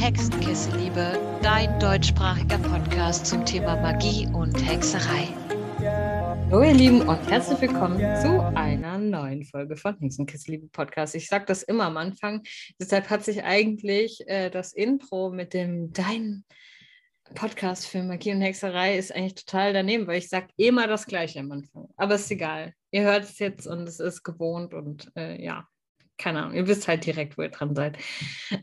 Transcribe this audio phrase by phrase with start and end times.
[0.00, 5.28] Hexenkessel-Liebe, dein deutschsprachiger Podcast zum Thema Magie und Hexerei.
[6.50, 11.14] Hallo ihr Lieben und herzlich willkommen zu einer neuen Folge von Hexenkessel-Liebe Podcast.
[11.14, 12.42] Ich sage das immer am Anfang,
[12.80, 16.44] deshalb hat sich eigentlich äh, das Intro mit dem Dein
[17.34, 21.40] Podcast für Magie und Hexerei ist eigentlich total daneben, weil ich sage immer das Gleiche
[21.40, 21.90] am Anfang.
[21.98, 22.72] Aber ist egal.
[22.90, 25.68] Ihr hört es jetzt und es ist gewohnt und äh, ja,
[26.20, 27.96] keine Ahnung, ihr wisst halt direkt, wo ihr dran seid.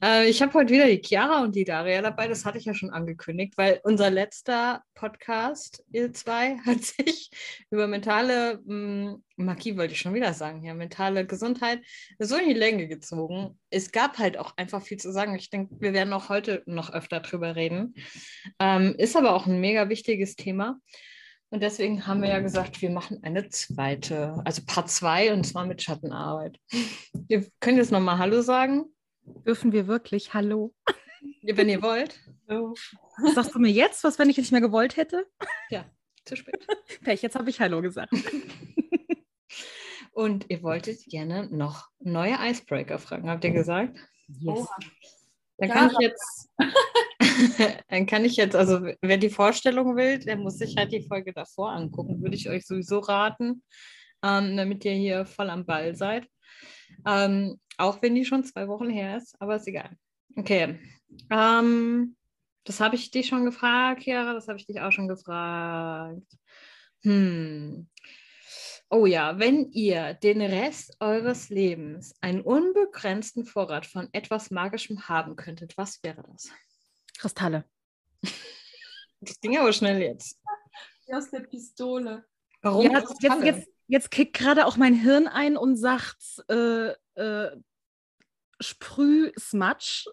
[0.03, 2.27] Äh, ich habe heute wieder die Chiara und die Daria dabei.
[2.27, 7.31] Das hatte ich ja schon angekündigt, weil unser letzter Podcast, ihr zwei, hat sich
[7.71, 11.81] über mentale mh, hm, Magie, wollte ich schon wieder sagen, ja, mentale Gesundheit
[12.19, 13.59] so in die Länge gezogen.
[13.69, 15.35] Es gab halt auch einfach viel zu sagen.
[15.35, 17.95] Ich denke, wir werden auch heute noch öfter drüber reden.
[18.59, 20.79] Ähm, ist aber auch ein mega wichtiges Thema.
[21.49, 25.65] Und deswegen haben wir ja gesagt, wir machen eine zweite, also Part 2 und zwar
[25.65, 26.59] mit Schattenarbeit.
[27.29, 28.85] Ihr könnt jetzt nochmal Hallo sagen.
[29.45, 30.73] Dürfen wir wirklich Hallo?
[31.43, 32.19] Wenn ihr wollt.
[32.49, 32.75] So.
[33.35, 35.25] Sagst du mir jetzt, was, wenn ich nicht mehr gewollt hätte?
[35.69, 35.83] Ja,
[36.23, 36.65] zu spät.
[37.03, 38.13] Pech, jetzt habe ich Hallo gesagt.
[40.13, 43.97] Und ihr wolltet gerne noch neue Icebreaker fragen, habt ihr gesagt?
[44.29, 44.59] Yes.
[44.59, 44.67] Oh.
[45.57, 46.49] Dann kann ich jetzt
[47.89, 51.33] dann kann ich jetzt, also wer die Vorstellung will, der muss sich halt die Folge
[51.33, 53.63] davor angucken, würde ich euch sowieso raten,
[54.23, 56.27] ähm, damit ihr hier voll am Ball seid.
[57.05, 59.91] Ähm, auch wenn die schon zwei Wochen her ist, aber ist egal.
[60.35, 60.79] Okay.
[61.29, 62.15] Ähm,
[62.63, 66.27] das habe ich dich schon gefragt, Chiara, das habe ich dich auch schon gefragt.
[67.03, 67.87] Hm.
[68.89, 75.35] Oh ja, wenn ihr den Rest eures Lebens einen unbegrenzten Vorrat von etwas Magischem haben
[75.35, 76.49] könntet, was wäre das?
[77.17, 77.65] Kristalle.
[79.19, 80.39] Das ging aber schnell jetzt.
[81.11, 82.25] Aus der Pistole.
[82.61, 82.85] Warum?
[82.85, 87.57] Ja, jetzt, jetzt, jetzt kickt gerade auch mein Hirn ein und sagt äh, äh,
[88.59, 90.05] Sprüh-Smudge.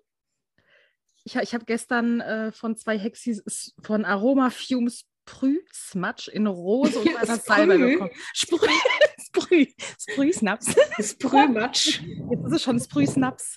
[1.25, 4.91] Ich, ich habe gestern äh, von zwei Hexis von Aroma Fume
[5.27, 8.11] Sprüh-Smudge in Rose und Salbe bekommen.
[8.33, 8.59] Sprüh,
[9.27, 9.67] Sprüh,
[9.99, 10.75] Sprüh-Snaps.
[11.01, 12.01] Sprüh-Matsch.
[12.31, 13.57] Jetzt ist es schon Sprüh-Snaps.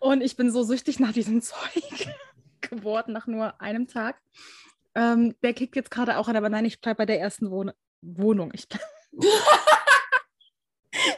[0.00, 2.08] Und ich bin so süchtig nach diesem Zeug
[2.60, 4.20] geworden, nach nur einem Tag.
[4.94, 7.72] Ähm, der kickt jetzt gerade auch an, aber nein, ich bleibe bei der ersten Wohn
[8.02, 8.52] Wohnung.
[8.54, 8.68] Ich,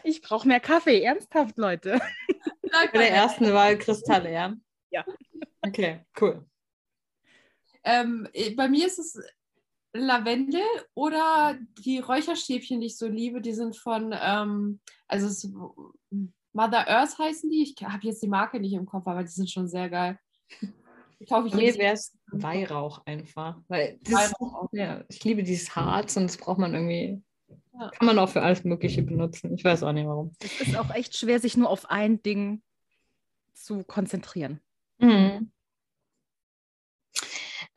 [0.04, 2.00] ich brauche mehr Kaffee, ernsthaft, Leute.
[2.70, 4.54] Bei der ersten Wahl Kristalle, ja?
[4.91, 5.04] Ja.
[5.60, 6.44] Okay, cool.
[7.88, 9.19] Ähm, bei mir ist es
[9.94, 10.60] Lavendel
[10.94, 15.50] oder die Räucherstäbchen, die ich so liebe, die sind von, ähm, also es
[16.53, 17.62] Mother Earth heißen die.
[17.62, 20.19] Ich habe jetzt die Marke nicht im Kopf, aber die sind schon sehr geil.
[21.21, 23.59] Ich hoffe, ich Mir wäre es Weihrauch einfach.
[23.69, 27.22] Weil Weihrauch ist, ja, ich liebe dieses Harz und das braucht man irgendwie.
[27.72, 27.91] Ja.
[27.91, 29.54] Kann man auch für alles Mögliche benutzen.
[29.54, 30.32] Ich weiß auch nicht warum.
[30.41, 32.62] Es ist auch echt schwer, sich nur auf ein Ding
[33.54, 34.60] zu konzentrieren.
[34.98, 35.50] Mhm.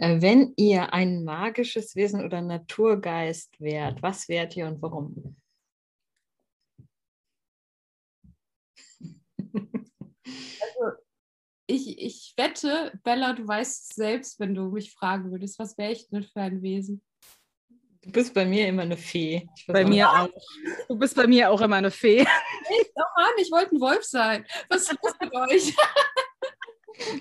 [0.01, 5.37] Äh, wenn ihr ein magisches Wesen oder Naturgeist wärt, was wärt ihr und warum?
[9.53, 10.97] Also,
[11.67, 16.09] ich, ich wette, Bella, du weißt selbst, wenn du mich fragen würdest, was wäre ich
[16.09, 17.03] denn für ein Wesen?
[18.01, 19.47] Du bist bei mir immer eine Fee.
[19.67, 20.29] Bei mir auch.
[20.87, 22.21] Du bist bei mir auch immer eine Fee.
[22.21, 24.47] Ich, oh Mann, ich wollte ein Wolf sein.
[24.69, 25.75] Was ist das mit euch?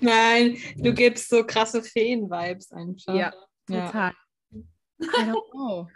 [0.00, 3.14] Nein, du gibst so krasse Feen-Vibes einfach.
[3.14, 3.32] Ja,
[3.66, 4.12] total.
[4.12, 4.14] Ja.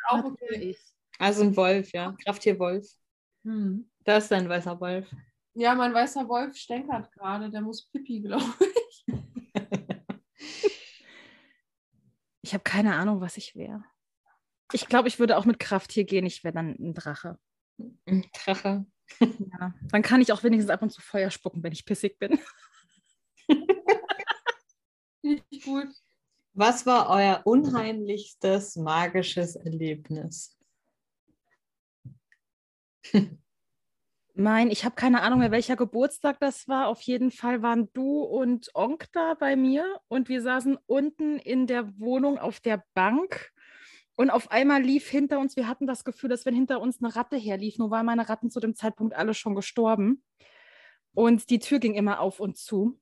[0.08, 0.76] Auch okay.
[1.18, 2.14] Also ein Wolf, ja.
[2.24, 2.86] Krafttier Wolf.
[3.44, 3.90] Hm.
[4.04, 5.06] Da ist dein weißer Wolf.
[5.54, 7.50] Ja, mein weißer Wolf stänkert gerade.
[7.50, 9.04] Der muss pipi, glaube ich.
[12.42, 13.84] ich habe keine Ahnung, was ich wäre.
[14.72, 16.26] Ich glaube, ich würde auch mit Kraft hier gehen.
[16.26, 17.38] Ich wäre dann ein Drache.
[18.06, 18.86] Ein Drache.
[19.20, 22.38] Ja, dann kann ich auch wenigstens ab und zu Feuer spucken, wenn ich pissig bin.
[25.24, 25.88] Richtig gut.
[26.52, 30.56] Was war euer unheimlichstes magisches Erlebnis?
[34.36, 36.88] Mein, ich habe keine Ahnung mehr, welcher Geburtstag das war.
[36.88, 41.68] Auf jeden Fall waren du und Onk da bei mir und wir saßen unten in
[41.68, 43.52] der Wohnung auf der Bank.
[44.16, 47.14] Und auf einmal lief hinter uns, wir hatten das Gefühl, dass wenn hinter uns eine
[47.14, 50.24] Ratte herlief, nur waren meine Ratten zu dem Zeitpunkt alle schon gestorben.
[51.14, 53.00] Und die Tür ging immer auf und zu.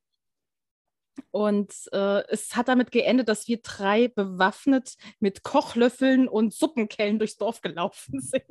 [1.31, 7.37] Und äh, es hat damit geendet, dass wir drei bewaffnet mit Kochlöffeln und Suppenkellen durchs
[7.37, 8.44] Dorf gelaufen sind.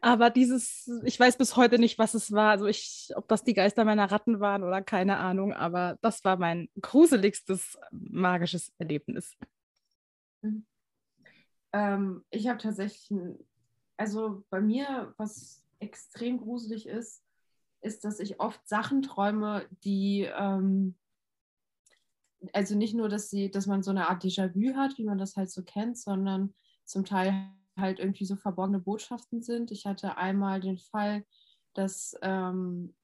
[0.00, 2.50] Aber dieses, ich weiß bis heute nicht, was es war.
[2.50, 6.36] Also ich, ob das die Geister meiner Ratten waren oder keine Ahnung, aber das war
[6.36, 9.36] mein gruseligstes magisches Erlebnis.
[10.42, 10.66] Mhm.
[11.72, 13.12] Ähm, ich habe tatsächlich,
[13.96, 17.22] also bei mir, was extrem gruselig ist,
[17.80, 20.94] ist, dass ich oft Sachen träume, die, ähm,
[22.52, 25.36] also nicht nur, dass sie, dass man so eine Art Déjà-vu hat, wie man das
[25.36, 26.54] halt so kennt, sondern
[26.84, 29.70] zum Teil halt irgendwie so verborgene Botschaften sind.
[29.70, 31.24] Ich hatte einmal den Fall,
[31.74, 32.94] dass ähm,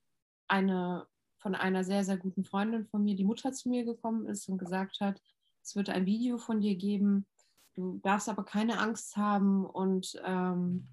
[0.48, 1.06] eine
[1.40, 4.58] von einer sehr, sehr guten Freundin von mir, die Mutter zu mir gekommen ist und
[4.58, 5.22] gesagt hat,
[5.62, 7.26] es wird ein Video von dir geben,
[7.74, 10.86] du darfst aber keine Angst haben und ähm,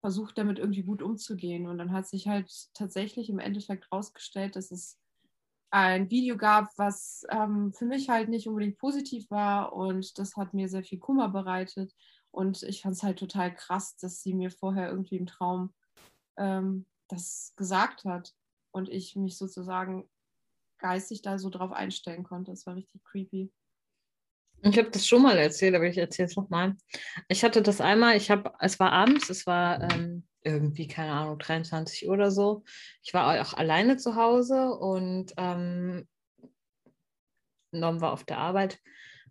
[0.00, 1.66] versuch damit irgendwie gut umzugehen.
[1.66, 4.98] Und dann hat sich halt tatsächlich im Endeffekt herausgestellt, dass es
[5.70, 10.54] ein Video gab, was ähm, für mich halt nicht unbedingt positiv war und das hat
[10.54, 11.92] mir sehr viel Kummer bereitet.
[12.30, 15.74] Und ich fand es halt total krass, dass sie mir vorher irgendwie im Traum
[16.36, 18.34] ähm, das gesagt hat
[18.72, 20.08] und ich mich sozusagen
[20.78, 22.50] geistig da so drauf einstellen konnte.
[22.50, 23.50] Das war richtig creepy.
[24.62, 26.76] Ich habe das schon mal erzählt, aber ich erzähle es nochmal.
[27.28, 31.38] Ich hatte das einmal, ich habe, es war abends, es war ähm, irgendwie, keine Ahnung,
[31.38, 32.64] 23 Uhr oder so.
[33.02, 36.06] Ich war auch alleine zu Hause und ähm,
[37.72, 38.78] Norm war auf der Arbeit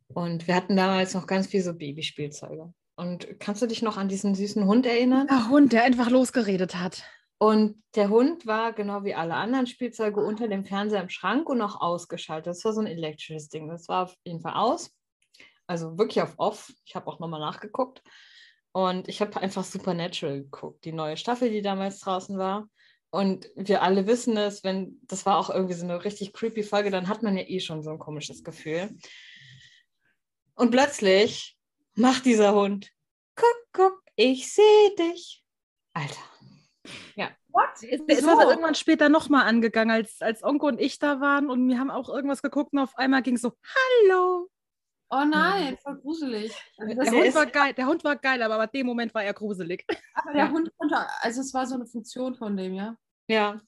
[0.07, 2.73] und wir hatten damals noch ganz viel so Babyspielzeuge.
[2.97, 5.27] Und kannst du dich noch an diesen süßen Hund erinnern?
[5.27, 7.03] Der Hund, der einfach losgeredet hat.
[7.38, 11.62] Und der Hund war genau wie alle anderen Spielzeuge unter dem Fernseher im Schrank und
[11.62, 12.47] auch ausgeschaltet.
[12.47, 13.67] Das war so ein elektrisches Ding.
[13.67, 14.91] Das war auf jeden Fall aus.
[15.67, 16.71] Also wirklich auf off.
[16.85, 18.01] Ich habe auch nochmal nachgeguckt.
[18.75, 22.68] Und ich habe einfach Supernatural geguckt, die neue Staffel, die damals draußen war.
[23.10, 26.92] Und wir alle wissen es, wenn, das war auch irgendwie so eine richtig creepy Folge,
[26.92, 28.89] dann hat man ja eh schon so ein komisches Gefühl.
[30.56, 31.57] Und plötzlich
[31.94, 32.92] macht dieser Hund,
[33.38, 35.42] guck, guck, ich sehe dich.
[35.94, 36.19] Alter.
[37.16, 37.30] Ja.
[37.48, 37.81] What?
[37.81, 41.66] Der ist aber irgendwann später nochmal angegangen, als, als Onko und ich da waren und
[41.69, 43.54] wir haben auch irgendwas geguckt und auf einmal ging so,
[44.10, 44.50] hallo.
[45.09, 46.51] Oh nein, voll gruselig.
[46.77, 49.33] Also der, Hund war geil, der Hund war geil, aber ab dem Moment war er
[49.33, 49.85] gruselig.
[50.13, 50.51] Aber der.
[50.51, 52.97] Hund konnte, also es war so eine Funktion von dem, ja?
[53.27, 53.59] Ja,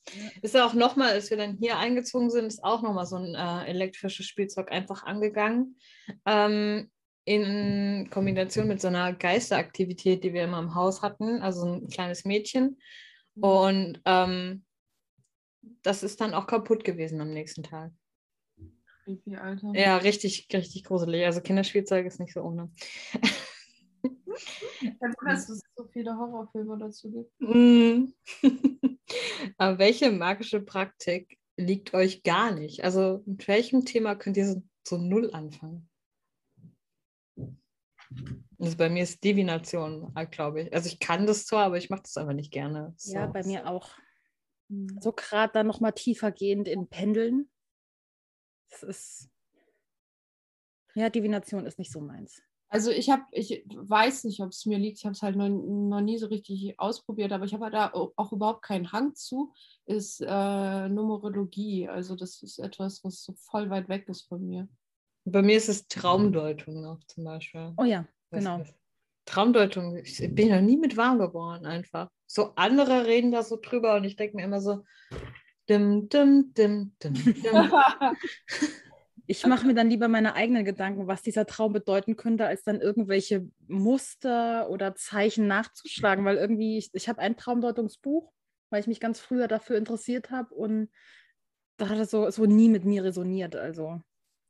[0.42, 3.34] ist ja auch nochmal, als wir dann hier eingezogen sind, ist auch nochmal so ein
[3.34, 5.78] äh, elektrisches Spielzeug einfach angegangen.
[6.26, 6.92] Ähm,
[7.26, 12.24] in Kombination mit so einer Geisteraktivität, die wir immer im Haus hatten, also ein kleines
[12.24, 12.80] Mädchen.
[13.36, 13.44] Mhm.
[13.44, 14.66] Und ähm,
[15.82, 17.92] das ist dann auch kaputt gewesen am nächsten Tag.
[19.08, 19.72] Creepy, Alter.
[19.74, 21.26] Ja, richtig, richtig gruselig.
[21.26, 22.72] Also Kinderspielzeug ist nicht so ohne.
[24.82, 27.32] Ja, du dass es so viele Horrorfilme dazu gibt.
[27.42, 28.14] Mm.
[29.58, 32.84] Aber welche magische Praktik liegt euch gar nicht?
[32.84, 35.90] Also mit welchem Thema könnt ihr so, so null anfangen?
[38.60, 40.74] Also bei mir ist Divination, glaube ich.
[40.74, 42.94] Also ich kann das zwar, aber ich mache das einfach nicht gerne.
[42.96, 43.16] So.
[43.16, 43.90] Ja, bei mir auch.
[44.70, 45.00] Hm.
[45.02, 47.50] So gerade dann nochmal tiefer gehend in Pendeln.
[48.70, 49.30] Das ist.
[50.96, 52.42] Ja, Divination ist nicht so meins.
[52.70, 55.48] Also ich habe, ich weiß nicht, ob es mir liegt, ich habe es halt noch,
[55.48, 59.54] noch, nie so richtig ausprobiert, aber ich habe da auch überhaupt keinen Hang zu,
[59.86, 61.88] ist äh, Numerologie.
[61.88, 64.68] Also das ist etwas, was so voll weit weg ist von mir.
[65.24, 67.74] Bei mir ist es Traumdeutung noch zum Beispiel.
[67.78, 68.64] Oh ja, genau.
[69.26, 72.10] Traumdeutung, ich bin noch nie mit warm geworden einfach.
[72.26, 74.84] So andere reden da so drüber und ich denke mir immer so,
[75.70, 77.34] dim, dim, dim, dim, dim.
[79.28, 82.80] ich mache mir dann lieber meine eigenen Gedanken, was dieser Traum bedeuten könnte, als dann
[82.80, 88.32] irgendwelche Muster oder Zeichen nachzuschlagen, weil irgendwie, ich, ich habe ein Traumdeutungsbuch,
[88.70, 90.90] weil ich mich ganz früher dafür interessiert habe und
[91.78, 93.56] da hat es so, so nie mit mir resoniert.
[93.56, 94.02] Also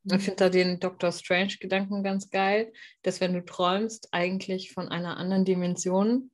[0.04, 5.16] ich finde da den Doctor Strange-Gedanken ganz geil, dass wenn du träumst, eigentlich von einer
[5.18, 6.30] anderen Dimension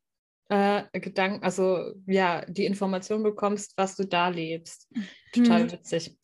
[0.48, 4.88] äh, Gedanken, also ja, die Information bekommst, was du da lebst.
[5.32, 5.72] Total hm.
[5.72, 6.16] witzig.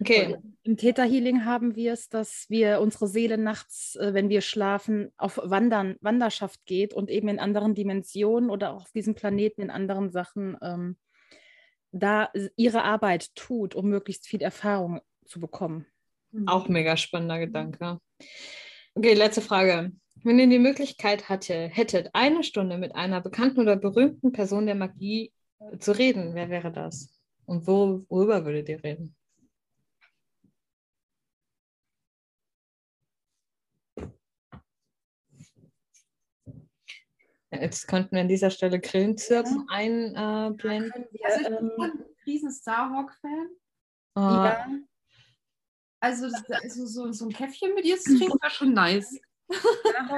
[0.00, 0.36] Okay.
[0.62, 5.12] Im Theta Healing haben wir es, dass wir unsere Seele nachts, äh, wenn wir schlafen,
[5.16, 9.70] auf Wandern, Wanderschaft geht und eben in anderen Dimensionen oder auch auf diesem Planeten in
[9.70, 10.96] anderen Sachen ähm,
[11.92, 15.86] da ihre Arbeit tut, um möglichst viel Erfahrung zu bekommen.
[16.32, 16.48] Mhm.
[16.48, 18.00] Auch mega spannender Gedanke.
[18.94, 19.92] Okay, letzte Frage.
[20.22, 24.74] Wenn ihr die Möglichkeit hatte, hättet, eine Stunde mit einer bekannten oder berühmten Person der
[24.74, 27.20] Magie äh, zu reden, wer wäre das?
[27.44, 29.14] Und wo, worüber würdet ihr reden?
[37.50, 39.74] Jetzt könnten wir an dieser Stelle Grillenzirpen ja.
[39.74, 41.04] einblenden.
[41.12, 43.48] Äh, also ich bin ein riesen Starhawk-Fan.
[44.16, 44.66] Uh, ja.
[46.00, 49.18] Also, also so, so ein Käffchen mit ihr zu trinken wäre schon nice.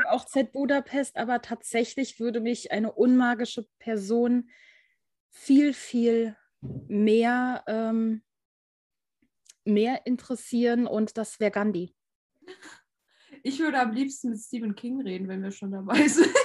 [0.09, 4.51] Auch Z Budapest, aber tatsächlich würde mich eine unmagische Person
[5.31, 8.23] viel, viel mehr, ähm,
[9.65, 11.95] mehr interessieren und das wäre Gandhi.
[13.43, 16.33] Ich würde am liebsten mit Stephen King reden, wenn wir schon dabei sind.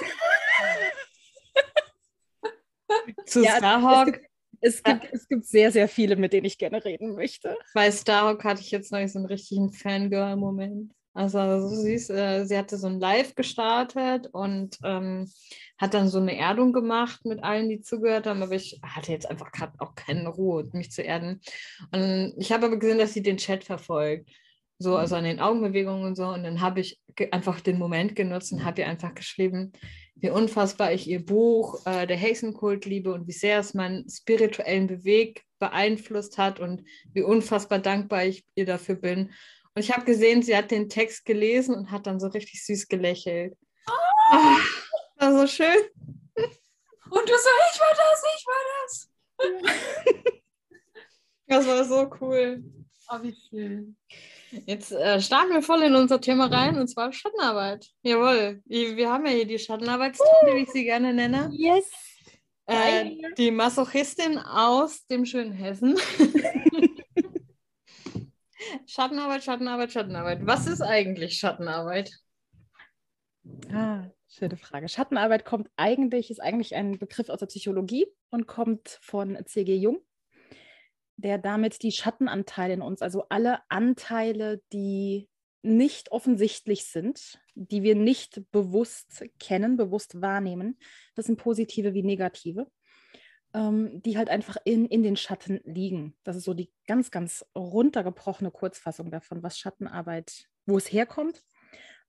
[3.26, 4.20] Zu ja, Starhawk
[4.60, 7.56] Es gibt, es gibt sehr, sehr viele, mit denen ich gerne reden möchte.
[7.74, 10.92] Bei Starhawk hatte ich jetzt noch so einen richtigen Fangirl-Moment.
[11.14, 12.10] Also so süß.
[12.10, 15.30] Äh, sie hatte so ein Live gestartet und ähm,
[15.78, 18.42] hat dann so eine Erdung gemacht mit allen, die zugehört haben.
[18.42, 21.40] Aber ich hatte jetzt einfach gerade auch keine Ruhe, mich zu erden.
[21.92, 24.28] Und ich habe aber gesehen, dass sie den Chat verfolgt.
[24.78, 26.26] So, also an den Augenbewegungen und so.
[26.26, 29.72] Und dann habe ich einfach den Moment genutzt und habe ihr einfach geschrieben,
[30.16, 34.88] wie unfassbar ich ihr Buch äh, Der Hexenkult liebe und wie sehr es meinen spirituellen
[34.88, 39.30] Beweg beeinflusst hat und wie unfassbar dankbar ich ihr dafür bin.
[39.74, 42.88] Und ich habe gesehen, sie hat den Text gelesen und hat dann so richtig süß
[42.88, 43.56] gelächelt.
[44.30, 44.56] Ah,
[45.16, 45.76] war so schön.
[47.10, 49.10] Und du so, ich war das, ich war das.
[51.46, 52.64] Das war so cool.
[53.10, 53.96] Oh, wie schön.
[54.66, 57.86] Jetzt äh, starten wir voll in unser Thema rein und zwar Schattenarbeit.
[58.02, 58.62] Jawohl.
[58.64, 61.50] Wir haben ja hier die Schattenarbeitstante, wie ich sie gerne nenne.
[61.52, 61.84] Yes.
[62.66, 65.98] Äh, die Masochistin aus dem schönen Hessen.
[68.86, 70.46] Schattenarbeit, Schattenarbeit, Schattenarbeit.
[70.46, 72.10] Was ist eigentlich Schattenarbeit?
[73.72, 74.88] Ah, schöne Frage.
[74.88, 79.76] Schattenarbeit kommt eigentlich, ist eigentlich ein Begriff aus der Psychologie und kommt von C.G.
[79.76, 79.98] Jung,
[81.16, 85.28] der damit die Schattenanteile in uns, also alle Anteile, die
[85.62, 90.78] nicht offensichtlich sind, die wir nicht bewusst kennen, bewusst wahrnehmen,
[91.14, 92.66] das sind positive wie negative,
[93.54, 96.14] ähm, die halt einfach in, in den Schatten liegen.
[96.24, 101.42] Das ist so die ganz, ganz runtergebrochene Kurzfassung davon, was Schattenarbeit, wo es herkommt.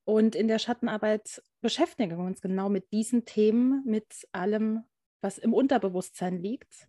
[0.03, 4.83] Und in der Schattenarbeit beschäftigen wir uns genau mit diesen Themen, mit allem,
[5.21, 6.87] was im Unterbewusstsein liegt,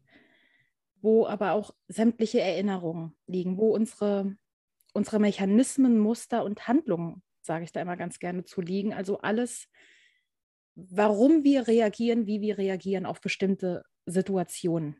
[1.00, 4.36] wo aber auch sämtliche Erinnerungen liegen, wo unsere,
[4.94, 8.92] unsere Mechanismen, Muster und Handlungen, sage ich da immer ganz gerne, zu liegen.
[8.92, 9.68] Also alles,
[10.74, 14.96] warum wir reagieren, wie wir reagieren auf bestimmte Situationen.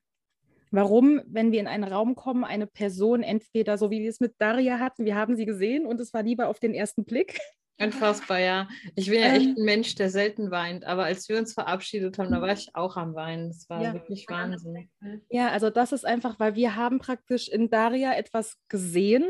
[0.71, 4.35] Warum, wenn wir in einen Raum kommen, eine Person entweder so wie wir es mit
[4.39, 7.39] Daria hatten, wir haben sie gesehen und es war lieber auf den ersten Blick,
[7.79, 8.69] Unfassbar, ja.
[8.95, 9.37] Ich bin ja Ähm.
[9.37, 12.75] echt ein Mensch, der selten weint, aber als wir uns verabschiedet haben, da war ich
[12.75, 13.49] auch am Weinen.
[13.49, 13.93] Das war Ja.
[13.93, 14.89] wirklich Wahnsinn.
[15.29, 19.25] Ja, also das ist einfach, weil wir haben praktisch in Daria etwas gesehen,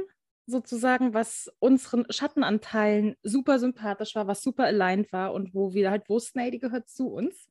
[0.47, 6.09] sozusagen, was unseren Schattenanteilen super sympathisch war, was super aligned war und wo wir halt
[6.09, 7.49] wussten, ey, die gehört zu uns.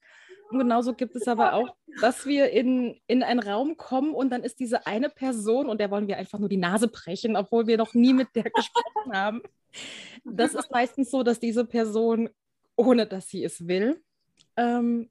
[0.50, 4.44] Und genauso gibt es aber auch, dass wir in, in einen Raum kommen und dann
[4.44, 7.78] ist diese eine Person und der wollen wir einfach nur die Nase brechen, obwohl wir
[7.78, 9.42] noch nie mit der gesprochen haben.
[10.24, 12.30] Das ist meistens so, dass diese Person,
[12.76, 14.02] ohne dass sie es will,
[14.56, 15.10] ähm,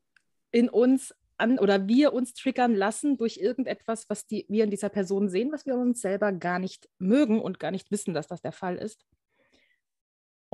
[0.51, 4.89] in uns an oder wir uns triggern lassen durch irgendetwas, was die, wir in dieser
[4.89, 8.41] Person sehen, was wir uns selber gar nicht mögen und gar nicht wissen, dass das
[8.41, 9.05] der Fall ist.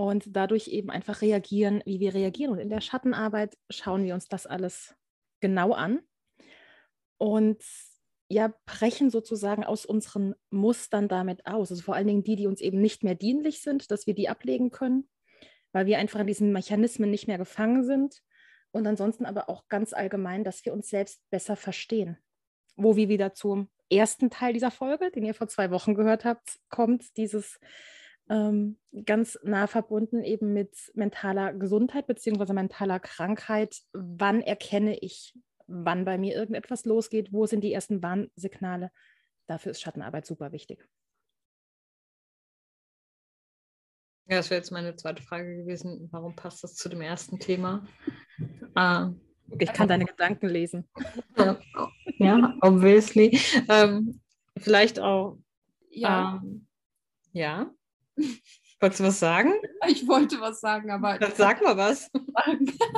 [0.00, 2.52] Und dadurch eben einfach reagieren, wie wir reagieren.
[2.52, 4.95] Und in der Schattenarbeit schauen wir uns das alles
[5.40, 6.00] genau an
[7.19, 7.62] und
[8.30, 11.71] ja, brechen sozusagen aus unseren Mustern damit aus.
[11.71, 14.30] Also vor allen Dingen die, die uns eben nicht mehr dienlich sind, dass wir die
[14.30, 15.07] ablegen können,
[15.73, 18.23] weil wir einfach in diesen Mechanismen nicht mehr gefangen sind
[18.71, 22.16] und ansonsten aber auch ganz allgemein, dass wir uns selbst besser verstehen.
[22.75, 26.59] Wo wir wieder zum ersten Teil dieser Folge, den ihr vor zwei Wochen gehört habt,
[26.71, 27.61] kommt dieses
[28.30, 33.76] ähm, ganz nah verbunden eben mit mentaler Gesundheit beziehungsweise mentaler Krankheit.
[33.92, 37.32] Wann erkenne ich, wann bei mir irgendetwas losgeht?
[37.32, 38.90] Wo sind die ersten Warnsignale?
[39.46, 40.88] Dafür ist Schattenarbeit super wichtig.
[44.28, 46.08] Ja, das wäre jetzt meine zweite Frage gewesen.
[46.12, 47.84] Warum passt das zu dem ersten Thema?
[48.76, 49.10] Ah,
[49.58, 50.88] Ich kann deine Gedanken lesen.
[52.18, 53.37] ja, obviously.
[53.68, 54.20] Ähm,
[54.56, 55.38] vielleicht auch.
[55.90, 56.68] Ja, Ähm,
[57.32, 57.75] ja.
[58.80, 59.52] Wolltest du was sagen?
[59.88, 62.10] ich wollte was sagen, aber Dann sag mal was.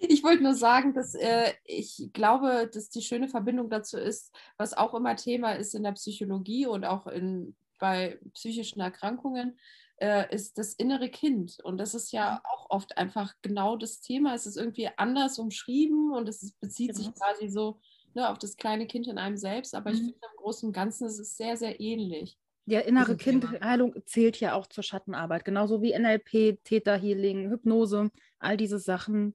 [0.00, 4.72] Ich wollte nur sagen, dass äh, ich glaube, dass die schöne Verbindung dazu ist, was
[4.72, 9.58] auch immer Thema ist in der Psychologie und auch in, bei psychischen Erkrankungen,
[9.96, 11.58] äh, ist das innere Kind.
[11.64, 14.34] Und das ist ja auch oft einfach genau das Thema.
[14.34, 17.16] Es ist irgendwie anders umschrieben und es bezieht sich Genau.
[17.18, 17.80] quasi so
[18.14, 19.74] ne, auf das kleine Kind in einem selbst.
[19.74, 20.04] Aber ich Mhm.
[20.12, 22.38] finde im Großen und Ganzen ist es sehr, sehr ähnlich.
[22.68, 23.16] Ja, innere.
[23.16, 29.34] Kindheilung zählt ja auch zur Schattenarbeit, genauso wie NLP, Theta Healing, Hypnose, all diese Sachen.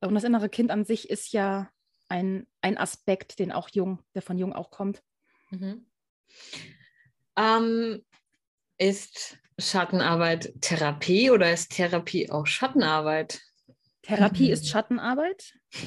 [0.00, 1.70] Und das innere Kind an sich ist ja
[2.08, 5.04] ein, ein Aspekt, den auch Jung, der von Jung auch kommt.
[5.50, 5.86] Mhm.
[7.36, 8.04] Ähm,
[8.78, 13.42] ist Schattenarbeit Therapie oder ist Therapie auch Schattenarbeit?
[14.02, 14.52] Therapie Mhm.
[14.52, 15.56] ist Schattenarbeit,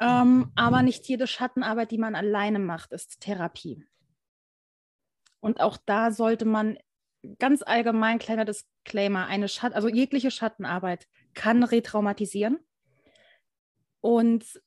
[0.00, 3.82] ähm, aber nicht jede Schattenarbeit, die man alleine macht, ist Therapie.
[5.46, 6.76] Und auch da sollte man
[7.38, 12.58] ganz allgemein, kleiner Disclaimer, eine Schatten, also jegliche Schattenarbeit kann retraumatisieren.
[14.00, 14.60] Und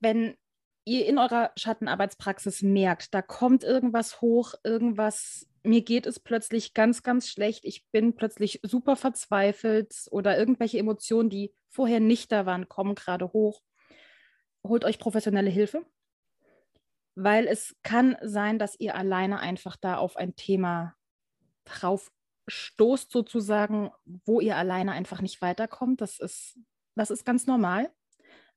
[0.00, 0.36] wenn
[0.84, 7.04] ihr in eurer Schattenarbeitspraxis merkt, da kommt irgendwas hoch, irgendwas, mir geht es plötzlich ganz,
[7.04, 12.68] ganz schlecht, ich bin plötzlich super verzweifelt oder irgendwelche Emotionen, die vorher nicht da waren,
[12.68, 13.62] kommen gerade hoch,
[14.64, 15.86] holt euch professionelle Hilfe,
[17.20, 20.94] weil es kann sein, dass ihr alleine einfach da auf ein Thema
[21.64, 22.12] drauf
[22.46, 26.00] stoßt sozusagen, wo ihr alleine einfach nicht weiterkommt.
[26.00, 26.60] Das ist,
[26.94, 27.90] das ist ganz normal.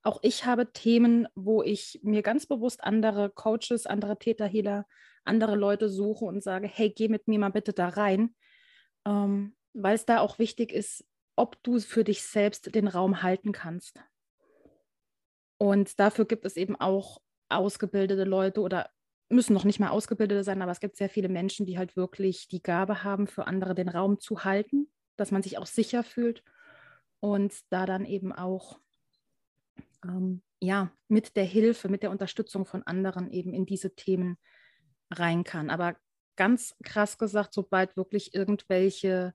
[0.04, 4.86] Auch ich habe Themen, wo ich mir ganz bewusst andere Coaches, andere Täterhealer,
[5.24, 8.36] andere Leute suche und sage, hey, geh mit mir mal bitte da rein,
[9.06, 11.04] ähm, weil es da auch wichtig ist,
[11.36, 14.04] ob du für dich selbst den Raum halten kannst.
[15.58, 18.90] Und dafür gibt es eben auch ausgebildete Leute oder
[19.30, 22.48] müssen noch nicht mal Ausgebildete sein, aber es gibt sehr viele Menschen, die halt wirklich
[22.48, 26.44] die Gabe haben, für andere den Raum zu halten, dass man sich auch sicher fühlt
[27.20, 28.80] und da dann eben auch
[30.04, 34.38] ähm, ja mit der Hilfe, mit der Unterstützung von anderen eben in diese Themen
[35.10, 35.70] rein kann.
[35.70, 35.96] Aber
[36.36, 39.34] ganz krass gesagt, sobald wirklich irgendwelche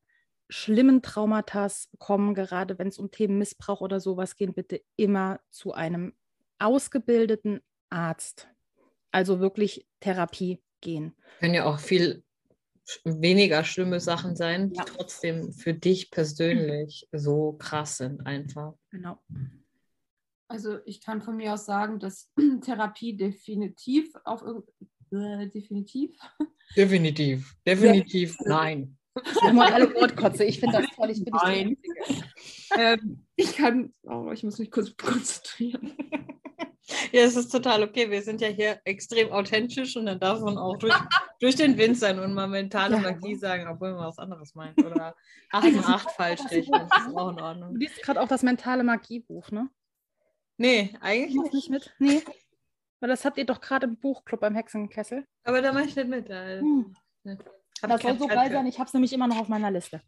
[0.49, 1.69] schlimmen Traumata
[1.99, 6.15] kommen, gerade wenn es um Themen Missbrauch oder sowas geht, bitte immer zu einem
[6.59, 8.49] ausgebildeten Arzt
[9.17, 11.15] also wirklich Therapie gehen.
[11.41, 12.23] Können ja auch viel
[13.05, 14.85] weniger schlimme Sachen sein, die ja.
[14.85, 18.75] trotzdem für dich persönlich so krass sind einfach.
[18.91, 19.19] Genau.
[20.49, 22.31] Also ich kann von mir aus sagen, dass
[22.63, 24.45] Therapie definitiv auf
[25.13, 26.15] äh, definitiv.
[26.77, 27.57] Definitiv.
[27.67, 28.99] Definitiv nein.
[29.55, 30.45] Mal alle Wortkotze.
[30.45, 31.11] Ich finde das toll.
[31.11, 31.77] Ich bin Nein.
[32.77, 35.97] ähm, ich kann, oh, ich muss mich kurz konzentrieren.
[37.13, 38.11] Ja, es ist total okay.
[38.11, 40.95] Wir sind ja hier extrem authentisch und dann darf man auch durch,
[41.41, 42.99] durch den Wind sein und mal mentale.
[42.99, 44.83] Magie sagen, obwohl man was anderes meint.
[44.85, 45.15] Oder
[45.53, 46.89] 8 und 8 falsch rechnen.
[46.89, 47.75] Das ist auch in Ordnung.
[47.75, 49.69] Du liest gerade auch das mentale Magiebuch, ne?
[50.59, 51.53] Nee, eigentlich nicht.
[51.53, 51.95] nicht mit?
[51.99, 52.23] Nee.
[53.01, 55.27] Weil das habt ihr doch gerade im Buchclub beim Hexenkessel.
[55.45, 56.31] Aber da mache ich nicht mit.
[56.31, 56.95] Da, hm.
[57.83, 58.67] Das soll so geil sein.
[58.67, 60.01] Ich habe es nämlich immer noch auf meiner Liste.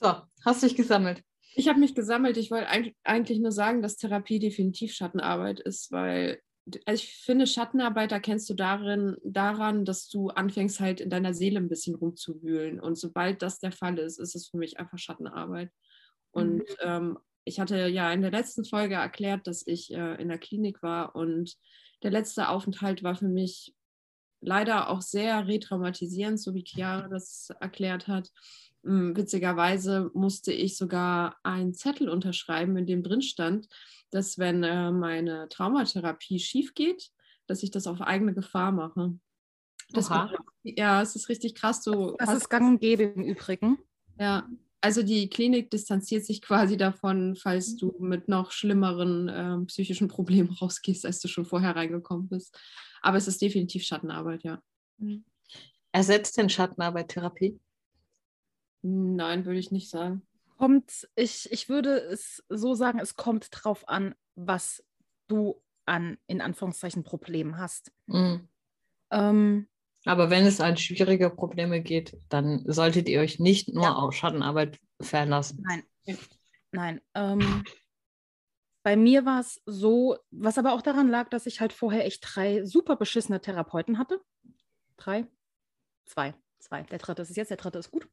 [0.00, 1.22] So, hast dich gesammelt.
[1.54, 2.36] Ich habe mich gesammelt.
[2.36, 2.68] Ich wollte
[3.04, 6.40] eigentlich nur sagen, dass Therapie definitiv Schattenarbeit ist, weil
[6.84, 11.58] also ich finde, Schattenarbeit erkennst du darin, daran, dass du anfängst halt in deiner Seele
[11.58, 12.80] ein bisschen rumzuwühlen.
[12.80, 15.70] Und sobald das der Fall ist, ist es für mich einfach Schattenarbeit.
[16.32, 16.64] Und mhm.
[16.82, 20.82] ähm, ich hatte ja in der letzten Folge erklärt, dass ich äh, in der Klinik
[20.82, 21.56] war und
[22.02, 23.74] der letzte Aufenthalt war für mich
[24.40, 28.30] leider auch sehr retraumatisierend, so wie Chiara das erklärt hat.
[28.84, 33.68] Hm, witzigerweise musste ich sogar einen Zettel unterschreiben, in dem drin stand,
[34.10, 37.10] dass wenn äh, meine Traumatherapie schief geht,
[37.46, 39.18] dass ich das auf eigene Gefahr mache.
[39.92, 41.82] Das war, ja, es ist richtig krass.
[41.82, 43.78] So das ist gang und gäbe im Übrigen.
[44.18, 44.48] Ja,
[44.80, 50.50] also die Klinik distanziert sich quasi davon, falls du mit noch schlimmeren äh, psychischen Problemen
[50.60, 52.58] rausgehst, als du schon vorher reingekommen bist.
[53.02, 54.62] Aber es ist definitiv Schattenarbeit, ja.
[54.98, 55.24] Mhm.
[55.92, 57.58] Ersetzt denn Schattenarbeit Therapie?
[58.82, 60.22] Nein, würde ich nicht sagen.
[60.58, 64.84] Kommt, ich, ich würde es so sagen, es kommt drauf an, was
[65.26, 67.92] du an, in Anführungszeichen, Problemen hast.
[68.06, 68.48] Mhm.
[69.10, 69.68] Ähm,
[70.04, 73.94] aber wenn es an schwierige Probleme geht, dann solltet ihr euch nicht nur ja.
[73.94, 75.62] auf Schattenarbeit verlassen.
[75.66, 76.18] Nein,
[76.72, 77.00] nein.
[77.14, 77.64] Ähm,
[78.82, 82.22] bei mir war es so, was aber auch daran lag, dass ich halt vorher echt
[82.22, 84.20] drei super beschissene Therapeuten hatte.
[84.96, 85.26] Drei?
[86.06, 86.34] Zwei.
[86.60, 86.82] Zwei.
[86.84, 88.08] Der dritte ist jetzt, der dritte ist gut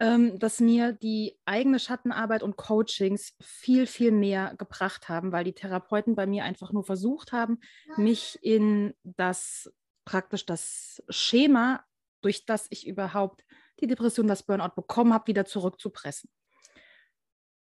[0.00, 5.54] ähm, dass mir die eigene Schattenarbeit und Coachings viel, viel mehr gebracht haben, weil die
[5.54, 7.58] Therapeuten bei mir einfach nur versucht haben,
[7.96, 9.72] mich in das
[10.04, 11.84] praktisch das Schema,
[12.22, 13.44] durch das ich überhaupt
[13.80, 16.30] die Depression, das Burnout bekommen habe, wieder zurückzupressen.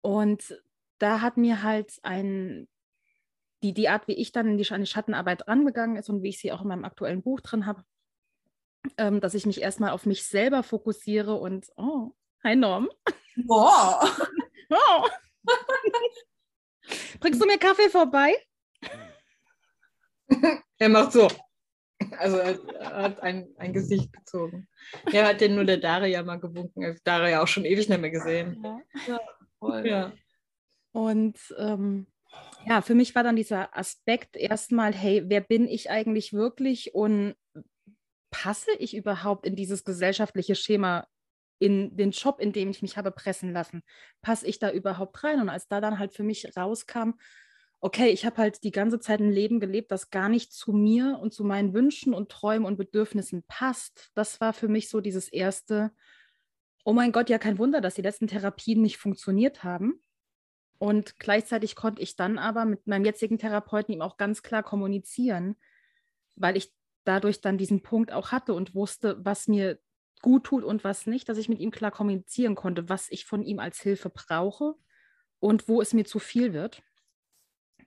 [0.02, 0.62] Und
[0.98, 2.68] da hat mir halt ein,
[3.62, 6.28] die, die Art, wie ich dann in die, an die Schattenarbeit rangegangen ist und wie
[6.28, 7.84] ich sie auch in meinem aktuellen Buch drin habe,
[8.98, 12.88] ähm, dass ich mich erstmal auf mich selber fokussiere und, oh, hi Norm.
[13.36, 14.08] Boah.
[14.70, 15.08] oh.
[17.20, 18.34] Bringst du mir Kaffee vorbei?
[20.78, 21.28] er macht so.
[22.18, 22.58] Also er
[22.94, 24.68] hat ein, ein Gesicht gezogen.
[25.12, 26.82] Er hat den nur der Daria mal gewunken.
[26.82, 28.62] Ich Daria auch schon ewig nicht mehr gesehen.
[28.62, 29.20] Ja, ja
[29.58, 29.86] voll.
[29.86, 30.12] Ja.
[30.92, 32.06] Und ähm,
[32.66, 37.34] ja, für mich war dann dieser Aspekt erstmal, hey, wer bin ich eigentlich wirklich und
[38.30, 41.06] passe ich überhaupt in dieses gesellschaftliche Schema,
[41.58, 43.82] in den Job, in dem ich mich habe pressen lassen?
[44.22, 45.40] Passe ich da überhaupt rein?
[45.40, 47.12] Und als da dann halt für mich rauskam,
[47.80, 51.18] okay, ich habe halt die ganze Zeit ein Leben gelebt, das gar nicht zu mir
[51.20, 54.10] und zu meinen Wünschen und Träumen und Bedürfnissen passt.
[54.14, 55.92] Das war für mich so dieses erste,
[56.84, 60.02] oh mein Gott, ja kein Wunder, dass die letzten Therapien nicht funktioniert haben.
[60.78, 65.56] Und gleichzeitig konnte ich dann aber mit meinem jetzigen Therapeuten ihm auch ganz klar kommunizieren,
[66.34, 66.72] weil ich
[67.06, 69.78] dadurch dann diesen Punkt auch hatte und wusste, was mir
[70.22, 73.42] gut tut und was nicht, dass ich mit ihm klar kommunizieren konnte, was ich von
[73.42, 74.74] ihm als Hilfe brauche
[75.38, 76.82] und wo es mir zu viel wird.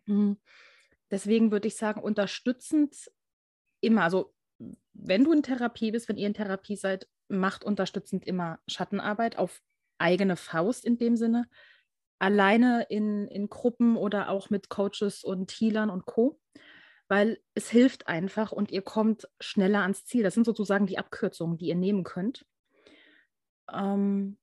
[0.05, 0.37] Mhm.
[1.11, 2.95] Deswegen würde ich sagen, unterstützend
[3.81, 4.33] immer, also
[4.93, 9.61] wenn du in Therapie bist, wenn ihr in Therapie seid, macht unterstützend immer Schattenarbeit auf
[9.97, 11.49] eigene Faust in dem Sinne,
[12.19, 16.39] alleine in, in Gruppen oder auch mit Coaches und Healern und Co
[17.09, 20.23] weil es hilft einfach und ihr kommt schneller ans Ziel.
[20.23, 22.45] Das sind sozusagen die Abkürzungen, die ihr nehmen könnt.
[23.71, 24.37] Ähm,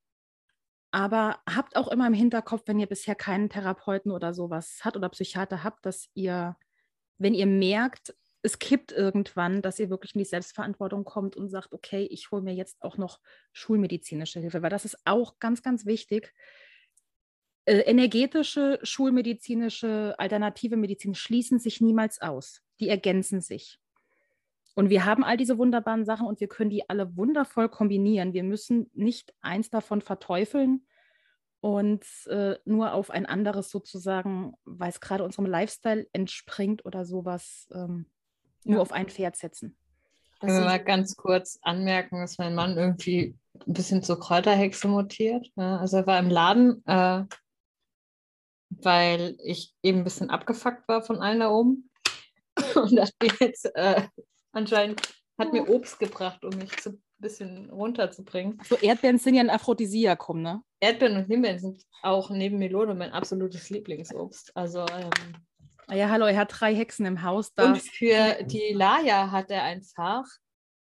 [0.91, 5.09] aber habt auch immer im Hinterkopf, wenn ihr bisher keinen Therapeuten oder sowas hat oder
[5.09, 6.57] Psychiater habt, dass ihr,
[7.19, 11.73] wenn ihr merkt, es kippt irgendwann, dass ihr wirklich in die Selbstverantwortung kommt und sagt,
[11.73, 13.21] okay, ich hole mir jetzt auch noch
[13.53, 16.33] schulmedizinische Hilfe, weil das ist auch ganz, ganz wichtig.
[17.67, 22.63] Äh, energetische, schulmedizinische, alternative Medizin schließen sich niemals aus.
[22.81, 23.81] Die ergänzen sich.
[24.77, 28.35] Und wir haben all diese wunderbaren Sachen und wir können die alle wundervoll kombinieren.
[28.35, 30.87] Wir müssen nicht eins davon verteufeln
[31.61, 37.69] und äh, nur auf ein anderes sozusagen, weil es gerade unserem Lifestyle entspringt oder sowas,
[37.75, 38.07] ähm,
[38.65, 39.77] nur auf ein Pferd setzen.
[40.43, 43.35] Ich will mal ganz kurz anmerken, dass mein Mann irgendwie
[43.67, 45.51] ein bisschen zur Kräuterhexe mutiert.
[45.57, 47.25] Ja, also er war im Laden, äh,
[48.83, 51.91] weil ich eben ein bisschen abgefuckt war von allen da oben.
[52.75, 53.09] Und mir
[53.41, 54.03] jetzt äh,
[54.53, 55.03] anscheinend
[55.39, 58.59] hat mir Obst gebracht, um mich ein bisschen runterzubringen.
[58.67, 60.63] So Erdbeeren sind ja ein Aphrodisiakum, ne?
[60.81, 64.57] Erdbeeren und Himbeeren sind auch neben Melone mein absolutes Lieblingsobst.
[64.57, 65.11] Also ähm,
[65.87, 67.53] ah ja, hallo, er hat drei Hexen im Haus.
[67.55, 67.67] Da.
[67.67, 70.25] Und für die Laia hat er einfach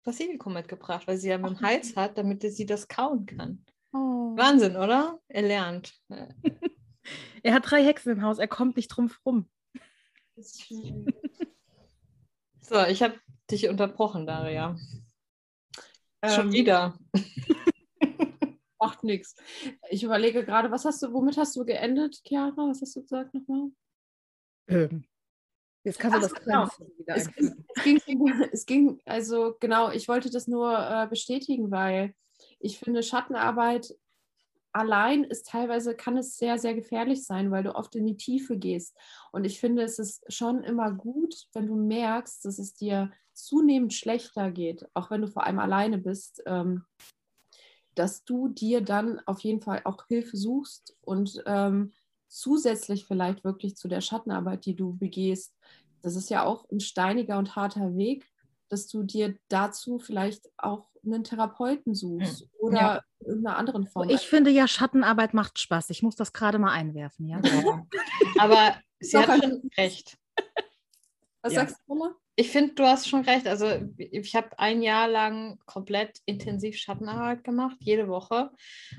[0.03, 3.65] Basilikum mitgebracht, weil sie ja mit dem Hals hat, damit sie das kauen kann.
[3.93, 4.35] Oh.
[4.37, 5.19] Wahnsinn, oder?
[5.27, 5.93] Er lernt.
[7.43, 9.49] Er hat drei Hexen im Haus, er kommt nicht drum rum.
[12.61, 14.77] so, ich habe dich unterbrochen, Daria.
[16.25, 16.97] Schon ähm, wieder.
[18.79, 19.35] Macht nichts.
[19.89, 22.69] Ich überlege gerade, was hast du, womit hast du geendet, Chiara?
[22.69, 23.69] Was hast du gesagt nochmal?
[24.67, 25.05] Ähm,
[25.83, 26.67] jetzt kannst du das genau.
[26.97, 27.99] wieder es, es, es, ging,
[28.51, 32.13] es ging, also genau, ich wollte das nur äh, bestätigen, weil
[32.59, 33.95] ich finde, Schattenarbeit
[34.77, 38.57] allein ist teilweise, kann es sehr, sehr gefährlich sein, weil du oft in die Tiefe
[38.57, 38.95] gehst.
[39.31, 43.93] Und ich finde, es ist schon immer gut, wenn du merkst, dass es dir zunehmend
[43.93, 46.85] schlechter geht, auch wenn du vor allem alleine bist, ähm,
[47.95, 51.93] dass du dir dann auf jeden Fall auch Hilfe suchst und ähm,
[52.27, 55.55] zusätzlich vielleicht wirklich zu der Schattenarbeit, die du begehst.
[56.01, 58.27] Das ist ja auch ein steiniger und harter Weg,
[58.69, 62.47] dass du dir dazu vielleicht auch einen Therapeuten suchst hm.
[62.59, 63.01] oder ja.
[63.19, 64.09] irgendeiner anderen Form.
[64.09, 65.89] Ich finde ja, Schattenarbeit macht Spaß.
[65.89, 67.39] Ich muss das gerade mal einwerfen, ja.
[67.41, 67.85] ja.
[68.39, 70.17] Aber sie hat schon recht.
[71.41, 71.61] Was ja.
[71.61, 72.15] sagst du, Mama?
[72.35, 73.47] Ich finde, du hast schon recht.
[73.47, 78.51] Also ich habe ein Jahr lang komplett intensiv Schattenarbeit gemacht, jede Woche.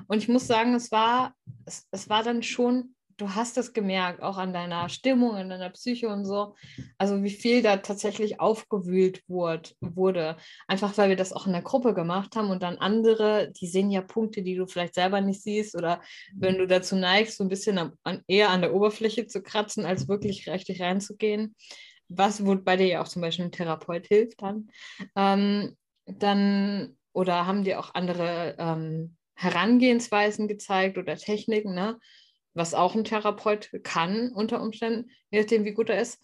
[0.09, 4.22] Und ich muss sagen, es war, es, es war dann schon du hast es gemerkt,
[4.22, 6.54] auch an deiner Stimmung, an deiner Psyche und so.
[6.96, 10.37] Also wie viel da tatsächlich aufgewühlt wurde.
[10.68, 13.90] Einfach weil wir das auch in der Gruppe gemacht haben und dann andere, die sehen
[13.90, 16.00] ja Punkte, die du vielleicht selber nicht siehst oder
[16.33, 20.09] wenn du dazu neigst, so ein bisschen an, eher an der Oberfläche zu kratzen, als
[20.09, 21.57] wirklich richtig reinzugehen.
[22.09, 24.70] Was, wo bei dir ja auch zum Beispiel ein Therapeut hilft dann.
[25.16, 25.76] Ähm,
[26.07, 31.98] dann oder haben dir auch andere ähm, Herangehensweisen gezeigt oder Techniken, ne?
[32.58, 36.20] Was auch ein Therapeut kann unter Umständen, je nachdem, wie gut er ist.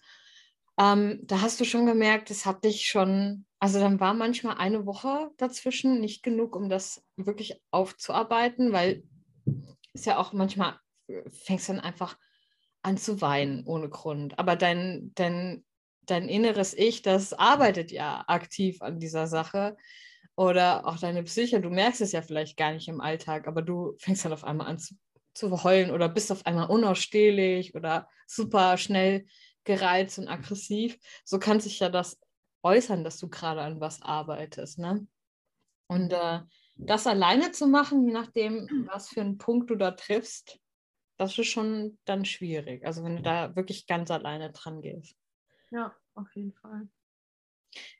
[0.77, 4.85] Ähm, da hast du schon gemerkt, das hat dich schon, also dann war manchmal eine
[4.85, 9.03] Woche dazwischen nicht genug, um das wirklich aufzuarbeiten, weil
[9.93, 10.77] es ja auch manchmal
[11.45, 12.17] fängst dann einfach
[12.81, 14.37] an zu weinen ohne Grund.
[14.37, 15.63] Aber dein, dein,
[16.01, 19.77] dein inneres Ich, das arbeitet ja aktiv an dieser Sache.
[20.35, 23.95] Oder auch deine Psyche, du merkst es ja vielleicht gar nicht im Alltag, aber du
[23.99, 24.95] fängst dann auf einmal an zu
[25.35, 29.27] zu heulen oder bist auf einmal unausstehlich oder super schnell
[29.65, 30.97] gereizt und aggressiv.
[31.23, 32.19] So kann sich ja das
[32.63, 34.79] äußern, dass du gerade an was arbeitest.
[34.79, 35.05] Ne?
[35.87, 36.39] Und äh,
[36.75, 40.59] das alleine zu machen, je nachdem, was für einen Punkt du da triffst,
[41.17, 42.85] das ist schon dann schwierig.
[42.85, 45.15] Also wenn du da wirklich ganz alleine dran gehst.
[45.71, 46.89] Ja, auf jeden Fall.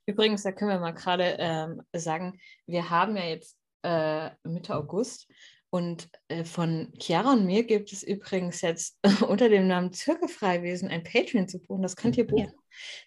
[0.05, 5.27] Übrigens, da können wir mal gerade ähm, sagen, wir haben ja jetzt äh, Mitte August
[5.75, 11.03] und äh, von Chiara und mir gibt es übrigens jetzt unter dem Namen Zirkelfreiwesen ein
[11.03, 11.81] Patreon zu buchen.
[11.81, 12.53] Das könnt ihr buchen.
[12.53, 12.59] Ja.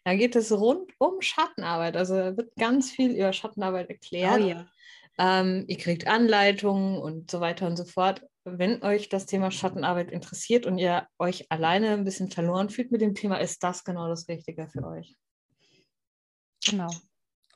[0.05, 1.97] Da geht es rund um Schattenarbeit.
[1.97, 4.43] Also wird ganz viel über Schattenarbeit erklärt.
[4.43, 4.67] Oh, ja.
[5.17, 8.23] Ähm, ihr kriegt Anleitungen und so weiter und so fort.
[8.45, 13.01] Wenn euch das Thema Schattenarbeit interessiert und ihr euch alleine ein bisschen verloren fühlt mit
[13.01, 15.17] dem Thema, ist das genau das Richtige für euch.
[16.67, 16.91] Genau.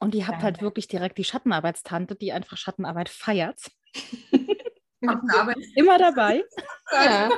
[0.00, 3.58] Und ihr habt halt wirklich direkt die Schattenarbeitstante, die einfach Schattenarbeit feiert.
[5.76, 6.44] Immer dabei.
[6.92, 7.30] Ja.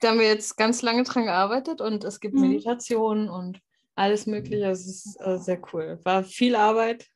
[0.00, 2.42] Da haben wir jetzt ganz lange dran gearbeitet und es gibt Mhm.
[2.42, 3.60] Meditationen und
[3.96, 4.66] alles Mögliche.
[4.70, 5.98] Es ist äh, sehr cool.
[6.04, 7.08] War viel Arbeit,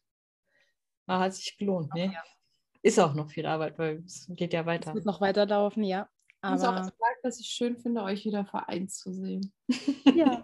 [1.06, 1.94] aber hat sich gelohnt.
[1.94, 2.12] Ne?
[2.82, 4.94] Ist auch noch viel Arbeit, weil es geht ja Es weiter.
[4.94, 6.08] wird noch weiterlaufen, ja.
[6.44, 9.52] Ich muss auch Aber sagen, dass ich schön finde, euch wieder vereint zu sehen.
[10.16, 10.42] ja.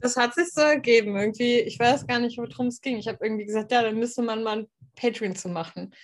[0.00, 1.16] Das hat sich so ergeben.
[1.16, 2.98] Irgendwie, ich weiß gar nicht, worum es ging.
[2.98, 5.94] Ich habe irgendwie gesagt, ja, dann müsste man mal ein Patreon zu machen.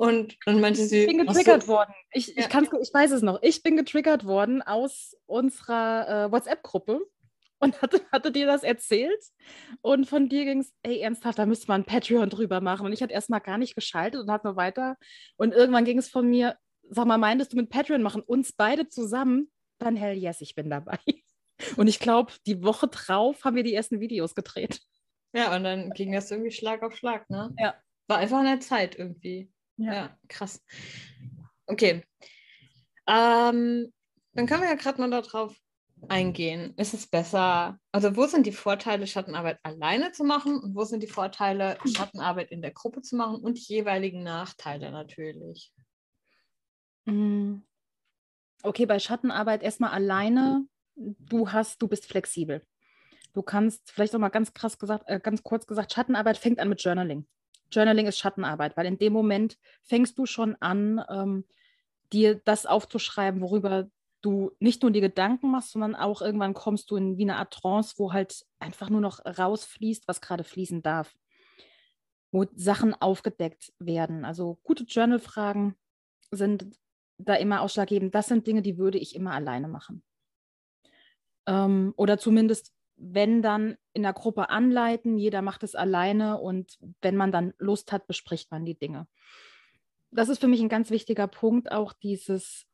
[0.00, 1.92] Und dann meinte sie, Ich bin "Ach so, getriggert worden.
[2.12, 2.34] Ich, Ja.
[2.38, 3.38] ich, kann's, ich weiß es noch.
[3.42, 7.02] Ich bin getriggert worden aus unserer äh, WhatsApp-Gruppe
[7.58, 9.22] und hatte, hatte dir das erzählt.
[9.82, 12.86] Und von dir ging es, ey, ernsthaft, da müsste man ein Patreon drüber machen.
[12.86, 14.96] Und ich hatte erstmal gar nicht geschaltet und hatte nur weiter.
[15.36, 16.56] Und irgendwann ging es von mir,
[16.88, 19.50] sag mal, meintest du mit Patreon machen, uns beide zusammen?
[19.78, 20.98] Dann hell yes, ich bin dabei.
[21.76, 24.80] Und ich glaube, die Woche drauf haben wir die ersten Videos gedreht.
[25.34, 27.54] Ja, und dann ging das irgendwie Schlag auf Schlag, ne?
[27.58, 27.74] Ja.
[28.08, 29.52] War einfach an der Zeit irgendwie.
[29.80, 30.62] Ja, krass.
[31.66, 32.04] Okay.
[33.06, 33.92] Ähm,
[34.32, 35.56] dann können wir ja gerade mal darauf
[36.08, 36.74] eingehen.
[36.76, 41.02] Ist es besser, also wo sind die Vorteile, Schattenarbeit alleine zu machen und wo sind
[41.02, 45.72] die Vorteile, Schattenarbeit in der Gruppe zu machen und die jeweiligen Nachteile natürlich?
[47.06, 47.58] Mm.
[48.62, 50.66] Okay, bei Schattenarbeit erstmal alleine.
[50.94, 52.62] Du hast, du bist flexibel.
[53.32, 56.68] Du kannst, vielleicht noch mal ganz krass gesagt, äh, ganz kurz gesagt, Schattenarbeit fängt an
[56.68, 57.26] mit Journaling.
[57.72, 61.44] Journaling ist Schattenarbeit, weil in dem Moment fängst du schon an, ähm,
[62.12, 63.88] dir das aufzuschreiben, worüber
[64.22, 67.52] du nicht nur die Gedanken machst, sondern auch irgendwann kommst du in wie eine Art
[67.52, 71.14] Trance, wo halt einfach nur noch rausfließt, was gerade fließen darf.
[72.32, 74.24] Wo Sachen aufgedeckt werden.
[74.24, 75.76] Also gute Journal-Fragen
[76.30, 76.78] sind
[77.18, 78.14] da immer ausschlaggebend.
[78.14, 80.02] Das sind Dinge, die würde ich immer alleine machen.
[81.46, 87.16] Ähm, oder zumindest, wenn dann in der Gruppe anleiten, jeder macht es alleine und wenn
[87.16, 89.08] man dann Lust hat, bespricht man die Dinge.
[90.10, 92.66] Das ist für mich ein ganz wichtiger Punkt, auch dieses,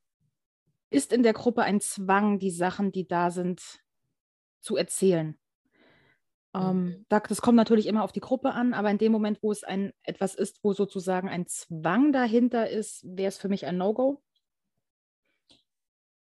[0.90, 3.62] ist in der Gruppe ein Zwang, die Sachen, die da sind,
[4.60, 5.38] zu erzählen.
[6.54, 9.52] Ähm, da, das kommt natürlich immer auf die Gruppe an, aber in dem Moment, wo
[9.52, 13.76] es ein etwas ist, wo sozusagen ein Zwang dahinter ist, wäre es für mich ein
[13.76, 14.22] No-Go.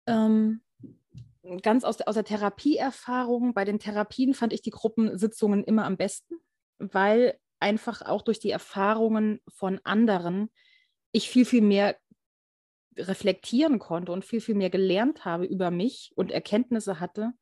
[0.07, 0.63] Ähm,
[1.63, 6.37] ganz aus aus der Therapieerfahrung, bei den Therapien fand ich die Gruppensitzungen immer am besten,
[6.79, 10.51] weil einfach auch durch die Erfahrungen von anderen
[11.13, 11.97] ich viel, viel mehr
[12.97, 17.33] reflektieren konnte und viel, viel mehr gelernt habe über mich und Erkenntnisse hatte,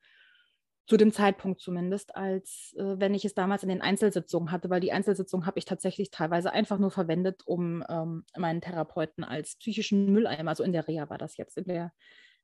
[0.87, 4.81] zu dem Zeitpunkt zumindest, als äh, wenn ich es damals in den Einzelsitzungen hatte, weil
[4.81, 10.11] die Einzelsitzungen habe ich tatsächlich teilweise einfach nur verwendet, um ähm, meinen Therapeuten als psychischen
[10.11, 11.93] Mülleimer, also in der Reha war das jetzt, in der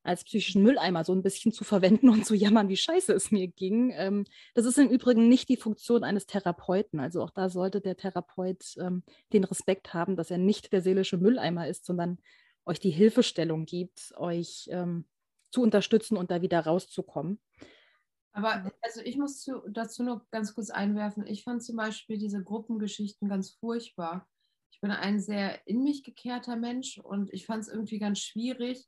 [0.05, 3.47] als psychischen Mülleimer so ein bisschen zu verwenden und zu jammern, wie scheiße es mir
[3.47, 3.91] ging.
[3.95, 6.99] Ähm, das ist im Übrigen nicht die Funktion eines Therapeuten.
[6.99, 11.17] Also auch da sollte der Therapeut ähm, den Respekt haben, dass er nicht der seelische
[11.17, 12.19] Mülleimer ist, sondern
[12.65, 15.05] euch die Hilfestellung gibt, euch ähm,
[15.51, 17.39] zu unterstützen und da wieder rauszukommen.
[18.33, 21.25] Aber also ich muss zu, dazu noch ganz kurz einwerfen.
[21.25, 24.27] Ich fand zum Beispiel diese Gruppengeschichten ganz furchtbar.
[24.71, 28.85] Ich bin ein sehr in mich gekehrter Mensch und ich fand es irgendwie ganz schwierig,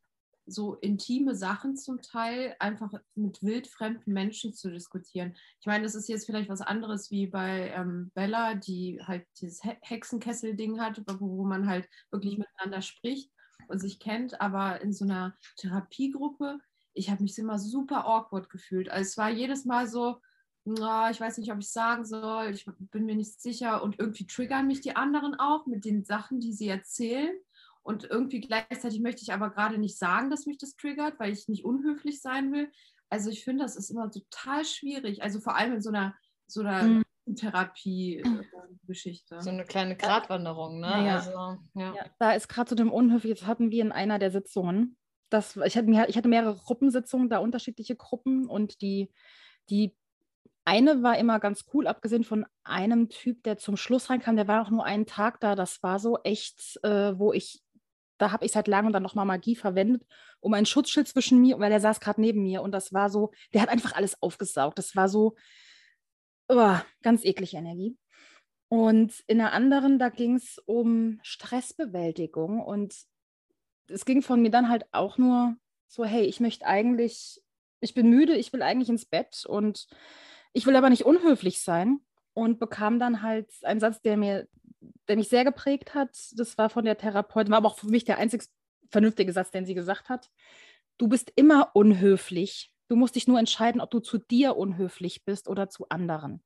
[0.48, 5.36] so intime Sachen zum Teil einfach mit wildfremden Menschen zu diskutieren.
[5.60, 9.62] Ich meine, das ist jetzt vielleicht was anderes wie bei ähm, Bella, die halt dieses
[9.62, 13.32] He Hexenkessel-Ding hat, wo, wo man halt wirklich miteinander spricht
[13.68, 16.60] und sich kennt, aber in so einer Therapiegruppe,
[16.94, 18.90] ich habe mich immer super awkward gefühlt.
[18.90, 20.18] Also es war jedes Mal so,
[20.66, 24.26] "Na, ich weiß nicht, ob ich sagen soll, ich bin mir nicht sicher und irgendwie
[24.28, 27.36] triggern mich die anderen auch mit den Sachen, die sie erzählen.
[27.88, 31.48] Und irgendwie gleichzeitig möchte ich aber gerade nicht sagen, dass mich das triggert, weil ich
[31.48, 32.70] nicht unhöflich sein will.
[33.10, 35.24] Also ich finde, das ist immer total schwierig.
[35.24, 36.14] Also vor allem in so einer,
[36.48, 37.04] so einer Mhm.
[37.36, 39.42] Therapie-Geschichte.
[39.42, 41.06] So eine kleine Gratwanderung, ne?
[41.06, 41.16] Ja.
[41.16, 41.96] Also, ja.
[41.96, 44.98] Ja, da ist gerade zu dem Unhöflich, das hatten wir in einer der Sitzungen.
[45.30, 49.14] Das, ich, hatte, ich hatte mehrere Gruppensitzungen, da unterschiedliche Gruppen und die,
[49.70, 49.96] die
[50.64, 54.62] eine war immer ganz cool, abgesehen von einem Typ, der zum Schluss reinkam, der war
[54.62, 55.56] auch nur einen Tag da.
[55.56, 57.64] Das war so echt, äh, wo ich,
[58.18, 60.06] da habe ich seit langem dann nochmal Magie verwendet,
[60.40, 63.32] um ein Schutzschild zwischen mir, weil der saß gerade neben mir und das war so,
[63.54, 64.78] der hat einfach alles aufgesaugt.
[64.78, 65.36] Das war so,
[66.50, 67.98] uah, ganz eklige Energie.
[68.70, 72.96] Und in der anderen, da ging es um Stressbewältigung und
[73.88, 75.56] es ging von mir dann halt auch nur
[75.88, 77.42] so, hey, ich möchte eigentlich,
[77.80, 79.88] ich bin müde, ich will eigentlich ins Bett und
[80.52, 82.02] ich will aber nicht unhöflich sein
[82.34, 84.48] und bekam dann halt einen Satz, der mir
[85.08, 88.06] der mich sehr geprägt hat, das war von der Therapeutin, war aber auch für mich
[88.06, 88.44] der einzig
[88.90, 90.30] vernünftige Satz, den sie gesagt hat.
[90.98, 92.72] Du bist immer unhöflich.
[92.88, 96.42] Du musst dich nur entscheiden, ob du zu dir unhöflich bist oder zu anderen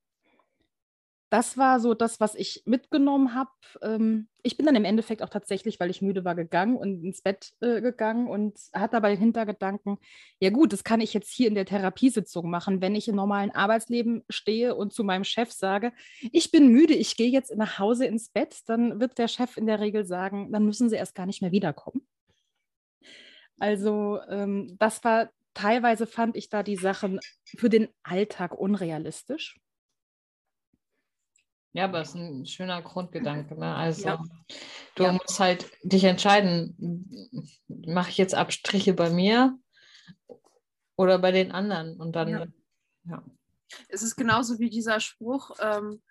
[1.32, 3.50] das war so das, was ich mitgenommen habe.
[3.82, 7.22] Ähm, ich bin dann im Endeffekt auch tatsächlich, weil ich müde war, gegangen und ins
[7.22, 9.98] Bett äh, gegangen und hatte dabei Hintergedanken,
[10.42, 13.52] ja gut, das kann ich jetzt hier in der Therapiesitzung machen, wenn ich im normalen
[13.52, 15.94] Arbeitsleben stehe und zu meinem Chef sage,
[16.34, 19.68] ich bin müde, ich gehe jetzt nach Hause ins Bett, dann wird der Chef in
[19.68, 22.06] der Regel sagen, dann müssen Sie erst gar nicht mehr wiederkommen.
[23.58, 29.62] Also ähm, das war teilweise fand ich da die Sachen für den Alltag unrealistisch.
[31.74, 33.58] Ja, aber es ist ein schöner Grundgedanke.
[33.58, 33.74] Ne?
[33.74, 34.24] Also ja.
[34.96, 35.14] du ja.
[35.14, 36.76] musst halt dich entscheiden,
[37.68, 39.58] mache ich jetzt Abstriche bei mir
[40.98, 42.00] oder bei den anderen?
[42.00, 42.48] Und dann, ja.
[43.06, 43.24] ja.
[43.88, 46.02] Es ist genauso wie dieser Spruch, ähm,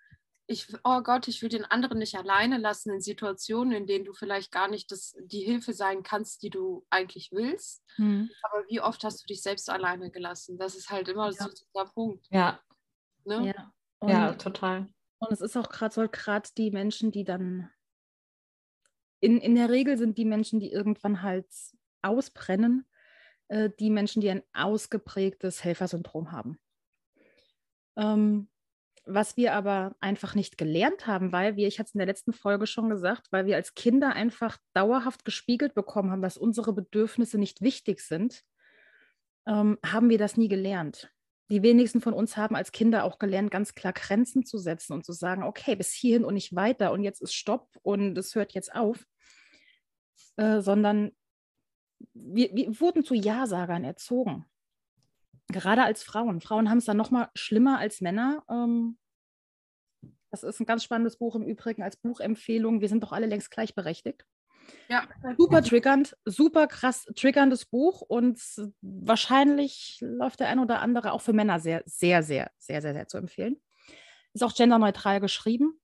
[0.47, 4.13] ich, oh Gott, ich will den anderen nicht alleine lassen in Situationen, in denen du
[4.13, 7.83] vielleicht gar nicht das, die Hilfe sein kannst, die du eigentlich willst.
[7.97, 8.29] Mhm.
[8.41, 10.57] Aber wie oft hast du dich selbst alleine gelassen?
[10.57, 12.27] Das ist halt immer so dieser Punkt.
[12.31, 12.59] Ja.
[13.23, 13.53] Ne?
[13.55, 14.09] Ja.
[14.09, 14.89] ja, total.
[15.21, 17.69] Und es ist auch gerade so gerade die Menschen, die dann
[19.19, 21.47] in, in der Regel sind die Menschen, die irgendwann halt
[22.01, 22.87] ausbrennen,
[23.49, 26.59] äh, die Menschen, die ein ausgeprägtes Helfersyndrom haben.
[27.97, 28.49] Ähm,
[29.05, 32.33] was wir aber einfach nicht gelernt haben, weil wir, ich hatte es in der letzten
[32.33, 37.37] Folge schon gesagt, weil wir als Kinder einfach dauerhaft gespiegelt bekommen haben, dass unsere Bedürfnisse
[37.37, 38.43] nicht wichtig sind,
[39.45, 41.11] ähm, haben wir das nie gelernt
[41.51, 45.05] die wenigsten von uns haben als Kinder auch gelernt, ganz klar Grenzen zu setzen und
[45.05, 48.53] zu sagen, okay, bis hierhin und nicht weiter und jetzt ist Stopp und es hört
[48.53, 49.05] jetzt auf,
[50.37, 51.11] äh, sondern
[52.13, 54.45] wir, wir, wurden zu Ja-Sagern erzogen.
[55.49, 56.39] Gerade als Frauen.
[56.39, 58.43] Frauen haben es dann noch mal schlimmer als Männer.
[58.49, 58.97] Ähm,
[60.31, 62.79] das ist ein ganz spannendes Buch im Übrigen als Buchempfehlung.
[62.79, 64.25] Wir sind doch alle längst gleichberechtigt.
[64.89, 65.07] Ja.
[65.37, 68.39] Super triggernd, super krass triggerndes Buch und
[68.81, 73.07] wahrscheinlich läuft der ein oder andere auch für Männer sehr, sehr, sehr, sehr, sehr, sehr
[73.07, 73.61] zu empfehlen.
[74.33, 75.79] Ist auch genderneutral geschrieben.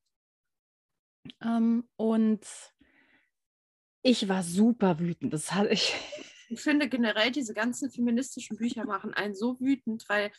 [1.42, 2.46] Ähm, und
[4.02, 5.34] ich war super wütend.
[5.34, 5.94] Das hatte ich.
[6.50, 10.32] Ich finde generell, diese ganzen feministischen Bücher machen einen so wütend, weil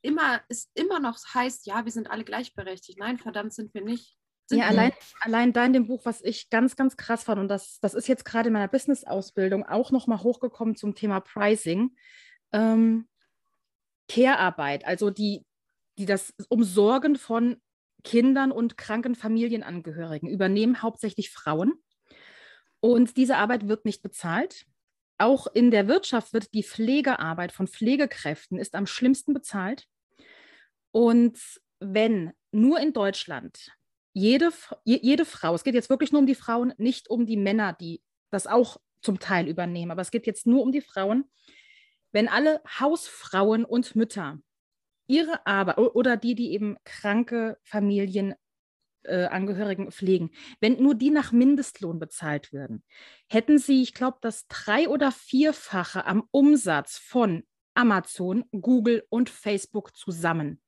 [0.00, 2.98] immer es immer noch heißt, ja, wir sind alle gleichberechtigt.
[2.98, 4.16] Nein, verdammt sind wir nicht.
[4.50, 7.78] Ja, allein, allein da in dem Buch, was ich ganz, ganz krass fand, und das,
[7.80, 11.96] das ist jetzt gerade in meiner Business-Ausbildung auch nochmal hochgekommen zum Thema Pricing.
[12.52, 13.08] Ähm,
[14.08, 15.46] Care-Arbeit, also die,
[15.98, 17.56] die das Umsorgen von
[18.02, 21.72] Kindern und kranken Familienangehörigen übernehmen hauptsächlich Frauen.
[22.80, 24.66] Und diese Arbeit wird nicht bezahlt.
[25.16, 29.86] Auch in der Wirtschaft wird die Pflegearbeit von Pflegekräften ist am schlimmsten bezahlt.
[30.90, 31.38] Und
[31.80, 33.72] wenn nur in Deutschland
[34.14, 34.50] jede,
[34.84, 38.00] jede Frau, es geht jetzt wirklich nur um die Frauen, nicht um die Männer, die
[38.30, 41.24] das auch zum Teil übernehmen, aber es geht jetzt nur um die Frauen.
[42.12, 44.38] Wenn alle Hausfrauen und Mütter
[45.08, 51.98] ihre Arbeit oder die, die eben kranke Familienangehörigen äh, pflegen, wenn nur die nach Mindestlohn
[51.98, 52.84] bezahlt würden,
[53.28, 57.42] hätten sie, ich glaube, das drei- oder vierfache am Umsatz von
[57.74, 60.60] Amazon, Google und Facebook zusammen.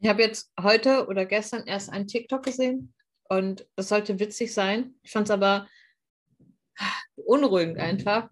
[0.00, 2.94] Ich habe jetzt heute oder gestern erst einen TikTok gesehen
[3.28, 4.94] und das sollte witzig sein.
[5.02, 5.68] Ich fand es aber
[7.16, 8.30] unruhigend einfach,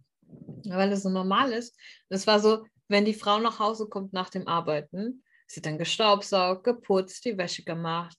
[0.65, 1.77] weil es so normal ist.
[2.09, 6.65] Es war so, wenn die Frau nach Hause kommt nach dem Arbeiten, sie dann gestaubsaugt,
[6.65, 8.17] geputzt, die Wäsche gemacht,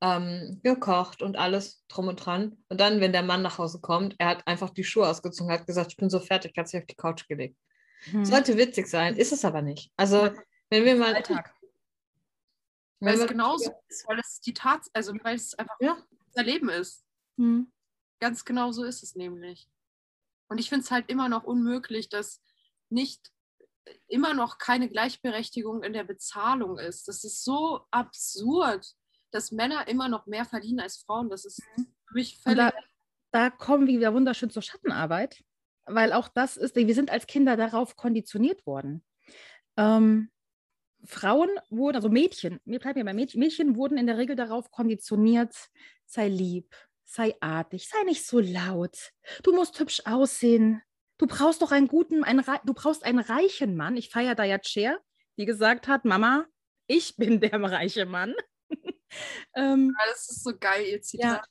[0.00, 2.56] ähm, gekocht und alles drum und dran.
[2.68, 5.68] Und dann, wenn der Mann nach Hause kommt, er hat einfach die Schuhe ausgezogen, hat
[5.68, 7.56] gesagt, ich bin so fertig, hat sich auf die Couch gelegt.
[8.10, 8.24] Hm.
[8.24, 9.92] Sollte witzig sein, ist es aber nicht.
[9.96, 10.30] Also,
[10.70, 11.54] wenn wir mal Alltag.
[13.00, 15.96] Weil es genauso ist, weil es die Tat, also weil es einfach ja.
[16.26, 17.04] unser Leben ist.
[17.36, 17.72] Mhm.
[18.20, 19.68] Ganz genau so ist es nämlich.
[20.48, 22.42] Und ich finde es halt immer noch unmöglich, dass
[22.90, 23.32] nicht
[24.08, 27.08] immer noch keine Gleichberechtigung in der Bezahlung ist.
[27.08, 28.86] Das ist so absurd,
[29.30, 31.30] dass Männer immer noch mehr verdienen als Frauen.
[31.30, 31.86] Das ist mhm.
[32.06, 32.58] für mich völlig.
[32.58, 32.72] Da,
[33.32, 35.42] da, kommen wir wieder wunderschön zur Schattenarbeit,
[35.84, 39.04] weil auch das ist, wir sind als Kinder darauf konditioniert worden.
[39.76, 40.30] Ähm,
[41.04, 44.70] Frauen wurden, also Mädchen, mir bleibt mir bei Mädchen, Mädchen wurden in der Regel darauf
[44.70, 45.54] konditioniert,
[46.06, 46.74] sei lieb,
[47.04, 50.82] sei artig, sei nicht so laut, du musst hübsch aussehen,
[51.18, 53.96] du brauchst doch einen guten, einen, du brauchst einen reichen Mann.
[53.96, 55.00] Ich feiere da ja Cher,
[55.36, 56.46] die gesagt hat, Mama,
[56.86, 58.34] ich bin der reiche Mann.
[59.54, 61.46] ähm, ja, das ist so geil, ihr Zitat.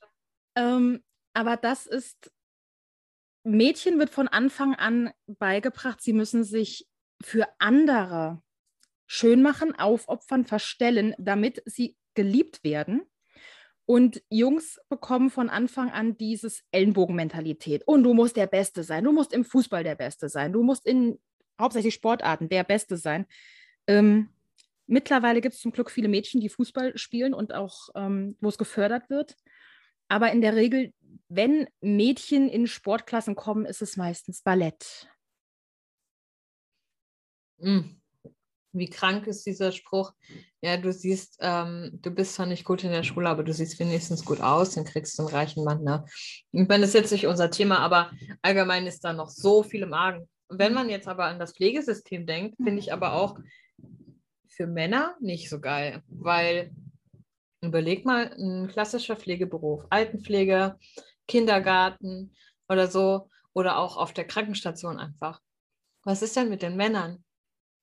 [0.56, 1.02] Ja, ähm,
[1.34, 2.30] aber das ist,
[3.44, 6.86] Mädchen wird von Anfang an beigebracht, sie müssen sich
[7.22, 8.42] für andere
[9.08, 13.02] schön machen, aufopfern, verstellen, damit sie geliebt werden.
[13.86, 17.82] Und Jungs bekommen von Anfang an dieses Ellenbogenmentalität.
[17.86, 19.04] Und du musst der Beste sein.
[19.04, 20.52] Du musst im Fußball der Beste sein.
[20.52, 21.18] Du musst in
[21.58, 23.26] hauptsächlich Sportarten der Beste sein.
[23.86, 24.28] Ähm,
[24.86, 28.58] mittlerweile gibt es zum Glück viele Mädchen, die Fußball spielen und auch, ähm, wo es
[28.58, 29.36] gefördert wird.
[30.08, 30.92] Aber in der Regel,
[31.30, 35.08] wenn Mädchen in Sportklassen kommen, ist es meistens Ballett.
[37.56, 37.97] Mhm.
[38.78, 40.12] Wie krank ist dieser Spruch?
[40.60, 43.78] Ja, du siehst, ähm, du bist zwar nicht gut in der Schule, aber du siehst
[43.78, 45.82] wenigstens gut aus, dann kriegst du einen reichen Mann.
[45.82, 46.04] Ne?
[46.52, 48.10] Ich meine, das ist jetzt nicht unser Thema, aber
[48.42, 50.28] allgemein ist da noch so viel im Argen.
[50.48, 53.38] Wenn man jetzt aber an das Pflegesystem denkt, finde ich aber auch
[54.48, 56.72] für Männer nicht so geil, weil
[57.60, 60.76] überleg mal, ein klassischer Pflegeberuf, Altenpflege,
[61.26, 62.34] Kindergarten
[62.68, 65.40] oder so, oder auch auf der Krankenstation einfach.
[66.04, 67.24] Was ist denn mit den Männern?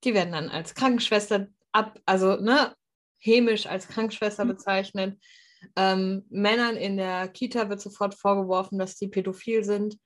[0.04, 2.76] Die werden dann als Krankenschwester ab, also ne,
[3.20, 4.50] hämisch als Krankenschwester mhm.
[4.50, 5.20] bezeichnet.
[5.76, 9.98] Ähm, Männern in der Kita wird sofort vorgeworfen, dass die pädophil sind.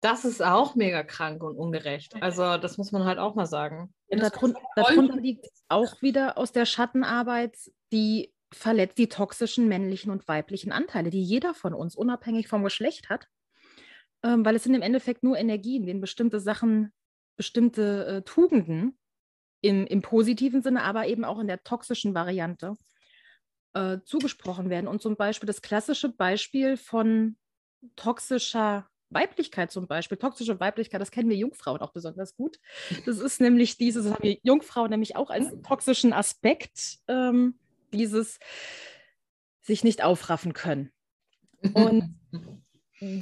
[0.00, 2.20] Das ist auch mega krank und ungerecht.
[2.20, 3.94] Also das muss man halt auch mal sagen.
[4.08, 7.56] Und darunter, darunter liegt auch wieder aus der Schattenarbeit
[7.92, 13.08] die verletzt die toxischen männlichen und weiblichen Anteile, die jeder von uns unabhängig vom Geschlecht
[13.08, 13.26] hat,
[14.22, 16.92] ähm, weil es sind im Endeffekt nur Energien, denen bestimmte Sachen,
[17.36, 18.98] bestimmte äh, Tugenden
[19.62, 22.76] im, im positiven Sinne, aber eben auch in der toxischen Variante
[23.72, 24.88] äh, zugesprochen werden.
[24.88, 27.36] Und zum Beispiel das klassische Beispiel von
[27.96, 32.58] toxischer Weiblichkeit zum Beispiel, toxische Weiblichkeit, das kennen wir Jungfrauen auch besonders gut.
[33.06, 37.58] Das ist nämlich dieses, das haben wir Jungfrauen nämlich auch als toxischen Aspekt, ähm,
[37.92, 38.38] dieses
[39.60, 40.90] sich nicht aufraffen können.
[41.74, 42.18] Und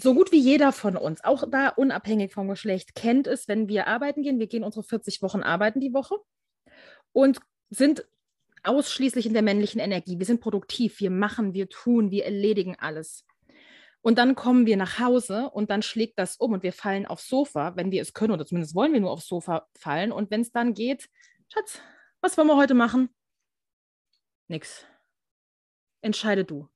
[0.00, 3.86] so gut wie jeder von uns, auch da unabhängig vom Geschlecht, kennt es, wenn wir
[3.86, 4.38] arbeiten gehen.
[4.38, 6.16] Wir gehen unsere 40 Wochen arbeiten die Woche
[7.12, 8.06] und sind
[8.62, 10.18] ausschließlich in der männlichen Energie.
[10.18, 13.24] Wir sind produktiv, wir machen, wir tun, wir erledigen alles.
[14.02, 17.28] Und dann kommen wir nach Hause und dann schlägt das um und wir fallen aufs
[17.28, 20.12] Sofa, wenn wir es können, oder zumindest wollen wir nur aufs Sofa fallen.
[20.12, 21.08] Und wenn es dann geht,
[21.48, 21.80] Schatz,
[22.20, 23.08] was wollen wir heute machen?
[24.48, 24.84] Nix.
[26.02, 26.68] Entscheide du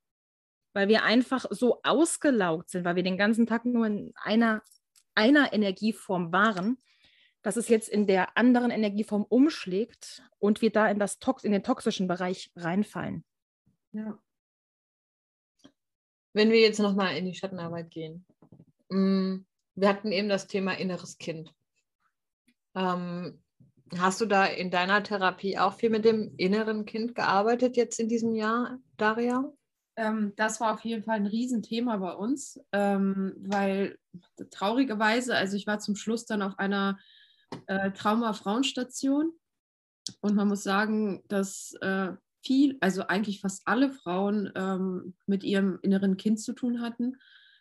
[0.75, 4.62] weil wir einfach so ausgelaugt sind, weil wir den ganzen Tag nur in einer,
[5.14, 6.79] einer Energieform waren,
[7.43, 11.53] dass es jetzt in der anderen Energieform umschlägt und wir da in, das Tox in
[11.53, 13.25] den toxischen Bereich reinfallen.
[13.93, 14.18] Ja.
[16.33, 18.27] Wenn wir jetzt nochmal in die Schattenarbeit gehen.
[18.89, 19.47] Mm,
[19.77, 21.55] wir hatten eben das Thema inneres Kind.
[22.75, 23.41] Ähm,
[23.97, 28.09] hast du da in deiner Therapie auch viel mit dem inneren Kind gearbeitet jetzt in
[28.09, 29.53] diesem Jahr, Daria?
[29.97, 33.99] Ähm, das war auf jeden Fall ein Riesenthema bei uns, ähm, weil
[34.51, 36.99] traurigerweise, also ich war zum Schluss dann auf einer
[37.66, 39.32] äh, Trauma-Frauenstation
[40.20, 42.12] und man muss sagen, dass äh,
[42.45, 47.16] viel, also eigentlich fast alle Frauen ähm, mit ihrem inneren Kind zu tun hatten,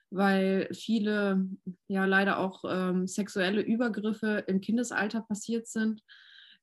[0.09, 1.47] weil viele
[1.88, 6.03] ja leider auch ähm, sexuelle Übergriffe im Kindesalter passiert sind.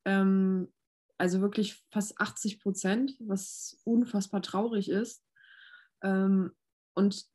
[0.04, 0.72] Ähm,
[1.18, 5.22] also wirklich fast 80 Prozent, was unfassbar traurig ist.
[6.03, 6.53] Ähm,
[6.94, 7.26] und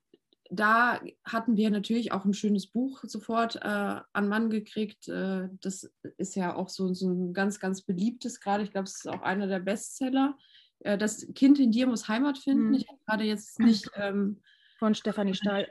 [0.52, 5.08] da hatten wir natürlich auch ein schönes Buch sofort äh, an Mann gekriegt.
[5.08, 8.64] Äh, das ist ja auch so, so ein ganz, ganz beliebtes gerade.
[8.64, 10.38] Ich glaube, es ist auch einer der Bestseller.
[10.80, 12.70] Äh, das Kind in dir muss Heimat finden.
[12.70, 12.74] Mhm.
[12.76, 13.90] Ich habe gerade jetzt nicht.
[13.96, 14.42] Ähm,
[14.78, 15.68] Von Stefanie Stahl.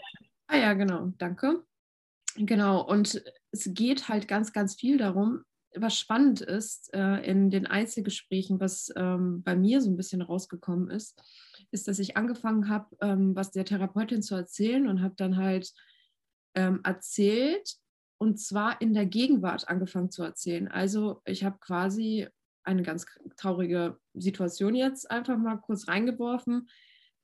[0.46, 1.64] Ah ja, genau, danke.
[2.36, 3.22] Genau, und
[3.52, 5.44] es geht halt ganz, ganz viel darum,
[5.76, 10.90] was spannend ist äh, in den Einzelgesprächen, was ähm, bei mir so ein bisschen rausgekommen
[10.90, 11.20] ist
[11.74, 15.72] ist, dass ich angefangen habe, ähm, was der Therapeutin zu erzählen und habe dann halt
[16.54, 17.74] ähm, erzählt
[18.18, 20.68] und zwar in der Gegenwart angefangen zu erzählen.
[20.68, 22.28] Also ich habe quasi
[22.62, 23.06] eine ganz
[23.36, 26.68] traurige Situation jetzt einfach mal kurz reingeworfen.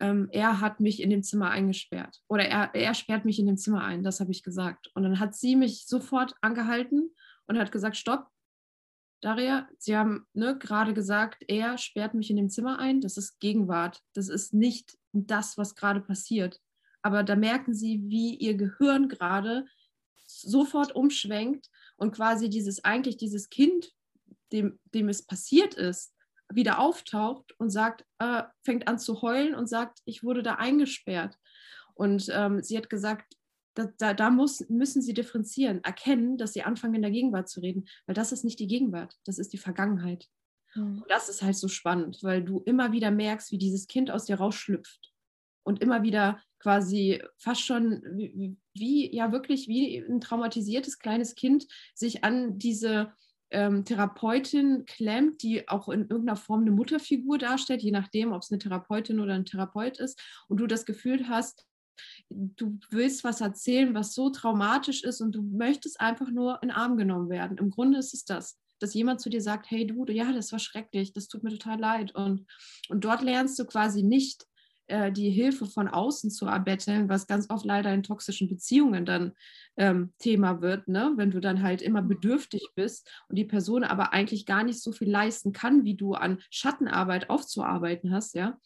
[0.01, 3.57] Ähm, er hat mich in dem Zimmer eingesperrt oder er, er sperrt mich in dem
[3.57, 4.91] Zimmer ein, das habe ich gesagt.
[4.95, 7.15] Und dann hat sie mich sofort angehalten
[7.47, 8.27] und hat gesagt, stopp,
[9.21, 13.01] Daria, Sie haben ne, gerade gesagt, er sperrt mich in dem Zimmer ein.
[13.01, 14.03] Das ist Gegenwart.
[14.15, 16.61] Das ist nicht das, was gerade passiert.
[17.03, 19.67] Aber da merken Sie, wie Ihr Gehirn gerade
[20.27, 23.93] sofort umschwenkt und quasi dieses eigentlich dieses Kind,
[24.53, 26.15] dem, dem es passiert ist,
[26.53, 31.37] wieder auftaucht und sagt, äh, fängt an zu heulen und sagt, ich wurde da eingesperrt.
[31.95, 33.37] Und ähm, sie hat gesagt,
[33.99, 37.89] da, da, muss, müssen sie differenzieren, erkennen, dass sie anfangen, in der Gegenwart zu reden,
[38.07, 40.29] weil das ist nicht die Gegenwart, das ist die Vergangenheit.
[40.75, 41.03] Mhm.
[41.03, 44.27] Und das ist halt so spannend, weil du immer wieder merkst, wie dieses Kind aus
[44.27, 45.13] dir rausschlüpft
[45.63, 51.67] und immer wieder quasi fast schon wie, wie, ja wirklich wie ein traumatisiertes kleines Kind
[51.95, 53.13] sich an diese
[53.51, 58.51] ähm, Therapeutin klemmt, die auch in irgendeiner Form eine Mutterfigur darstellt, je nachdem, ob es
[58.51, 61.67] eine Therapeutin oder ein Therapeut ist, und du das Gefühl hast,
[62.29, 66.77] du willst was erzählen, was so traumatisch ist und du möchtest einfach nur in den
[66.77, 67.59] Arm genommen werden.
[67.59, 70.59] Im Grunde ist es das, dass jemand zu dir sagt, hey du, ja, das war
[70.59, 72.15] schrecklich, das tut mir total leid.
[72.15, 72.47] Und,
[72.89, 74.47] und dort lernst du quasi nicht
[74.91, 79.33] äh, die Hilfe von außen zu erbetteln, was ganz oft leider in toxischen Beziehungen dann
[79.77, 81.13] ähm, Thema wird, ne?
[81.17, 84.91] wenn du dann halt immer bedürftig bist und die Person aber eigentlich gar nicht so
[84.91, 88.59] viel leisten kann, wie du an Schattenarbeit aufzuarbeiten hast, ja,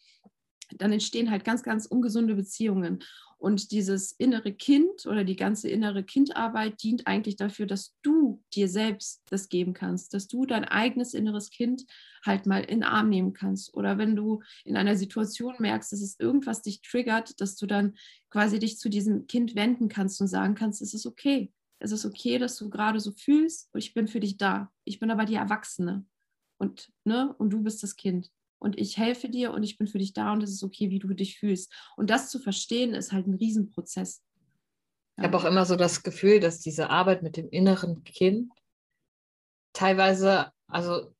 [0.77, 3.03] dann entstehen halt ganz, ganz ungesunde Beziehungen.
[3.37, 8.69] Und dieses innere Kind oder die ganze innere Kindarbeit dient eigentlich dafür, dass du dir
[8.69, 11.85] selbst das geben kannst, dass du dein eigenes inneres Kind
[12.25, 13.73] halt mal in den Arm nehmen kannst.
[13.73, 17.95] Oder wenn du in einer Situation merkst, dass es irgendwas dich triggert, dass du dann
[18.29, 21.51] quasi dich zu diesem Kind wenden kannst und sagen kannst, es ist okay.
[21.79, 24.71] Es ist okay, dass du gerade so fühlst und ich bin für dich da.
[24.85, 26.05] Ich bin aber die Erwachsene
[26.57, 29.99] und, ne, und du bist das Kind und ich helfe dir und ich bin für
[29.99, 31.73] dich da und es ist okay, wie du dich fühlst.
[31.97, 34.23] Und das zu verstehen, ist halt ein Riesenprozess.
[35.17, 38.51] Ich habe auch immer so das Gefühl, dass diese Arbeit mit dem inneren Kind
[39.71, 41.13] teilweise, also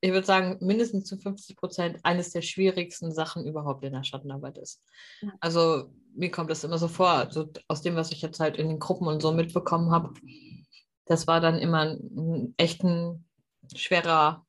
[0.00, 4.58] ich würde sagen, mindestens zu 50 Prozent eines der schwierigsten Sachen überhaupt in der Schattenarbeit
[4.58, 4.82] ist.
[5.20, 5.32] Ja.
[5.40, 8.68] Also mir kommt das immer so vor, also aus dem, was ich jetzt halt in
[8.68, 10.12] den Gruppen und so mitbekommen habe,
[11.06, 13.24] das war dann immer ein, ein echt ein
[13.74, 14.44] schwerer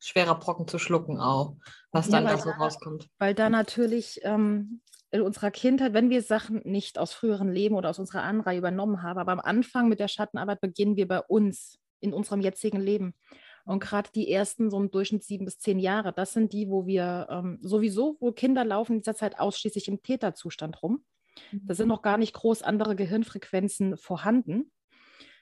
[0.00, 1.56] schwerer Brocken zu schlucken auch,
[1.92, 3.08] was ja, dann da so rauskommt.
[3.18, 4.80] Weil da natürlich ähm,
[5.10, 9.02] in unserer Kindheit, wenn wir Sachen nicht aus früheren Leben oder aus unserer Anreihe übernommen
[9.02, 13.14] haben, aber am Anfang mit der Schattenarbeit beginnen wir bei uns, in unserem jetzigen Leben.
[13.64, 16.86] Und gerade die ersten so im Durchschnitt sieben bis zehn Jahre, das sind die, wo
[16.86, 21.04] wir ähm, sowieso, wo Kinder laufen in dieser Zeit ausschließlich im Täterzustand rum.
[21.52, 24.70] Da sind noch gar nicht groß andere Gehirnfrequenzen vorhanden.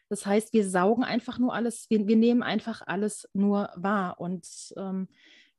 [0.09, 4.21] Das heißt, wir saugen einfach nur alles, wir, wir nehmen einfach alles nur wahr.
[4.21, 4.47] Und
[4.77, 5.09] ähm,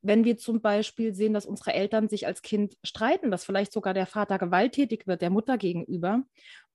[0.02, 3.94] wenn wir zum Beispiel sehen, dass unsere Eltern sich als Kind streiten, dass vielleicht sogar
[3.94, 6.24] der Vater gewalttätig wird, der Mutter gegenüber,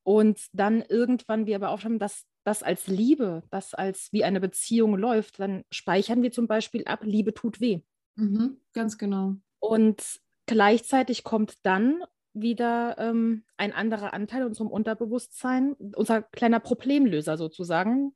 [0.05, 4.97] und dann irgendwann wir aber aufschauen, dass das als Liebe, das als wie eine Beziehung
[4.97, 7.81] läuft, dann speichern wir zum Beispiel ab, Liebe tut weh.
[8.17, 9.37] Mhm, ganz genau.
[9.61, 12.03] Und gleichzeitig kommt dann
[12.35, 18.15] wieder ähm, ein anderer Anteil unserem Unterbewusstsein, unser kleiner Problemlöser sozusagen.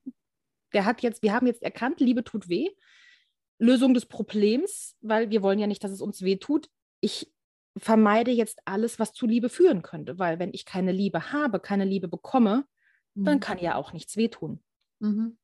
[0.72, 2.70] Der hat jetzt, wir haben jetzt erkannt, Liebe tut weh.
[3.58, 6.68] Lösung des Problems, weil wir wollen ja nicht, dass es uns weh tut.
[7.00, 7.32] Ich
[7.76, 11.84] vermeide jetzt alles, was zu Liebe führen könnte, weil wenn ich keine Liebe habe, keine
[11.84, 12.64] Liebe bekomme,
[13.14, 13.24] mhm.
[13.24, 14.62] dann kann ja auch nichts wehtun.
[14.98, 15.38] Mhm.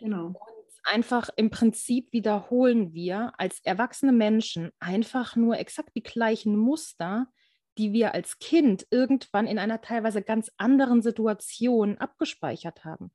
[0.00, 0.26] Genau.
[0.26, 0.36] Und
[0.84, 7.28] einfach im Prinzip wiederholen wir als erwachsene Menschen einfach nur exakt die gleichen Muster,
[7.78, 13.10] die wir als Kind irgendwann in einer teilweise ganz anderen Situation abgespeichert haben.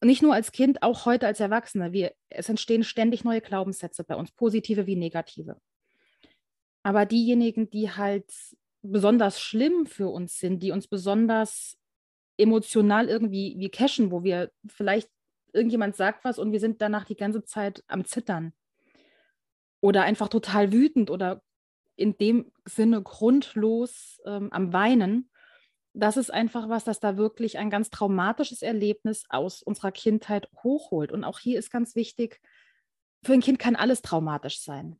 [0.00, 1.92] Und nicht nur als Kind, auch heute als Erwachsene.
[1.92, 5.60] Wir, es entstehen ständig neue Glaubenssätze bei uns, positive wie negative.
[6.82, 8.32] Aber diejenigen, die halt
[8.82, 11.78] besonders schlimm für uns sind, die uns besonders
[12.36, 15.08] emotional irgendwie wie cashen, wo wir vielleicht
[15.52, 18.52] irgendjemand sagt was und wir sind danach die ganze Zeit am Zittern
[19.80, 21.42] oder einfach total wütend oder
[21.96, 25.30] in dem Sinne grundlos ähm, am Weinen.
[25.94, 31.12] Das ist einfach was, das da wirklich ein ganz traumatisches Erlebnis aus unserer Kindheit hochholt.
[31.12, 32.40] Und auch hier ist ganz wichtig,
[33.22, 34.98] für ein Kind kann alles traumatisch sein.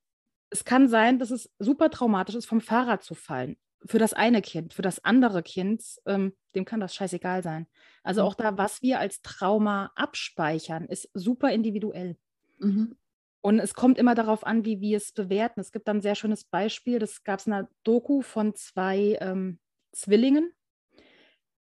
[0.51, 3.57] Es kann sein, dass es super traumatisch ist, vom Fahrrad zu fallen.
[3.86, 7.66] Für das eine Kind, für das andere Kind, ähm, dem kann das scheißegal sein.
[8.05, 8.28] Also mhm.
[8.28, 12.16] auch da, was wir als Trauma abspeichern, ist super individuell.
[12.59, 12.97] Mhm.
[13.43, 15.61] Und es kommt immer darauf an, wie wir es bewerten.
[15.61, 19.18] Es gibt dann ein sehr schönes Beispiel, das gab es in einer Doku von zwei
[19.20, 19.59] ähm,
[19.90, 20.53] Zwillingen,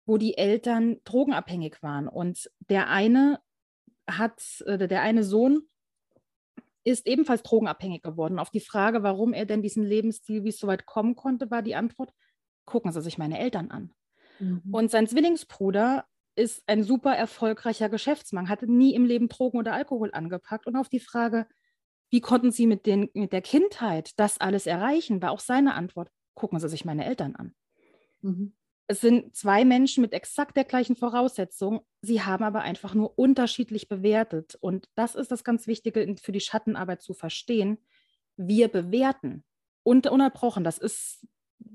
[0.05, 2.09] wo die Eltern drogenabhängig waren.
[2.09, 3.39] Und der eine
[4.11, 5.69] hat, äh, der eine Sohn
[6.83, 8.41] ist ebenfalls drogenabhängig geworden.
[8.41, 11.63] Auf die Frage, warum er denn diesen Lebensstil, wie es so weit kommen konnte, war
[11.63, 12.13] die Antwort,
[12.65, 13.95] gucken Sie sich meine Eltern an.
[14.41, 14.63] Mhm.
[14.73, 20.11] Und sein Zwillingsbruder ist ein super erfolgreicher Geschäftsmann, hatte nie im Leben Drogen oder Alkohol
[20.13, 20.67] angepackt.
[20.67, 21.47] Und auf die Frage,
[22.11, 25.21] wie konnten Sie mit, den, mit der Kindheit das alles erreichen?
[25.23, 26.11] War auch seine Antwort.
[26.35, 27.55] Gucken Sie sich meine Eltern an.
[28.23, 28.55] Mhm.
[28.91, 31.83] Es sind zwei Menschen mit exakt der gleichen Voraussetzung.
[32.01, 34.57] Sie haben aber einfach nur unterschiedlich bewertet.
[34.61, 37.79] Und das ist das ganz Wichtige für die Schattenarbeit zu verstehen.
[38.37, 39.45] Wir bewerten
[39.83, 40.65] ununterbrochen.
[40.65, 41.27] Das ist,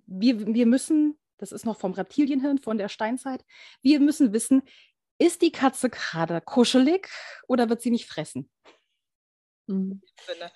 [0.08, 3.46] wir, wir müssen, das ist noch vom Reptilienhirn, von der Steinzeit,
[3.84, 4.64] wir müssen wissen,
[5.20, 7.10] ist die Katze gerade kuschelig
[7.48, 8.50] oder wird sie mich fressen?
[9.68, 10.02] Mhm.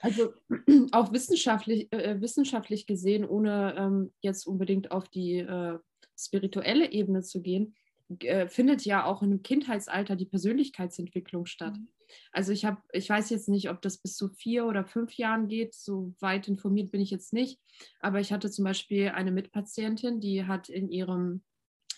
[0.01, 0.33] Also
[0.91, 5.79] auch wissenschaftlich, äh, wissenschaftlich gesehen, ohne ähm, jetzt unbedingt auf die äh,
[6.17, 7.75] spirituelle Ebene zu gehen,
[8.19, 11.77] äh, findet ja auch im Kindheitsalter die Persönlichkeitsentwicklung statt.
[11.77, 11.89] Mhm.
[12.31, 15.47] Also ich habe, ich weiß jetzt nicht, ob das bis zu vier oder fünf Jahren
[15.47, 17.59] geht, so weit informiert bin ich jetzt nicht.
[17.99, 21.43] Aber ich hatte zum Beispiel eine Mitpatientin, die hat in ihrem,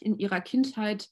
[0.01, 1.09] in ihrer Kindheit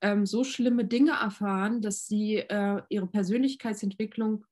[0.00, 4.44] ähm, so schlimme Dinge erfahren, dass sie äh, ihre Persönlichkeitsentwicklung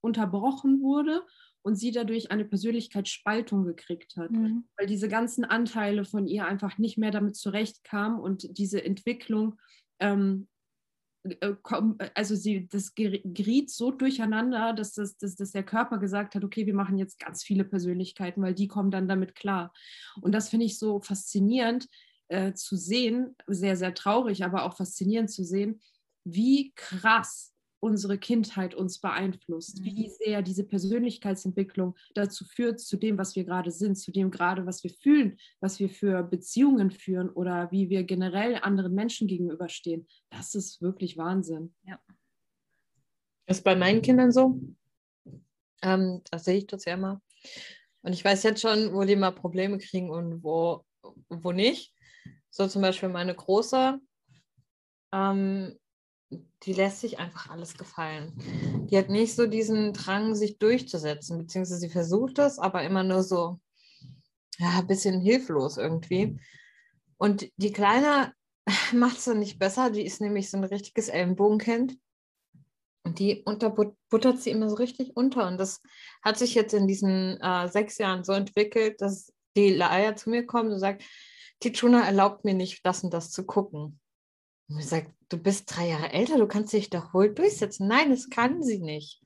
[0.00, 1.22] unterbrochen wurde
[1.62, 4.68] und sie dadurch eine Persönlichkeitsspaltung gekriegt hat, mhm.
[4.76, 9.58] weil diese ganzen Anteile von ihr einfach nicht mehr damit zurechtkamen und diese Entwicklung,
[9.98, 10.46] ähm,
[11.40, 11.54] äh,
[12.14, 16.66] also sie, das geriet so durcheinander, dass, das, dass, dass der Körper gesagt hat, okay,
[16.66, 19.72] wir machen jetzt ganz viele Persönlichkeiten, weil die kommen dann damit klar.
[20.20, 21.88] Und das finde ich so faszinierend
[22.28, 25.80] äh, zu sehen, sehr, sehr traurig, aber auch faszinierend zu sehen,
[26.24, 30.12] wie krass unsere Kindheit uns beeinflusst, wie mhm.
[30.18, 34.82] sehr diese Persönlichkeitsentwicklung dazu führt, zu dem, was wir gerade sind, zu dem gerade, was
[34.82, 40.06] wir fühlen, was wir für Beziehungen führen oder wie wir generell anderen Menschen gegenüberstehen.
[40.30, 41.74] Das ist wirklich Wahnsinn.
[41.84, 42.00] Ja.
[43.46, 44.60] Das ist bei meinen Kindern so.
[45.82, 47.22] Ähm, das sehe ich das ja immer.
[48.02, 50.84] Und ich weiß jetzt schon, wo die mal Probleme kriegen und wo,
[51.28, 51.94] wo nicht.
[52.50, 54.00] So zum Beispiel meine Große.
[55.12, 55.78] Ähm,
[56.30, 58.32] die lässt sich einfach alles gefallen.
[58.90, 63.22] Die hat nicht so diesen Drang, sich durchzusetzen, beziehungsweise sie versucht es, aber immer nur
[63.22, 63.60] so,
[64.58, 66.40] ja, ein bisschen hilflos irgendwie.
[67.18, 68.32] Und die Kleine
[68.92, 71.96] macht es dann nicht besser, die ist nämlich so ein richtiges Ellenbogenkind.
[73.04, 75.46] Und die unterbuttert sie immer so richtig unter.
[75.46, 75.80] Und das
[76.22, 80.44] hat sich jetzt in diesen äh, sechs Jahren so entwickelt, dass die Laia zu mir
[80.44, 81.04] kommt und sagt,
[81.62, 84.00] die Tuna erlaubt mir nicht, das und das zu gucken.
[84.68, 87.86] Und ich sage, du bist drei Jahre älter, du kannst dich doch wohl durchsetzen.
[87.86, 89.22] Nein, das kann sie nicht.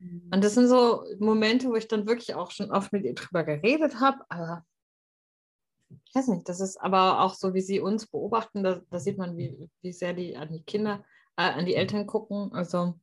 [0.00, 0.30] Mhm.
[0.32, 3.44] Und das sind so Momente, wo ich dann wirklich auch schon oft mit ihr drüber
[3.44, 4.64] geredet habe, aber
[6.04, 9.18] ich weiß nicht, das ist aber auch so, wie sie uns beobachten, da, da sieht
[9.18, 11.04] man, wie, wie sehr die an die Kinder,
[11.36, 12.52] äh, an die Eltern gucken.
[12.52, 12.94] Also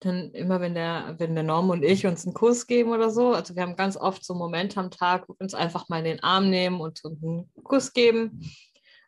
[0.00, 3.32] dann immer, wenn der, wenn der Norm und ich uns einen Kuss geben oder so,
[3.32, 6.04] also wir haben ganz oft so Momente am Tag, wo wir uns einfach mal in
[6.04, 8.40] den Arm nehmen und einen Kuss geben.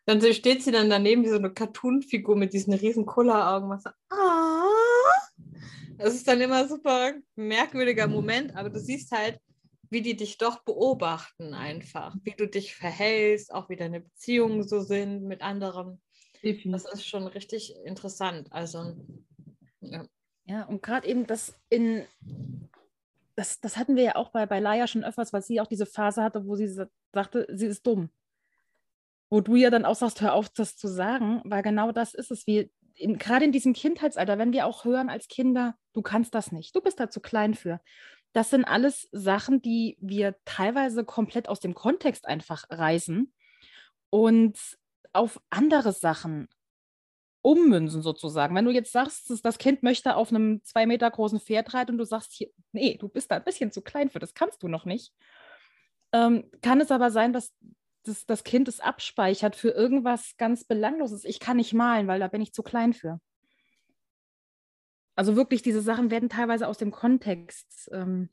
[0.07, 3.69] Dann steht sie dann daneben wie so eine Cartoon-Figur mit diesen riesen Kulleraugen.
[3.69, 4.63] Was so, ah.
[5.97, 9.37] Das ist dann immer super merkwürdiger Moment, aber du siehst halt,
[9.89, 14.79] wie die dich doch beobachten einfach, wie du dich verhältst, auch wie deine Beziehungen so
[14.79, 16.01] sind mit anderen.
[16.41, 18.47] Das ist schon richtig interessant.
[18.51, 18.95] Also,
[19.81, 20.05] ja.
[20.45, 22.05] Ja, und gerade eben das in,
[23.35, 25.85] das, das hatten wir ja auch bei, bei Laia schon öfters, weil sie auch diese
[25.85, 26.69] Phase hatte, wo sie
[27.11, 28.09] sagte, sie ist dumm
[29.29, 32.31] wo du ja dann auch sagst, hör auf, das zu sagen, weil genau das ist
[32.31, 32.47] es.
[32.47, 36.51] Wie in, gerade in diesem Kindheitsalter, wenn wir auch hören als Kinder, du kannst das
[36.51, 37.79] nicht, du bist da zu klein für.
[38.33, 43.33] Das sind alles Sachen, die wir teilweise komplett aus dem Kontext einfach reißen
[44.09, 44.57] und
[45.13, 46.47] auf andere Sachen
[47.41, 48.55] ummünzen sozusagen.
[48.55, 51.97] Wenn du jetzt sagst, das Kind möchte auf einem zwei Meter großen Pferd reiten und
[51.97, 54.67] du sagst, hier, nee, du bist da ein bisschen zu klein für, das kannst du
[54.67, 55.13] noch nicht.
[56.11, 57.53] Ähm, kann es aber sein, dass
[58.07, 61.25] das, das Kind es abspeichert für irgendwas ganz Belangloses.
[61.25, 63.19] Ich kann nicht malen, weil da bin ich zu klein für.
[65.15, 68.29] Also wirklich, diese Sachen werden teilweise aus dem Kontext ähm,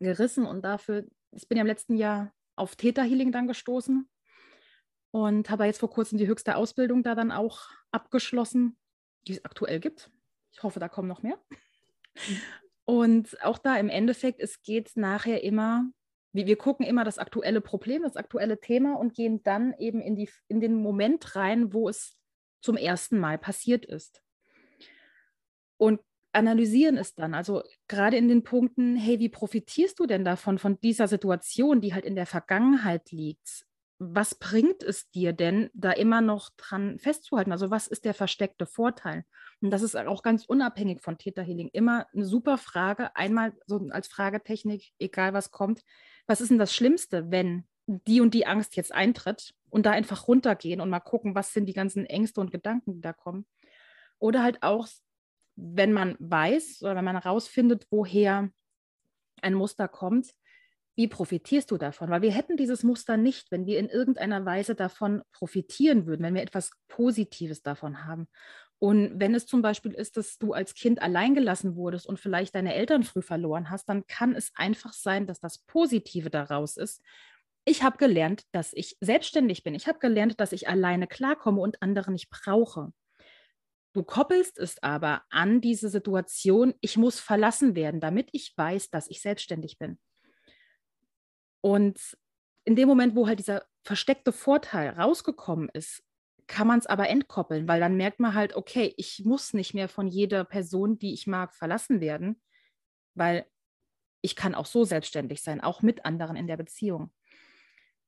[0.00, 4.08] gerissen und dafür, ich bin ja im letzten Jahr auf Theta Healing dann gestoßen
[5.12, 8.76] und habe jetzt vor kurzem die höchste Ausbildung da dann auch abgeschlossen,
[9.26, 10.10] die es aktuell gibt.
[10.50, 11.38] Ich hoffe, da kommen noch mehr.
[12.28, 12.40] Mhm.
[12.84, 15.84] Und auch da im Endeffekt, es geht nachher immer
[16.32, 20.28] wir gucken immer das aktuelle Problem, das aktuelle Thema und gehen dann eben in, die,
[20.48, 22.16] in den Moment rein, wo es
[22.60, 24.22] zum ersten Mal passiert ist.
[25.76, 26.00] Und
[26.32, 30.78] analysieren es dann, also gerade in den Punkten, hey, wie profitierst du denn davon, von
[30.80, 33.64] dieser Situation, die halt in der Vergangenheit liegt?
[34.00, 37.50] Was bringt es dir denn, da immer noch dran festzuhalten?
[37.50, 39.24] Also was ist der versteckte Vorteil?
[39.60, 43.88] Und das ist auch ganz unabhängig von Theta Healing immer eine super Frage, einmal so
[43.90, 45.82] als Fragetechnik, egal was kommt
[46.28, 50.28] was ist denn das Schlimmste, wenn die und die Angst jetzt eintritt und da einfach
[50.28, 53.46] runtergehen und mal gucken, was sind die ganzen Ängste und Gedanken, die da kommen.
[54.18, 54.86] Oder halt auch,
[55.56, 58.50] wenn man weiß oder wenn man herausfindet, woher
[59.40, 60.32] ein Muster kommt,
[60.96, 62.10] wie profitierst du davon?
[62.10, 66.34] Weil wir hätten dieses Muster nicht, wenn wir in irgendeiner Weise davon profitieren würden, wenn
[66.34, 68.28] wir etwas Positives davon haben.
[68.80, 72.74] Und wenn es zum Beispiel ist, dass du als Kind alleingelassen wurdest und vielleicht deine
[72.74, 77.02] Eltern früh verloren hast, dann kann es einfach sein, dass das Positive daraus ist.
[77.64, 79.74] Ich habe gelernt, dass ich selbstständig bin.
[79.74, 82.92] Ich habe gelernt, dass ich alleine klarkomme und andere nicht brauche.
[83.94, 89.08] Du koppelst es aber an diese Situation, ich muss verlassen werden, damit ich weiß, dass
[89.08, 89.98] ich selbstständig bin.
[91.60, 92.16] Und
[92.64, 96.04] in dem Moment, wo halt dieser versteckte Vorteil rausgekommen ist,
[96.48, 99.88] kann man es aber entkoppeln, weil dann merkt man halt, okay, ich muss nicht mehr
[99.88, 102.40] von jeder Person, die ich mag, verlassen werden,
[103.14, 103.46] weil
[104.22, 107.12] ich kann auch so selbstständig sein, auch mit anderen in der Beziehung.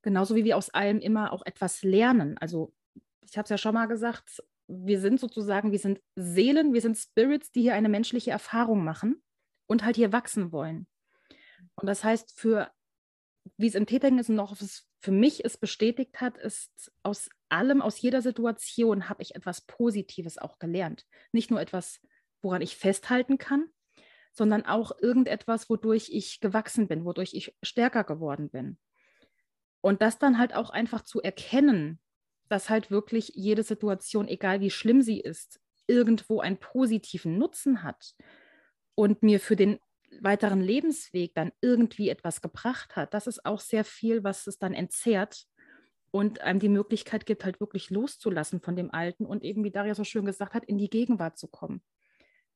[0.03, 2.37] Genauso wie wir aus allem immer auch etwas lernen.
[2.39, 2.75] Also
[3.21, 6.97] ich habe es ja schon mal gesagt, wir sind sozusagen, wir sind Seelen, wir sind
[6.97, 9.23] Spirits, die hier eine menschliche Erfahrung machen
[9.67, 10.87] und halt hier wachsen wollen.
[11.75, 12.71] Und das heißt, für
[13.57, 14.57] wie es im Tätigen ist und noch
[15.01, 20.39] für mich es bestätigt hat, ist aus allem, aus jeder Situation habe ich etwas Positives
[20.39, 21.07] auch gelernt.
[21.33, 22.01] Nicht nur etwas,
[22.43, 23.65] woran ich festhalten kann,
[24.33, 28.79] sondern auch irgendetwas, wodurch ich gewachsen bin, wodurch ich stärker geworden bin.
[29.81, 31.99] Und das dann halt auch einfach zu erkennen,
[32.51, 38.15] dass halt wirklich jede Situation, egal wie schlimm sie ist, irgendwo einen positiven Nutzen hat
[38.95, 39.79] und mir für den
[40.21, 44.75] weiteren Lebensweg dann irgendwie etwas gebracht hat, das ist auch sehr viel, was es dann
[44.75, 45.47] entzerrt
[46.11, 49.95] und einem die Möglichkeit gibt, halt wirklich loszulassen von dem Alten und eben, wie Daria
[49.95, 51.83] so schön gesagt hat, in die Gegenwart zu kommen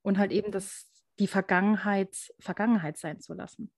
[0.01, 3.71] und halt eben das, die Vergangenheit Vergangenheit sein zu lassen.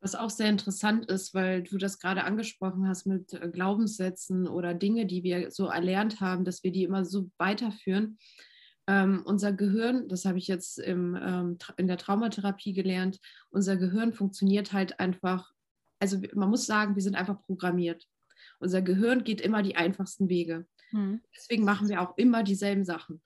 [0.00, 4.72] Was auch sehr interessant ist, weil du das gerade angesprochen hast mit äh, Glaubenssätzen oder
[4.72, 8.18] Dinge, die wir so erlernt haben, dass wir die immer so weiterführen.
[8.88, 13.20] Ähm, unser Gehirn, das habe ich jetzt im, ähm, in der Traumatherapie gelernt,
[13.50, 15.52] unser Gehirn funktioniert halt einfach,
[16.00, 18.06] also man muss sagen, wir sind einfach programmiert.
[18.60, 20.66] Unser Gehirn geht immer die einfachsten Wege.
[20.90, 21.20] Mhm.
[21.36, 23.20] Deswegen machen wir auch immer dieselben Sachen.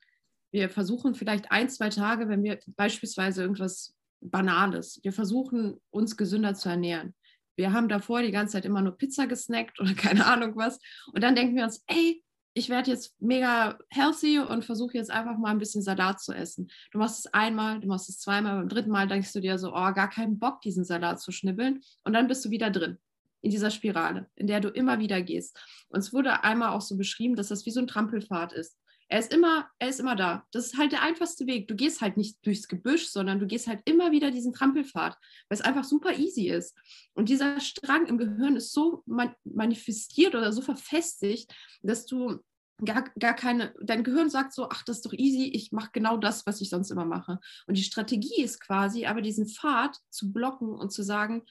[0.50, 4.98] Wir versuchen vielleicht ein, zwei Tage, wenn wir beispielsweise irgendwas Banales.
[5.04, 7.14] Wir versuchen, uns gesünder zu ernähren.
[7.54, 10.80] Wir haben davor die ganze Zeit immer nur Pizza gesnackt oder keine Ahnung was.
[11.12, 12.22] Und dann denken wir uns, ey,
[12.54, 16.70] ich werde jetzt mega healthy und versuche jetzt einfach mal ein bisschen Salat zu essen.
[16.90, 19.70] Du machst es einmal, du machst es zweimal, beim dritten Mal denkst du dir so,
[19.70, 21.80] oh, gar keinen Bock, diesen Salat zu schnibbeln.
[22.04, 22.98] Und dann bist du wieder drin
[23.40, 25.58] in dieser Spirale, in der du immer wieder gehst.
[25.88, 28.76] Und es wurde einmal auch so beschrieben, dass das wie so ein Trampelpfad ist.
[29.12, 30.46] Er ist immer, er ist immer da.
[30.52, 31.68] Das ist halt der einfachste Weg.
[31.68, 35.18] Du gehst halt nicht durchs Gebüsch, sondern du gehst halt immer wieder diesen Trampelpfad,
[35.50, 36.74] weil es einfach super easy ist.
[37.12, 39.04] Und dieser Strang im Gehirn ist so
[39.44, 42.38] manifestiert oder so verfestigt, dass du
[42.82, 46.16] gar, gar keine, dein Gehirn sagt so, ach, das ist doch easy, ich mache genau
[46.16, 47.38] das, was ich sonst immer mache.
[47.66, 51.42] Und die Strategie ist quasi, aber diesen Pfad zu blocken und zu sagen,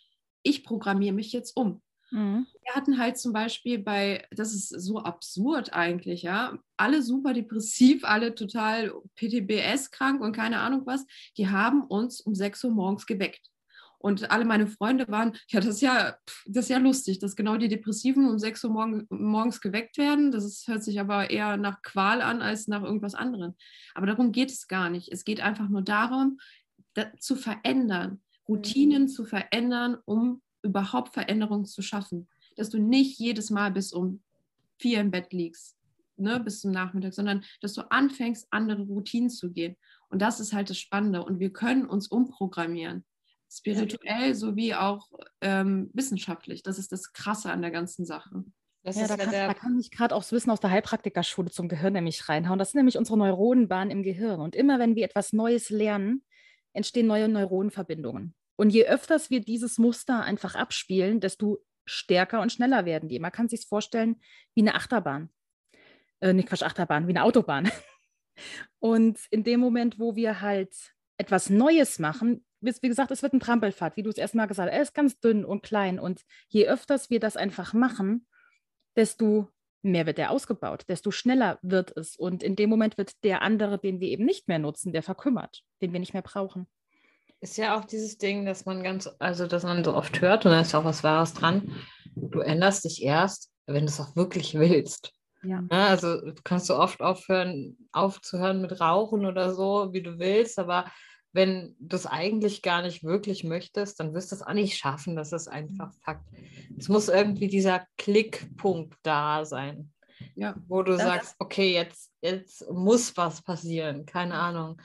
[0.42, 1.84] ich programmiere mich jetzt um.
[2.12, 2.46] Mhm.
[2.64, 8.04] Wir hatten halt zum Beispiel bei, das ist so absurd eigentlich, ja, alle super depressiv,
[8.06, 11.06] alle total PTBS krank und keine Ahnung was,
[11.38, 13.48] die haben uns um 6 Uhr morgens geweckt.
[13.98, 16.16] Und alle meine Freunde waren, ja, das ist ja,
[16.48, 20.32] das ist ja lustig, dass genau die Depressiven um 6 Uhr morgen, morgens geweckt werden.
[20.32, 23.54] Das ist, hört sich aber eher nach Qual an als nach irgendwas anderem.
[23.94, 25.12] Aber darum geht es gar nicht.
[25.12, 26.40] Es geht einfach nur darum,
[26.96, 29.08] da, zu verändern, Routinen mhm.
[29.08, 32.28] zu verändern, um überhaupt Veränderungen zu schaffen.
[32.56, 34.22] Dass du nicht jedes Mal bis um
[34.78, 35.78] vier im Bett liegst,
[36.18, 39.76] ne, bis zum Nachmittag, sondern dass du anfängst, andere Routinen zu gehen.
[40.10, 41.24] Und das ist halt das Spannende.
[41.24, 43.06] Und wir können uns umprogrammieren.
[43.50, 45.10] Spirituell sowie auch
[45.42, 46.64] ähm, wissenschaftlich.
[46.64, 48.46] Das ist das Krasse an der ganzen Sache.
[48.84, 51.68] Das ja, da, kann, da kann ich gerade auch das Wissen aus der Heilpraktikerschule zum
[51.68, 52.58] Gehirn nämlich reinhauen.
[52.58, 54.40] Das sind nämlich unsere Neuronenbahnen im Gehirn.
[54.40, 56.24] Und immer wenn wir etwas Neues lernen,
[56.74, 58.34] entstehen neue Neuronenverbindungen.
[58.62, 63.18] Und je öfters wir dieses Muster einfach abspielen, desto stärker und schneller werden die.
[63.18, 64.22] Man kann sich vorstellen
[64.54, 65.32] wie eine Achterbahn.
[66.20, 67.72] Äh, nicht Quatsch, Achterbahn, wie eine Autobahn.
[68.78, 70.76] Und in dem Moment, wo wir halt
[71.18, 74.76] etwas Neues machen, wie gesagt, es wird ein Trampelfahrt, wie du es erstmal gesagt hast,
[74.76, 75.98] er ist ganz dünn und klein.
[75.98, 78.28] Und je öfters wir das einfach machen,
[78.96, 79.50] desto
[79.82, 82.16] mehr wird er ausgebaut, desto schneller wird es.
[82.16, 85.64] Und in dem Moment wird der andere, den wir eben nicht mehr nutzen, der verkümmert,
[85.82, 86.68] den wir nicht mehr brauchen
[87.42, 90.52] ist ja auch dieses Ding, dass man ganz, also dass man so oft hört, und
[90.52, 91.76] da ist auch was Wahres dran,
[92.16, 95.14] du änderst dich erst, wenn du es auch wirklich willst.
[95.44, 95.64] Ja.
[95.72, 95.88] ja.
[95.88, 100.86] Also du kannst so oft aufhören, aufzuhören mit Rauchen oder so, wie du willst, aber
[101.34, 105.16] wenn du es eigentlich gar nicht wirklich möchtest, dann wirst du es auch nicht schaffen.
[105.16, 106.28] Das ist einfach Fakt.
[106.78, 109.94] Es muss irgendwie dieser Klickpunkt da sein,
[110.36, 110.56] ja.
[110.68, 114.06] wo du das sagst, okay, jetzt, jetzt muss was passieren.
[114.06, 114.82] Keine Ahnung.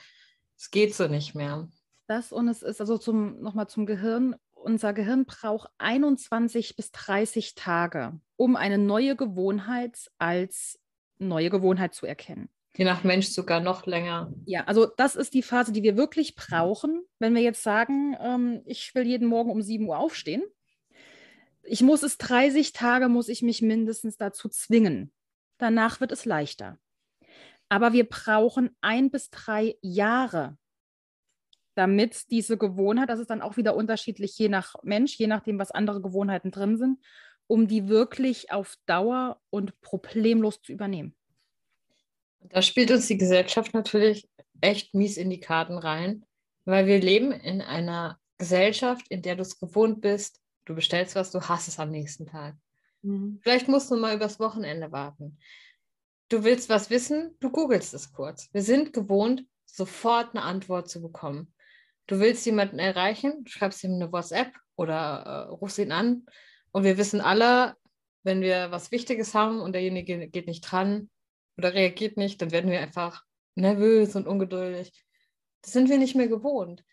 [0.57, 1.69] Es geht so nicht mehr
[2.07, 4.37] das und es ist also zum, nochmal zum Gehirn.
[4.55, 10.81] Unser Gehirn braucht 21 bis 30 Tage, um eine neue Gewohnheit als
[11.19, 12.49] neue Gewohnheit zu erkennen.
[12.77, 14.33] Je nach Mensch sogar noch länger.
[14.45, 17.03] Ja, also das ist die Phase, die wir wirklich brauchen.
[17.19, 20.43] Wenn wir jetzt sagen, ähm, ich will jeden Morgen um 7 Uhr aufstehen,
[21.63, 25.13] ich muss es 30 Tage, muss ich mich mindestens dazu zwingen.
[25.59, 26.79] Danach wird es leichter.
[27.69, 30.57] Aber wir brauchen ein bis drei Jahre,
[31.77, 35.71] damit diese Gewohnheit, das ist dann auch wieder unterschiedlich je nach Mensch, je nachdem, was
[35.71, 36.99] andere Gewohnheiten drin sind,
[37.47, 41.15] um die wirklich auf Dauer und problemlos zu übernehmen.
[42.41, 44.29] Da spielt uns die Gesellschaft natürlich
[44.61, 46.25] echt mies in die Karten rein,
[46.65, 51.31] weil wir leben in einer Gesellschaft, in der du es gewohnt bist, du bestellst was,
[51.31, 52.57] du hast es am nächsten Tag.
[53.03, 53.39] Mhm.
[53.43, 55.39] Vielleicht musst du mal übers Wochenende warten.
[56.29, 58.49] Du willst was wissen, du googelst es kurz.
[58.53, 61.55] Wir sind gewohnt, sofort eine Antwort zu bekommen.
[62.07, 66.27] Du willst jemanden erreichen, schreibst ihm eine WhatsApp oder äh, rufst ihn an.
[66.71, 67.75] Und wir wissen alle,
[68.23, 71.11] wenn wir was Wichtiges haben und derjenige geht nicht dran
[71.57, 74.93] oder reagiert nicht, dann werden wir einfach nervös und ungeduldig.
[75.63, 76.85] Das sind wir nicht mehr gewohnt.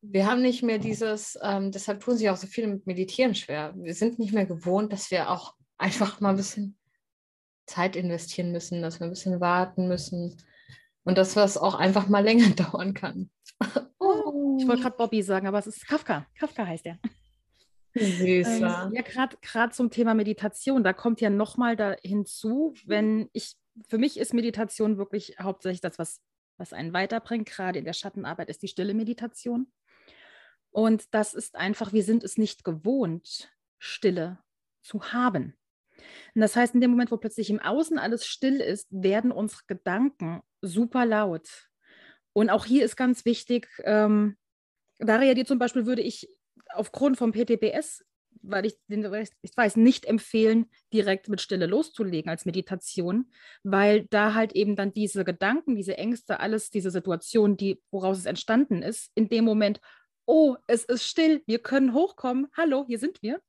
[0.00, 3.74] Wir haben nicht mehr dieses, ähm, deshalb tun sich auch so viele mit Meditieren schwer.
[3.76, 6.78] Wir sind nicht mehr gewohnt, dass wir auch einfach mal ein bisschen
[7.66, 10.36] Zeit investieren müssen, dass wir ein bisschen warten müssen
[11.04, 13.30] und dass was auch einfach mal länger dauern kann.
[14.58, 16.26] Ich wollte gerade Bobby sagen, aber es ist Kafka.
[16.38, 16.98] Kafka heißt er.
[17.94, 18.86] Süßer.
[18.86, 23.56] Ähm, ja, gerade zum Thema Meditation, da kommt ja nochmal da hinzu, wenn ich,
[23.88, 26.20] für mich ist Meditation wirklich hauptsächlich das, was,
[26.56, 29.70] was einen weiterbringt, gerade in der Schattenarbeit ist die stille Meditation.
[30.70, 34.38] Und das ist einfach, wir sind es nicht gewohnt, Stille
[34.82, 35.56] zu haben.
[36.34, 39.62] Und das heißt, in dem Moment, wo plötzlich im Außen alles still ist, werden unsere
[39.66, 41.68] Gedanken super laut.
[42.32, 44.36] Und auch hier ist ganz wichtig, ähm,
[44.98, 46.28] Daria, dir zum Beispiel würde ich
[46.74, 48.04] aufgrund vom PTBS,
[48.42, 53.30] weil ich, ich weiß, nicht empfehlen, direkt mit Stille loszulegen als Meditation,
[53.62, 58.26] weil da halt eben dann diese Gedanken, diese Ängste, alles, diese Situation, die, woraus es
[58.26, 59.80] entstanden ist, in dem Moment,
[60.26, 63.40] oh, es ist still, wir können hochkommen, hallo, hier sind wir.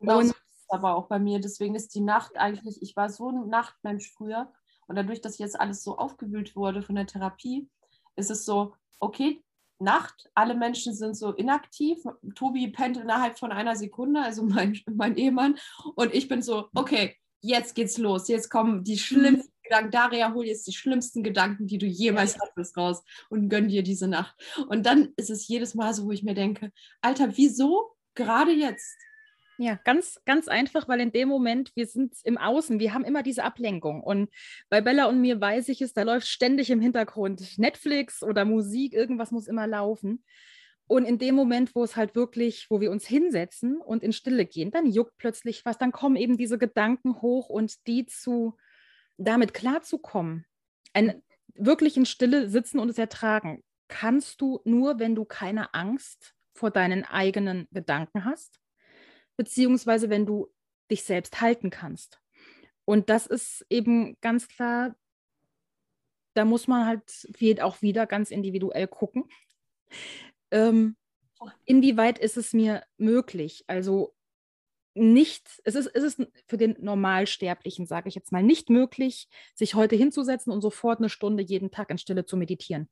[0.00, 3.08] Genau und, so ist aber auch bei mir, deswegen ist die Nacht eigentlich, ich war
[3.08, 4.52] so ein Nachtmensch früher
[4.86, 7.68] und dadurch, dass jetzt alles so aufgewühlt wurde von der Therapie,
[8.16, 9.44] ist es so, okay,
[9.82, 11.98] Nacht, alle Menschen sind so inaktiv.
[12.34, 15.56] Tobi pennt innerhalb von einer Sekunde, also mein, mein Ehemann.
[15.94, 18.28] Und ich bin so, okay, jetzt geht's los.
[18.28, 19.52] Jetzt kommen die schlimmsten.
[19.62, 19.90] Gedanken.
[19.92, 24.08] Daria, hol jetzt die schlimmsten Gedanken, die du jemals hattest, raus und gönn dir diese
[24.08, 24.34] Nacht.
[24.68, 28.98] Und dann ist es jedes Mal so, wo ich mir denke, Alter, wieso gerade jetzt?
[29.58, 33.22] Ja, ganz, ganz einfach, weil in dem Moment, wir sind im Außen, wir haben immer
[33.22, 34.02] diese Ablenkung.
[34.02, 34.30] Und
[34.70, 38.94] bei Bella und mir weiß ich es, da läuft ständig im Hintergrund Netflix oder Musik,
[38.94, 40.24] irgendwas muss immer laufen.
[40.86, 44.46] Und in dem Moment, wo es halt wirklich, wo wir uns hinsetzen und in Stille
[44.46, 48.56] gehen, dann juckt plötzlich was, dann kommen eben diese Gedanken hoch und die zu,
[49.16, 50.44] damit klarzukommen,
[50.92, 51.22] ein,
[51.54, 56.70] wirklich in Stille sitzen und es ertragen, kannst du nur, wenn du keine Angst vor
[56.70, 58.61] deinen eigenen Gedanken hast
[59.36, 60.48] beziehungsweise wenn du
[60.90, 62.20] dich selbst halten kannst.
[62.84, 64.96] Und das ist eben ganz klar,
[66.34, 69.24] da muss man halt auch wieder ganz individuell gucken.
[70.50, 70.96] Ähm,
[71.64, 73.64] inwieweit ist es mir möglich?
[73.66, 74.14] Also
[74.94, 76.16] nicht, es ist, es
[76.46, 81.08] für den Normalsterblichen, sage ich jetzt mal, nicht möglich, sich heute hinzusetzen und sofort eine
[81.08, 82.88] Stunde jeden Tag in Stille zu meditieren.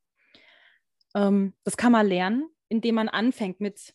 [1.13, 3.93] Ähm, das kann man lernen, indem man anfängt mit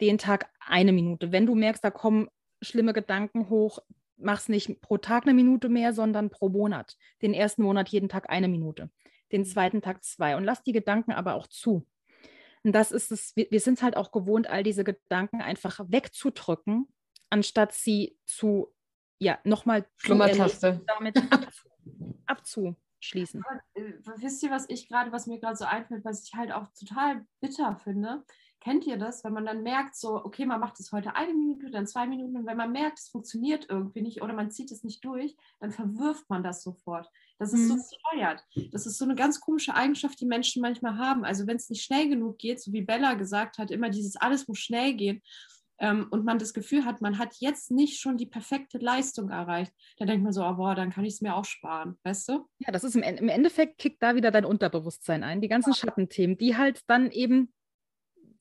[0.00, 1.32] den Tag eine Minute.
[1.32, 2.28] Wenn du merkst, da kommen
[2.62, 3.78] schlimme Gedanken hoch,
[4.16, 6.96] mach es nicht pro Tag eine Minute mehr, sondern pro Monat.
[7.22, 8.90] Den ersten Monat jeden Tag eine Minute,
[9.32, 10.36] den zweiten Tag zwei.
[10.36, 11.86] Und lass die Gedanken aber auch zu.
[12.64, 16.88] Und das ist es, wir, wir sind halt auch gewohnt, all diese Gedanken einfach wegzudrücken,
[17.30, 18.72] anstatt sie zu,
[19.18, 20.82] ja, nochmal Schlummertaste.
[20.86, 21.68] damit abzu,
[22.26, 23.42] abzuschließen.
[23.44, 26.52] Aber, äh, wisst ihr, was ich gerade, was mir gerade so einfällt, was ich halt
[26.52, 28.24] auch total bitter finde?
[28.60, 31.70] Kennt ihr das, wenn man dann merkt, so, okay, man macht es heute eine Minute,
[31.70, 34.82] dann zwei Minuten und wenn man merkt, es funktioniert irgendwie nicht oder man zieht es
[34.82, 37.08] nicht durch, dann verwirft man das sofort.
[37.38, 37.78] Das ist mhm.
[37.78, 38.44] so steuert.
[38.72, 41.24] Das ist so eine ganz komische Eigenschaft, die Menschen manchmal haben.
[41.24, 44.48] Also wenn es nicht schnell genug geht, so wie Bella gesagt hat, immer dieses alles
[44.48, 45.22] muss schnell gehen
[45.78, 49.72] ähm, und man das Gefühl hat, man hat jetzt nicht schon die perfekte Leistung erreicht,
[49.98, 52.48] dann denkt man so, oh, boah, dann kann ich es mir auch sparen, weißt du?
[52.58, 55.76] Ja, das ist im, im Endeffekt kickt da wieder dein Unterbewusstsein ein, die ganzen ja.
[55.76, 57.52] Schattenthemen, die halt dann eben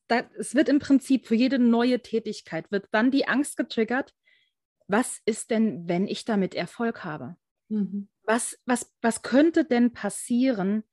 [0.07, 4.13] da, es wird im Prinzip für jede neue Tätigkeit, wird dann die Angst getriggert,
[4.87, 7.35] was ist denn, wenn ich damit Erfolg habe?
[7.69, 8.07] Mhm.
[8.23, 10.83] Was, was, was könnte denn passieren,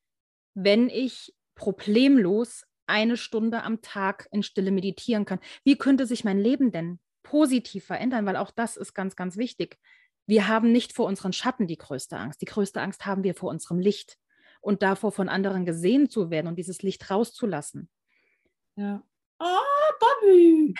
[0.55, 5.41] wenn ich problemlos eine Stunde am Tag in Stille meditieren kann?
[5.63, 8.27] Wie könnte sich mein Leben denn positiv verändern?
[8.27, 9.79] Weil auch das ist ganz, ganz wichtig.
[10.27, 12.41] Wir haben nicht vor unseren Schatten die größte Angst.
[12.41, 14.19] Die größte Angst haben wir vor unserem Licht
[14.61, 17.89] und davor von anderen gesehen zu werden und dieses Licht rauszulassen.
[18.77, 19.03] Ja.
[19.39, 20.75] Oh, Bobby.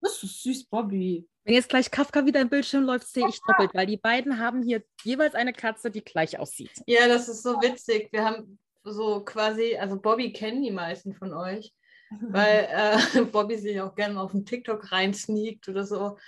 [0.00, 1.28] Das ist süß, Bobby.
[1.44, 4.62] Wenn jetzt gleich Kafka wieder im Bildschirm läuft, sehe ich doppelt, weil die beiden haben
[4.62, 6.82] hier jeweils eine Katze, die gleich aussieht.
[6.86, 8.08] Ja, das ist so witzig.
[8.12, 11.72] Wir haben so quasi, also Bobby kennen die meisten von euch.
[12.20, 16.18] weil äh, Bobby sich auch gerne auf den TikTok reinsneakt oder so.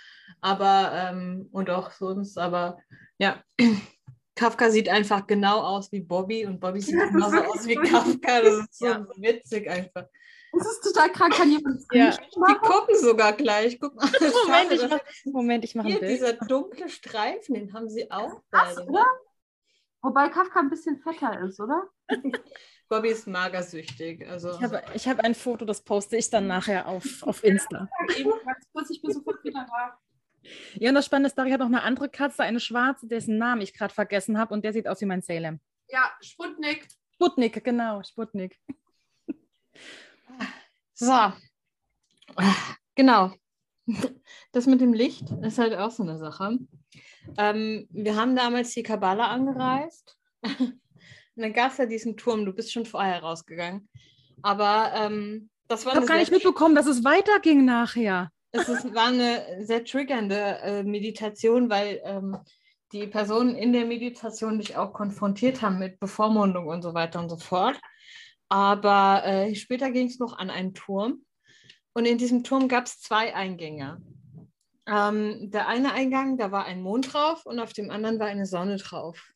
[0.41, 2.79] Aber, ähm, und auch sonst, aber
[3.19, 3.43] ja,
[4.35, 8.43] Kafka sieht einfach genau aus wie Bobby und Bobby sieht genauso aus wie Kafka.
[8.43, 9.07] Das ist so ja.
[9.17, 10.07] witzig einfach.
[10.59, 12.11] Das ist total krank, kann jemand ja.
[12.11, 13.79] Die gucken sogar gleich.
[13.79, 14.07] Guck mal.
[14.47, 16.13] Moment, ich mach, Moment, ich mache ein Bild.
[16.13, 18.43] Dieser dunkle Streifen, den haben sie auch.
[18.51, 19.05] Krass, oder?
[20.03, 21.89] Wobei Kafka ein bisschen fetter ist, oder?
[22.89, 24.27] Bobby ist magersüchtig.
[24.29, 24.51] Also.
[24.53, 27.89] Ich habe, ich habe ein Foto, das poste ich dann nachher auf, auf Insta.
[28.09, 29.99] ich bin sofort wieder da.
[30.75, 33.63] Ja, und das Spannende ist, Dari hat noch eine andere Katze, eine schwarze, dessen Namen
[33.63, 35.61] ich gerade vergessen habe und der sieht aus wie mein Salem.
[35.89, 36.87] Ja, Sputnik.
[37.15, 38.61] Sputnik, genau, Sputnik.
[40.97, 41.33] So.
[42.95, 43.33] Genau.
[44.53, 46.59] Das mit dem Licht ist halt auch so eine Sache.
[47.37, 50.17] Ähm, wir haben damals die Kabbala angereist.
[50.43, 50.81] Und
[51.37, 52.47] dann gab es ja diesen Turm.
[52.47, 53.89] Du bist schon vorher rausgegangen.
[54.43, 55.93] Aber ähm, das war.
[55.93, 58.31] Ich habe gar nicht mitbekommen, dass es weiterging nachher.
[58.53, 62.39] Es ist, war eine sehr triggernde äh, Meditation, weil ähm,
[62.93, 67.29] die Personen in der Meditation dich auch konfrontiert haben mit Bevormundung und so weiter und
[67.29, 67.79] so fort.
[68.49, 71.25] Aber äh, später ging es noch an einen Turm.
[71.93, 74.03] Und in diesem Turm gab es zwei Eingänge.
[74.87, 78.47] Ähm, der eine Eingang, da war ein Mond drauf und auf dem anderen war eine
[78.47, 79.33] Sonne drauf.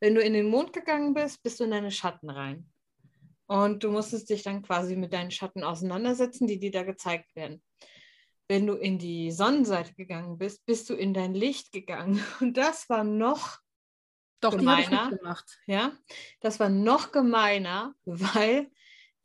[0.00, 2.68] Wenn du in den Mond gegangen bist, bist du in deine Schatten rein.
[3.46, 7.62] Und du musstest dich dann quasi mit deinen Schatten auseinandersetzen, die dir da gezeigt werden.
[8.48, 12.22] Wenn du in die Sonnenseite gegangen bist, bist du in dein Licht gegangen.
[12.40, 13.58] Und das war noch
[14.42, 15.08] Doch, gemeiner.
[15.10, 15.58] Die gemacht.
[15.66, 15.92] Ja,
[16.40, 18.70] das war noch gemeiner, weil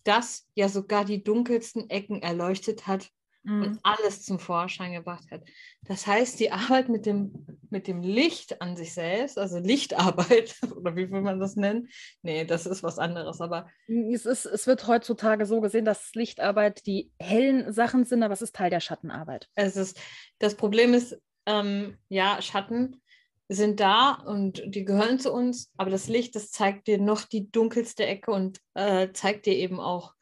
[0.03, 3.11] das ja sogar die dunkelsten Ecken erleuchtet hat
[3.43, 3.63] mhm.
[3.63, 5.43] und alles zum Vorschein gebracht hat.
[5.83, 10.95] Das heißt, die Arbeit mit dem, mit dem Licht an sich selbst, also Lichtarbeit, oder
[10.95, 11.89] wie will man das nennen?
[12.21, 13.67] Nee, das ist was anderes, aber.
[13.87, 18.41] Es, ist, es wird heutzutage so gesehen, dass Lichtarbeit die hellen Sachen sind, aber es
[18.41, 19.49] ist Teil der Schattenarbeit.
[19.55, 19.99] Es ist,
[20.39, 23.01] das Problem ist, ähm, ja, Schatten
[23.49, 27.49] sind da und die gehören zu uns, aber das Licht, das zeigt dir noch die
[27.49, 30.13] dunkelste Ecke und äh, zeigt dir eben auch,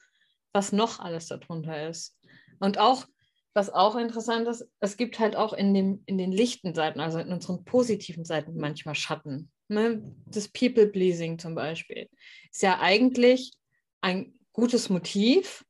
[0.54, 2.18] was noch alles darunter ist.
[2.60, 3.06] Und auch,
[3.54, 7.20] was auch interessant ist, es gibt halt auch in, dem, in den lichten Seiten, also
[7.20, 9.52] in unseren positiven Seiten manchmal Schatten.
[9.68, 10.04] Ne?
[10.28, 12.10] Das People-Pleasing zum Beispiel
[12.52, 13.54] ist ja eigentlich
[14.02, 15.66] ein gutes Motiv,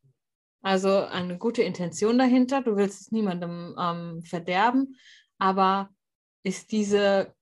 [0.62, 2.62] also eine gute Intention dahinter.
[2.62, 4.98] Du willst es niemandem ähm, verderben,
[5.38, 5.90] aber
[6.44, 7.34] ist diese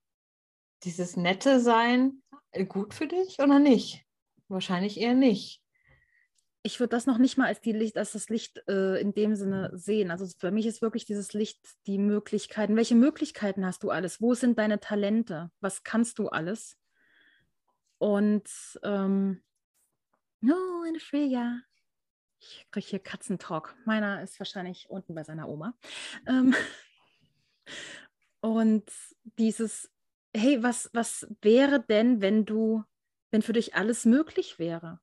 [0.84, 2.22] dieses nette Sein
[2.68, 4.04] gut für dich oder nicht?
[4.48, 5.60] Wahrscheinlich eher nicht.
[6.62, 9.36] Ich würde das noch nicht mal als, die Licht, als das Licht äh, in dem
[9.36, 10.10] Sinne sehen.
[10.10, 12.76] Also für mich ist wirklich dieses Licht die Möglichkeiten.
[12.76, 14.20] Welche Möglichkeiten hast du alles?
[14.20, 15.50] Wo sind deine Talente?
[15.60, 16.78] Was kannst du alles?
[17.98, 18.48] Und
[18.82, 19.42] ähm,
[20.40, 21.60] no, eine Freya.
[22.38, 23.74] Ich kriege hier Katzentalk.
[23.84, 25.74] Meiner ist wahrscheinlich unten bei seiner Oma.
[26.26, 26.54] Ähm,
[28.40, 28.90] und
[29.38, 29.90] dieses
[30.34, 32.82] hey, was, was wäre denn, wenn du,
[33.30, 35.00] wenn für dich alles möglich wäre?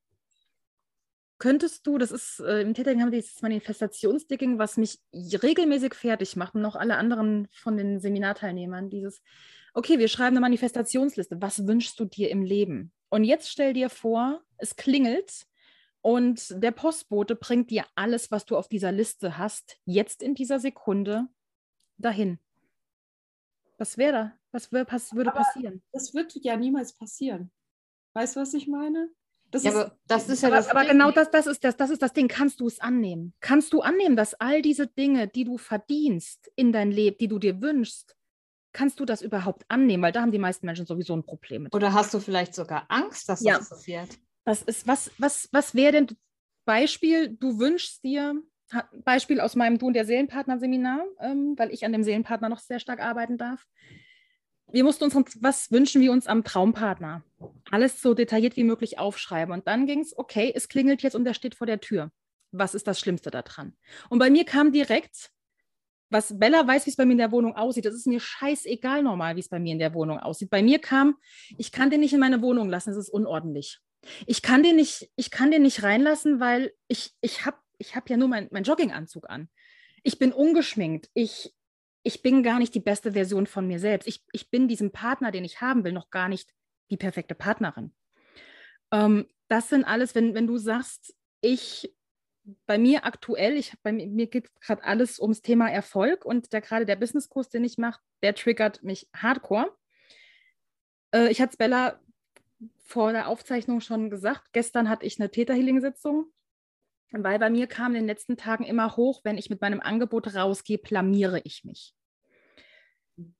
[1.39, 6.35] Könntest du, das ist äh, im Tätigen haben wir dieses Manifestationsdicking, was mich regelmäßig fertig
[6.35, 9.23] macht und auch alle anderen von den Seminarteilnehmern, dieses,
[9.73, 12.91] okay, wir schreiben eine Manifestationsliste, was wünschst du dir im Leben?
[13.09, 15.47] Und jetzt stell dir vor, es klingelt
[16.01, 20.59] und der Postbote bringt dir alles, was du auf dieser Liste hast, jetzt in dieser
[20.59, 21.27] Sekunde
[21.97, 22.37] dahin.
[23.77, 24.40] Was wäre da?
[24.51, 24.85] Was würde
[25.31, 25.81] passieren?
[25.91, 27.51] Das wird ja niemals passieren.
[28.13, 29.09] Weißt du, was ich meine?
[29.49, 30.69] Das ja, ist, aber das ist ja aber, das.
[30.69, 32.27] Aber genau das, das, ist das, das ist das Ding.
[32.27, 33.33] Kannst du es annehmen?
[33.41, 37.37] Kannst du annehmen, dass all diese Dinge, die du verdienst in dein Leben, die du
[37.37, 38.15] dir wünschst,
[38.73, 40.03] kannst du das überhaupt annehmen?
[40.03, 41.75] Weil da haben die meisten Menschen sowieso ein Problem mit.
[41.75, 43.57] Oder hast du vielleicht sogar Angst, dass ja.
[43.57, 44.17] das passiert?
[44.45, 46.07] Das ist, was, was, was wäre denn
[46.65, 48.41] Beispiel, du wünschst dir,
[49.03, 52.79] Beispiel aus meinem Du und der Seelenpartner-Seminar, ähm, weil ich an dem Seelenpartner noch sehr
[52.79, 53.67] stark arbeiten darf
[54.71, 57.23] wir mussten uns, was wünschen wir uns am Traumpartner?
[57.69, 59.53] Alles so detailliert wie möglich aufschreiben.
[59.53, 62.11] Und dann ging es, okay, es klingelt jetzt und er steht vor der Tür.
[62.51, 63.73] Was ist das Schlimmste daran?
[64.09, 65.31] Und bei mir kam direkt,
[66.09, 67.85] was Bella weiß, wie es bei mir in der Wohnung aussieht.
[67.85, 70.49] Das ist mir scheißegal normal, wie es bei mir in der Wohnung aussieht.
[70.49, 71.15] Bei mir kam,
[71.57, 73.79] ich kann den nicht in meine Wohnung lassen, es ist unordentlich.
[74.25, 78.09] Ich kann den nicht, ich kann den nicht reinlassen, weil ich, ich habe ich hab
[78.09, 79.49] ja nur meinen mein Jogginganzug an.
[80.03, 81.09] Ich bin ungeschminkt.
[81.13, 81.53] Ich,
[82.03, 84.07] ich bin gar nicht die beste Version von mir selbst.
[84.07, 86.53] Ich, ich bin diesem Partner, den ich haben will, noch gar nicht
[86.89, 87.93] die perfekte Partnerin.
[88.91, 91.93] Ähm, das sind alles, wenn, wenn du sagst, ich,
[92.65, 96.85] bei mir aktuell, ich, bei mir, geht gerade alles ums Thema Erfolg und der, gerade
[96.85, 99.75] der Businesskurs, den ich mache, der triggert mich hardcore.
[101.13, 101.99] Äh, ich hatte es Bella
[102.83, 106.31] vor der Aufzeichnung schon gesagt, gestern hatte ich eine Täterhealing-Sitzung
[107.11, 110.33] weil bei mir kam in den letzten Tagen immer hoch, wenn ich mit meinem Angebot
[110.35, 111.93] rausgehe, blamiere ich mich.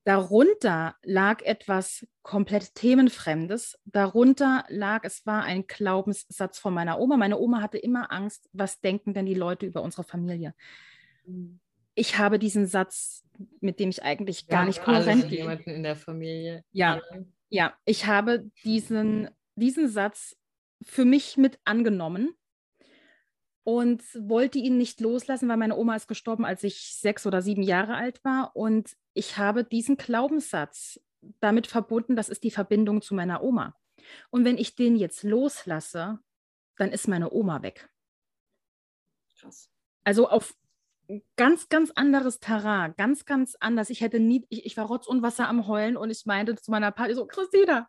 [0.04, 3.78] Darunter lag etwas komplett themenfremdes.
[3.84, 7.16] Darunter lag, es war ein Glaubenssatz von meiner Oma.
[7.16, 10.54] Meine Oma hatte immer Angst, was denken denn die Leute über unsere Familie.
[11.24, 11.58] Mhm.
[11.94, 13.24] Ich habe diesen Satz,
[13.60, 15.40] mit dem ich eigentlich gar Ja, nicht alle kohärent gehe.
[15.40, 16.64] jemanden in der Familie.
[16.72, 17.00] Ja.
[17.50, 20.36] Ja, ich habe diesen, diesen Satz
[20.82, 22.34] für mich mit angenommen
[23.64, 27.62] und wollte ihn nicht loslassen, weil meine Oma ist gestorben, als ich sechs oder sieben
[27.62, 28.56] Jahre alt war.
[28.56, 31.00] Und ich habe diesen Glaubenssatz
[31.40, 33.76] damit verbunden, das ist die Verbindung zu meiner Oma.
[34.30, 36.18] Und wenn ich den jetzt loslasse,
[36.76, 37.88] dann ist meine Oma weg.
[39.38, 39.70] Krass.
[40.04, 40.54] Also auf
[41.36, 43.90] ganz, ganz anderes Terrain, ganz, ganz anders.
[43.90, 46.70] Ich hätte nie, ich, ich war Rotz und Wasser am Heulen und ich meinte zu
[46.70, 47.88] meiner Party so, Christina,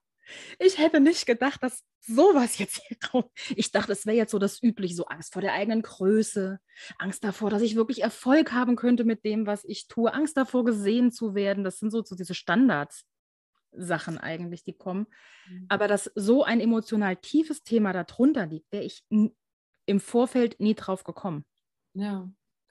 [0.60, 3.30] ich hätte nicht gedacht, dass sowas jetzt hier kommt.
[3.56, 6.60] Ich dachte, es wäre jetzt so das Übliche, so Angst vor der eigenen Größe,
[6.98, 10.66] Angst davor, dass ich wirklich Erfolg haben könnte mit dem, was ich tue, Angst davor,
[10.66, 11.64] gesehen zu werden.
[11.64, 15.08] Das sind so, so diese Standardsachen eigentlich, die kommen.
[15.48, 15.66] Mhm.
[15.70, 21.04] Aber dass so ein emotional tiefes Thema darunter liegt, wäre ich im Vorfeld nie drauf
[21.04, 21.46] gekommen.
[21.94, 22.30] Ja.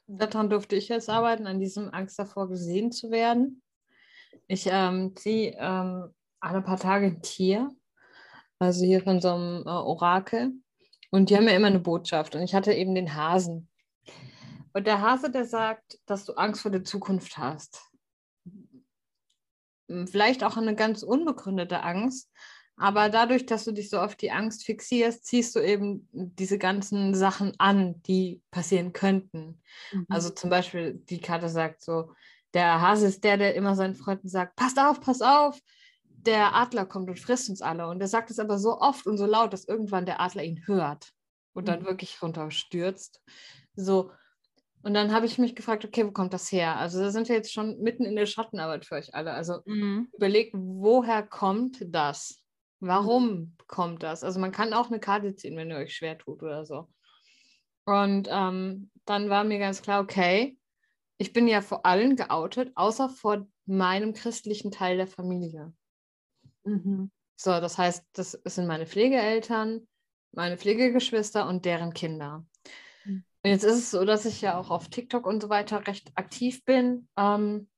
[0.09, 3.63] Daran durfte ich jetzt arbeiten, an diesem Angst davor gesehen zu werden.
[4.47, 7.71] Ich ähm, ziehe ähm, alle paar Tage ein Tier,
[8.59, 10.53] also hier von so einem äh, Orakel.
[11.11, 12.35] Und die haben ja immer eine Botschaft.
[12.35, 13.69] Und ich hatte eben den Hasen.
[14.73, 17.83] Und der Hase, der sagt, dass du Angst vor der Zukunft hast.
[19.89, 22.31] Hm, Vielleicht auch eine ganz unbegründete Angst.
[22.77, 27.15] Aber dadurch, dass du dich so auf die Angst fixierst, ziehst du eben diese ganzen
[27.15, 29.61] Sachen an, die passieren könnten.
[29.93, 30.07] Mhm.
[30.09, 32.13] Also zum Beispiel, die Karte sagt so,
[32.55, 35.61] der Hase ist der, der immer seinen Freunden sagt, passt auf, pass auf,
[36.27, 37.89] der Adler kommt und frisst uns alle.
[37.89, 40.67] Und er sagt es aber so oft und so laut, dass irgendwann der Adler ihn
[40.67, 41.13] hört
[41.53, 41.87] und dann Mhm.
[41.87, 43.23] wirklich runterstürzt.
[43.75, 44.11] So.
[44.83, 46.77] Und dann habe ich mich gefragt, okay, wo kommt das her?
[46.77, 49.33] Also da sind wir jetzt schon mitten in der Schattenarbeit für euch alle.
[49.33, 49.61] Also
[50.17, 52.43] überlegt, woher kommt das?
[52.81, 54.25] Warum kommt das?
[54.25, 56.89] Also man kann auch eine Karte ziehen, wenn ihr euch schwer tut oder so.
[57.85, 60.57] Und ähm, dann war mir ganz klar, okay,
[61.19, 65.73] ich bin ja vor allen geoutet, außer vor meinem christlichen Teil der Familie.
[66.65, 67.11] Mhm.
[67.37, 69.87] So, das heißt, das sind meine Pflegeeltern,
[70.33, 72.47] meine Pflegegeschwister und deren Kinder.
[73.05, 73.25] Mhm.
[73.43, 76.13] Und jetzt ist es so, dass ich ja auch auf TikTok und so weiter recht
[76.15, 77.69] aktiv bin ähm,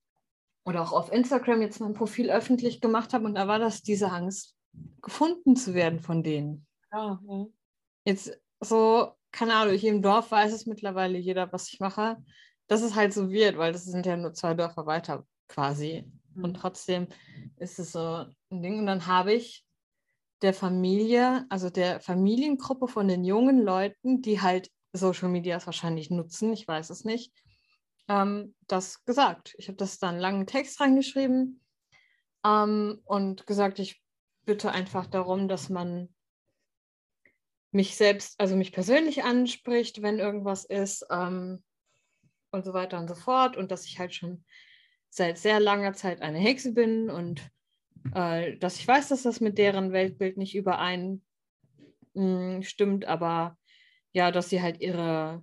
[0.67, 4.11] oder auch auf Instagram jetzt mein Profil öffentlich gemacht habe und da war das diese
[4.11, 4.57] Angst,
[5.03, 6.67] gefunden zu werden von denen.
[6.93, 7.47] Ja, ja.
[8.05, 12.23] Jetzt so, keine Ahnung, hier im Dorf weiß es mittlerweile jeder, was ich mache.
[12.67, 16.11] Das ist halt so weird, weil das sind ja nur zwei Dörfer weiter quasi.
[16.37, 16.55] Und Mhm.
[16.55, 17.09] trotzdem
[17.57, 18.79] ist es so ein Ding.
[18.79, 19.65] Und dann habe ich
[20.43, 26.53] der Familie, also der Familiengruppe von den jungen Leuten, die halt Social Medias wahrscheinlich nutzen,
[26.53, 27.33] ich weiß es nicht,
[28.09, 29.55] ähm, das gesagt.
[29.59, 31.61] Ich habe das dann einen langen Text reingeschrieben
[32.45, 34.03] ähm, und gesagt, ich
[34.45, 36.15] bitte einfach darum, dass man
[37.73, 41.63] mich selbst, also mich persönlich anspricht, wenn irgendwas ist ähm,
[42.53, 43.57] und so weiter und so fort.
[43.57, 44.45] Und dass ich halt schon
[45.15, 47.49] seit sehr langer Zeit eine Hexe bin und
[48.15, 51.23] äh, dass ich weiß, dass das mit deren Weltbild nicht überein
[52.15, 53.57] mh, stimmt, aber
[54.13, 55.43] ja, dass sie halt ihre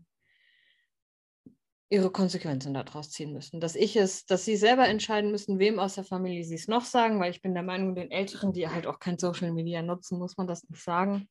[1.89, 3.59] ihre Konsequenzen daraus ziehen müssen.
[3.59, 6.86] Dass ich es, dass sie selber entscheiden müssen, wem aus der Familie sie es noch
[6.86, 10.17] sagen, weil ich bin der Meinung, den Älteren, die halt auch kein Social Media nutzen,
[10.17, 11.28] muss man das nicht sagen.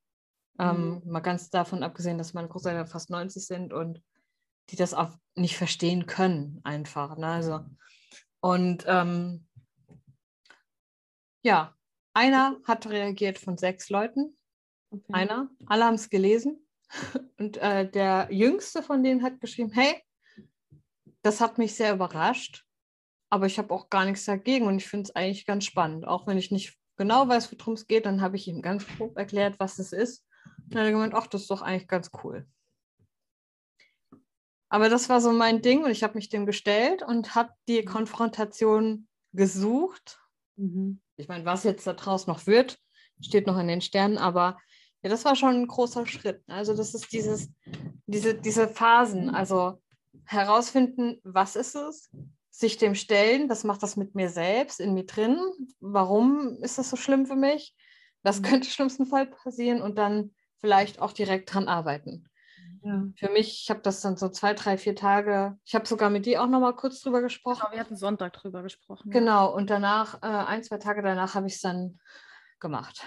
[0.58, 4.02] Ähm, mal ganz davon abgesehen, dass meine Großeltern fast 90 sind und
[4.68, 7.16] die das auch nicht verstehen können, einfach.
[7.16, 7.26] Ne?
[7.26, 7.60] Also,
[8.40, 9.46] und ähm,
[11.42, 11.74] ja,
[12.14, 14.36] einer hat reagiert von sechs Leuten.
[14.90, 15.12] Okay.
[15.12, 15.48] Einer.
[15.66, 16.66] Alle haben es gelesen.
[17.38, 20.02] Und äh, der jüngste von denen hat geschrieben, hey,
[21.22, 22.66] das hat mich sehr überrascht,
[23.30, 26.06] aber ich habe auch gar nichts dagegen und ich finde es eigentlich ganz spannend.
[26.06, 29.16] Auch wenn ich nicht genau weiß, worum es geht, dann habe ich ihm ganz grob
[29.16, 30.26] erklärt, was es ist.
[30.64, 32.46] Und dann hat er gemeint, ach, das ist doch eigentlich ganz cool.
[34.70, 37.84] Aber das war so mein Ding und ich habe mich dem gestellt und habe die
[37.84, 40.20] Konfrontation gesucht.
[40.56, 41.00] Mhm.
[41.16, 42.78] Ich meine, was jetzt da draus noch wird,
[43.20, 44.58] steht noch in den Sternen, aber
[45.02, 46.42] ja, das war schon ein großer Schritt.
[46.46, 47.50] Also das ist dieses,
[48.06, 49.82] diese, diese Phasen, also
[50.24, 52.10] herausfinden, was ist es,
[52.50, 55.38] sich dem stellen, was macht das mit mir selbst, in mir drin,
[55.80, 57.74] warum ist das so schlimm für mich,
[58.22, 58.44] was Mhm.
[58.44, 62.29] könnte im schlimmsten Fall passieren und dann vielleicht auch direkt dran arbeiten.
[62.82, 63.04] Ja.
[63.16, 66.26] Für mich, ich habe das dann so zwei, drei, vier Tage, ich habe sogar mit
[66.26, 67.60] dir auch noch mal kurz drüber gesprochen.
[67.60, 69.10] Genau, wir hatten Sonntag drüber gesprochen.
[69.10, 71.98] Genau, und danach, äh, ein, zwei Tage danach habe ich es dann
[72.58, 73.04] gemacht.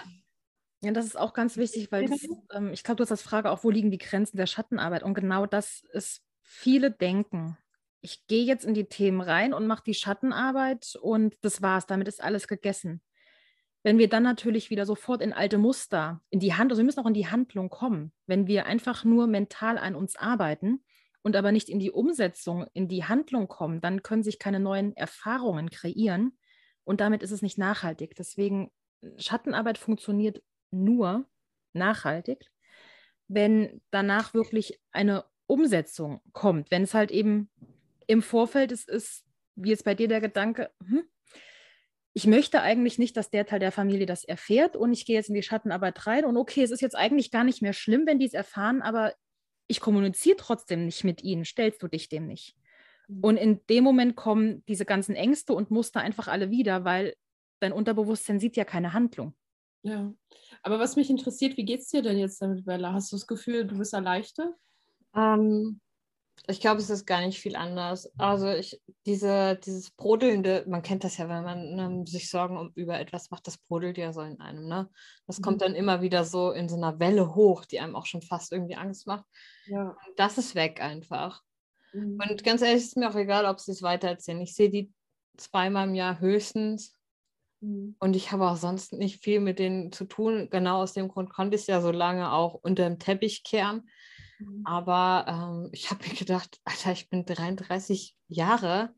[0.82, 3.50] Ja, das ist auch ganz wichtig, weil das, ähm, ich glaube, du hast das Frage
[3.50, 5.02] auch, wo liegen die Grenzen der Schattenarbeit?
[5.02, 7.56] Und genau das ist, viele denken.
[8.00, 12.06] Ich gehe jetzt in die Themen rein und mache die Schattenarbeit und das war's, damit
[12.06, 13.00] ist alles gegessen.
[13.84, 17.00] Wenn wir dann natürlich wieder sofort in alte Muster, in die Hand, also wir müssen
[17.00, 20.82] auch in die Handlung kommen, wenn wir einfach nur mental an uns arbeiten
[21.22, 24.96] und aber nicht in die Umsetzung, in die Handlung kommen, dann können sich keine neuen
[24.96, 26.38] Erfahrungen kreieren
[26.84, 28.14] und damit ist es nicht nachhaltig.
[28.16, 28.72] Deswegen
[29.18, 31.28] Schattenarbeit funktioniert nur
[31.74, 32.50] nachhaltig,
[33.28, 36.70] wenn danach wirklich eine Umsetzung kommt.
[36.70, 37.50] Wenn es halt eben
[38.06, 41.04] im Vorfeld ist, ist wie jetzt bei dir der Gedanke, hm,
[42.16, 45.28] ich möchte eigentlich nicht, dass der Teil der Familie das erfährt und ich gehe jetzt
[45.28, 48.20] in die Schattenarbeit rein und okay, es ist jetzt eigentlich gar nicht mehr schlimm, wenn
[48.20, 49.14] die es erfahren, aber
[49.66, 52.56] ich kommuniziere trotzdem nicht mit ihnen, stellst du dich dem nicht.
[53.08, 53.20] Mhm.
[53.20, 57.16] Und in dem Moment kommen diese ganzen Ängste und Muster einfach alle wieder, weil
[57.58, 59.34] dein Unterbewusstsein sieht ja keine Handlung.
[59.82, 60.14] Ja,
[60.62, 62.92] aber was mich interessiert, wie geht es dir denn jetzt damit, Bella?
[62.92, 64.54] Hast du das Gefühl, du bist erleichtert?
[65.14, 65.80] Ähm,
[66.46, 68.12] ich glaube, es ist gar nicht viel anders.
[68.18, 72.72] Also ich, diese, dieses Brodelnde, man kennt das ja, wenn man ne, sich Sorgen um,
[72.74, 74.66] über etwas macht, das brodelt ja so in einem.
[74.66, 74.90] Ne?
[75.26, 75.42] Das mhm.
[75.42, 78.52] kommt dann immer wieder so in so einer Welle hoch, die einem auch schon fast
[78.52, 79.24] irgendwie Angst macht.
[79.66, 79.96] Ja.
[80.16, 81.42] Das ist weg einfach.
[81.94, 82.20] Mhm.
[82.22, 84.42] Und ganz ehrlich, ist mir auch egal, ob sie es weitererzählen.
[84.42, 84.92] Ich sehe die
[85.38, 86.94] zweimal im Jahr höchstens.
[87.60, 87.96] Mhm.
[87.98, 90.48] Und ich habe auch sonst nicht viel mit denen zu tun.
[90.50, 93.88] Genau aus dem Grund konnte ich es ja so lange auch unter dem Teppich kehren.
[94.38, 94.62] Mhm.
[94.64, 98.94] Aber ähm, ich habe mir gedacht, Alter, ich bin 33 Jahre.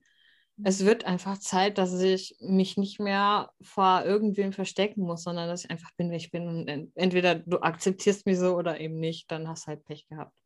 [0.65, 5.65] Es wird einfach Zeit, dass ich mich nicht mehr vor irgendwem verstecken muss, sondern dass
[5.65, 6.49] ich einfach bin, wer ich bin.
[6.49, 10.39] Und entweder du akzeptierst mich so oder eben nicht, dann hast du halt Pech gehabt.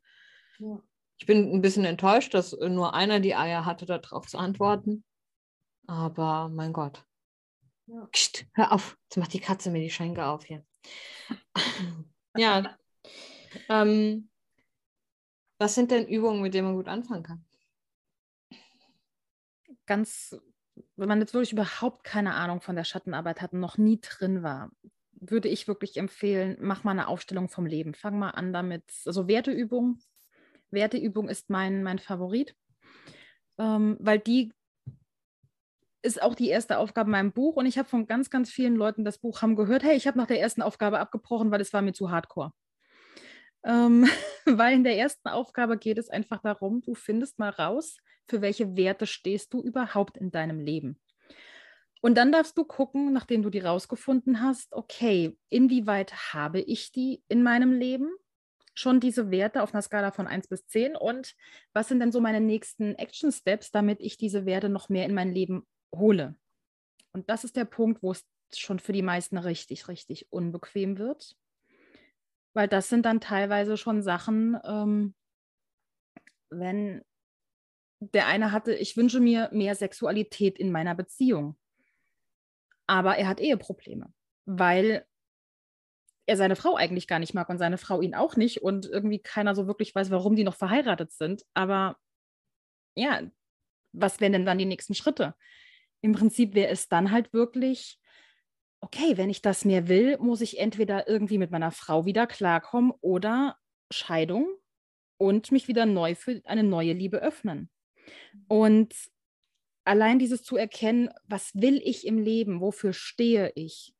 [0.59, 0.81] Ja.
[1.17, 5.05] Ich bin ein bisschen enttäuscht, dass nur einer die Eier hatte, darauf zu antworten.
[5.87, 7.05] Aber mein Gott.
[7.85, 8.07] Ja.
[8.11, 10.65] Psst, hör auf, jetzt macht die Katze mir die Schenke auf hier.
[12.35, 12.75] ja.
[13.69, 14.30] Ähm,
[15.61, 17.45] was sind denn Übungen, mit denen man gut anfangen kann?
[19.85, 20.35] Ganz,
[20.95, 24.41] wenn man jetzt wirklich überhaupt keine Ahnung von der Schattenarbeit hat und noch nie drin
[24.41, 24.71] war,
[25.11, 27.93] würde ich wirklich empfehlen, mach mal eine Aufstellung vom Leben.
[27.93, 29.99] Fang mal an damit, also Werteübung.
[30.71, 32.55] Werteübung ist mein, mein Favorit,
[33.59, 34.53] ähm, weil die
[36.01, 38.75] ist auch die erste Aufgabe in meinem Buch und ich habe von ganz, ganz vielen
[38.75, 41.71] Leuten das Buch haben gehört, hey, ich habe nach der ersten Aufgabe abgebrochen, weil es
[41.71, 42.51] war mir zu hardcore.
[43.63, 44.07] Ähm,
[44.45, 47.97] weil in der ersten Aufgabe geht es einfach darum, du findest mal raus,
[48.27, 50.99] für welche Werte stehst du überhaupt in deinem Leben.
[52.01, 57.23] Und dann darfst du gucken, nachdem du die rausgefunden hast, okay, inwieweit habe ich die
[57.27, 58.09] in meinem Leben?
[58.73, 61.35] Schon diese Werte auf einer Skala von 1 bis 10 und
[61.73, 65.13] was sind denn so meine nächsten Action Steps, damit ich diese Werte noch mehr in
[65.13, 66.35] mein Leben hole.
[67.11, 68.25] Und das ist der Punkt, wo es
[68.55, 71.35] schon für die meisten richtig, richtig unbequem wird.
[72.53, 75.15] Weil das sind dann teilweise schon Sachen, ähm,
[76.49, 77.03] wenn
[77.99, 81.57] der eine hatte, ich wünsche mir mehr Sexualität in meiner Beziehung.
[82.87, 84.11] Aber er hat Eheprobleme,
[84.45, 85.05] weil
[86.25, 89.19] er seine Frau eigentlich gar nicht mag und seine Frau ihn auch nicht und irgendwie
[89.19, 91.43] keiner so wirklich weiß, warum die noch verheiratet sind.
[91.53, 91.97] Aber
[92.95, 93.21] ja,
[93.93, 95.35] was wären denn dann die nächsten Schritte?
[96.01, 97.99] im Prinzip wäre es dann halt wirklich,
[98.81, 102.91] okay, wenn ich das mehr will, muss ich entweder irgendwie mit meiner Frau wieder klarkommen
[103.01, 103.57] oder
[103.91, 104.47] Scheidung
[105.17, 107.69] und mich wieder neu für eine neue Liebe öffnen.
[108.47, 108.93] Und
[109.85, 113.93] allein dieses zu erkennen, was will ich im Leben, wofür stehe ich,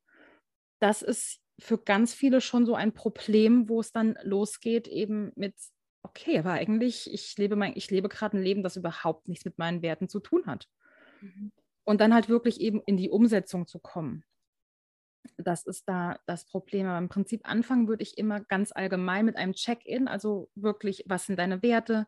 [0.80, 5.53] das ist für ganz viele schon so ein Problem, wo es dann losgeht eben mit,
[6.02, 9.60] okay, aber eigentlich, ich lebe, mein, ich lebe gerade ein Leben, das überhaupt nichts mit
[9.60, 10.68] meinen Werten zu tun hat.
[11.22, 11.52] Mhm.
[11.84, 14.24] Und dann halt wirklich eben in die Umsetzung zu kommen.
[15.38, 16.88] Das ist da das Problem.
[16.88, 21.26] Aber im Prinzip anfangen würde ich immer ganz allgemein mit einem Check-in, also wirklich, was
[21.26, 22.07] sind deine Werte?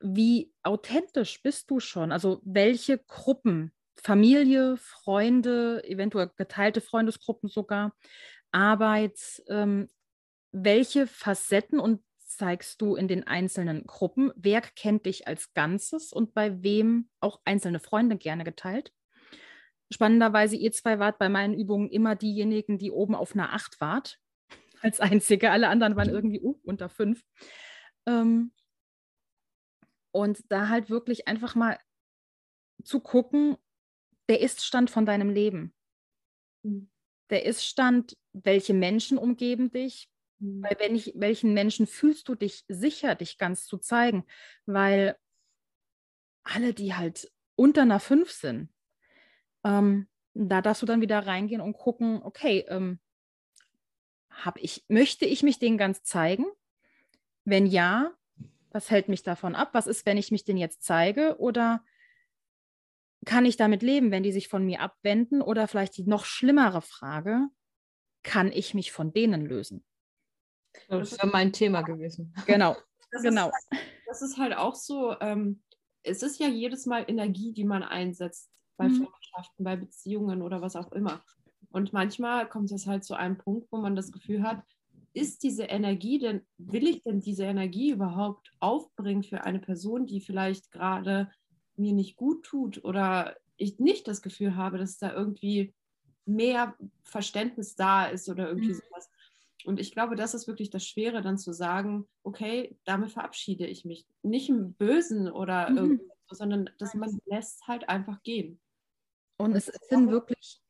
[0.00, 2.12] Wie authentisch bist du schon?
[2.12, 7.94] Also welche Gruppen, Familie, Freunde, eventuell geteilte Freundesgruppen sogar,
[8.52, 9.88] Arbeit, ähm,
[10.52, 14.32] welche Facetten und zeigst du in den einzelnen Gruppen?
[14.36, 18.92] Wer kennt dich als Ganzes und bei wem auch einzelne Freunde gerne geteilt?
[19.94, 24.18] Spannenderweise, ihr zwei wart bei meinen Übungen immer diejenigen, die oben auf einer 8 wart,
[24.82, 25.52] als einzige.
[25.52, 27.24] Alle anderen waren irgendwie uh, unter 5.
[28.06, 28.52] Ähm,
[30.10, 31.78] und da halt wirklich einfach mal
[32.82, 33.56] zu gucken,
[34.28, 35.72] der Ist-Stand von deinem Leben.
[36.64, 36.90] Mhm.
[37.30, 40.10] Der Ist-Stand, welche Menschen umgeben dich,
[40.40, 40.62] mhm.
[40.62, 44.26] bei welch, welchen Menschen fühlst du dich sicher, dich ganz zu zeigen,
[44.66, 45.16] weil
[46.42, 48.74] alle, die halt unter einer 5 sind,
[49.64, 52.98] ähm, da darfst du dann wieder reingehen und gucken, okay, ähm,
[54.30, 56.44] Hab ich, möchte ich mich denen ganz zeigen?
[57.44, 58.12] Wenn ja,
[58.70, 59.70] was hält mich davon ab?
[59.72, 61.36] Was ist, wenn ich mich denen jetzt zeige?
[61.38, 61.84] Oder
[63.24, 65.40] kann ich damit leben, wenn die sich von mir abwenden?
[65.40, 67.48] Oder vielleicht die noch schlimmere Frage,
[68.22, 69.84] kann ich mich von denen lösen?
[70.88, 72.34] Das ist ja mein Thema gewesen.
[72.46, 72.76] Genau,
[73.12, 73.48] Das genau.
[73.48, 75.62] Ist, halt- das ist halt auch so, ähm,
[76.02, 79.06] es ist ja jedes Mal Energie, die man einsetzt bei Mhm.
[79.34, 81.24] Freundschaften, bei Beziehungen oder was auch immer.
[81.70, 84.62] Und manchmal kommt es halt zu einem Punkt, wo man das Gefühl hat,
[85.12, 90.20] ist diese Energie denn, will ich denn diese Energie überhaupt aufbringen für eine Person, die
[90.20, 91.30] vielleicht gerade
[91.76, 95.74] mir nicht gut tut oder ich nicht das Gefühl habe, dass da irgendwie
[96.26, 98.80] mehr Verständnis da ist oder irgendwie Mhm.
[98.80, 99.08] sowas.
[99.64, 103.84] Und ich glaube, das ist wirklich das Schwere, dann zu sagen, okay, damit verabschiede ich
[103.84, 104.06] mich.
[104.22, 106.00] Nicht im Bösen oder Mhm.
[106.30, 108.60] sondern dass man lässt halt einfach gehen.
[109.36, 110.60] Und es sind wirklich,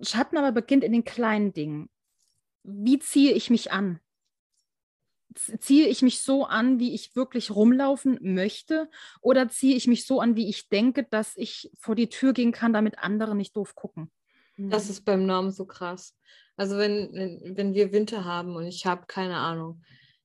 [0.00, 1.90] Schatten aber beginnt in den kleinen Dingen.
[2.62, 4.00] Wie ziehe ich mich an?
[5.34, 8.90] Ziehe ich mich so an, wie ich wirklich rumlaufen möchte?
[9.20, 12.52] Oder ziehe ich mich so an, wie ich denke, dass ich vor die Tür gehen
[12.52, 14.10] kann, damit andere nicht doof gucken?
[14.58, 16.16] Das ist beim Norm so krass.
[16.56, 19.82] Also wenn, wenn, wenn wir Winter haben und ich habe keine Ahnung,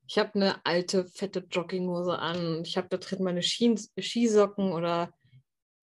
[0.07, 5.13] ich habe eine alte, fette Jogginghose an und ich habe da drin meine Skisocken oder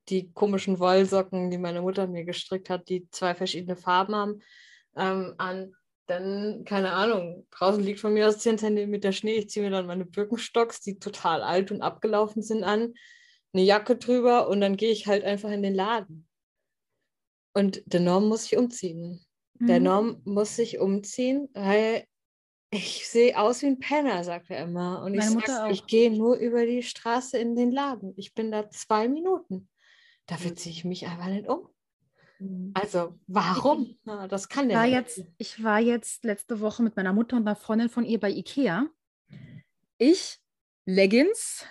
[0.09, 4.40] die komischen Wollsocken, die meine Mutter mir gestrickt hat, die zwei verschiedene Farben haben,
[4.97, 5.72] ähm, an.
[6.06, 9.36] Dann, keine Ahnung, draußen liegt von mir aus 10 cm Schnee.
[9.36, 12.93] Ich ziehe mir dann meine Birkenstocks, die total alt und abgelaufen sind, an,
[13.55, 16.28] eine Jacke drüber und dann gehe ich halt einfach in den Laden.
[17.55, 19.24] Und der Norm muss sich umziehen.
[19.60, 19.85] Der Mhm.
[19.85, 22.05] Norm muss sich umziehen, weil
[22.70, 25.02] ich sehe aus wie ein Penner, sagt er immer.
[25.02, 25.70] Und ich Meine sage, auch.
[25.70, 28.12] ich gehe nur über die Straße in den Laden.
[28.16, 29.68] Ich bin da zwei Minuten.
[30.26, 31.68] Dafür ziehe ich mich einfach nicht um.
[32.38, 32.70] Mhm.
[32.74, 33.98] Also, warum?
[34.05, 34.94] Na, das kann der war nicht.
[34.94, 38.30] jetzt, ich war jetzt letzte Woche mit meiner Mutter und einer Freundin von ihr bei
[38.30, 38.88] Ikea.
[39.98, 40.40] Ich,
[40.86, 41.64] Leggings,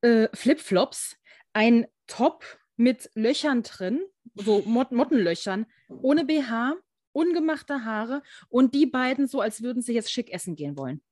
[0.00, 1.16] äh, Flipflops,
[1.52, 2.44] ein Top
[2.76, 4.04] mit Löchern drin,
[4.34, 6.74] so Mot Mottenlöchern, ohne BH,
[7.12, 11.02] ungemachte Haare und die beiden so, als würden sie jetzt schick essen gehen wollen.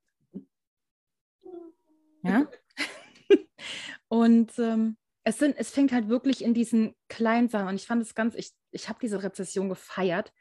[2.26, 2.50] Ja.
[4.08, 4.98] und ähm,
[5.28, 7.76] es, sind, es fängt halt wirklich in diesen kleinen Sachen an.
[7.76, 10.32] Ich fand es ganz, ich, ich habe diese Rezession gefeiert.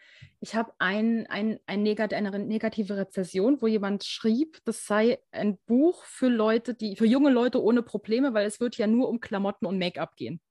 [0.40, 5.56] Ich habe ein, ein, ein negat eine negative Rezession, wo jemand schrieb, das sei ein
[5.65, 9.20] Buch für Leute, die, für junge Leute ohne Probleme, weil es wird ja nur um
[9.20, 10.43] Klamotten und Make-up gehen.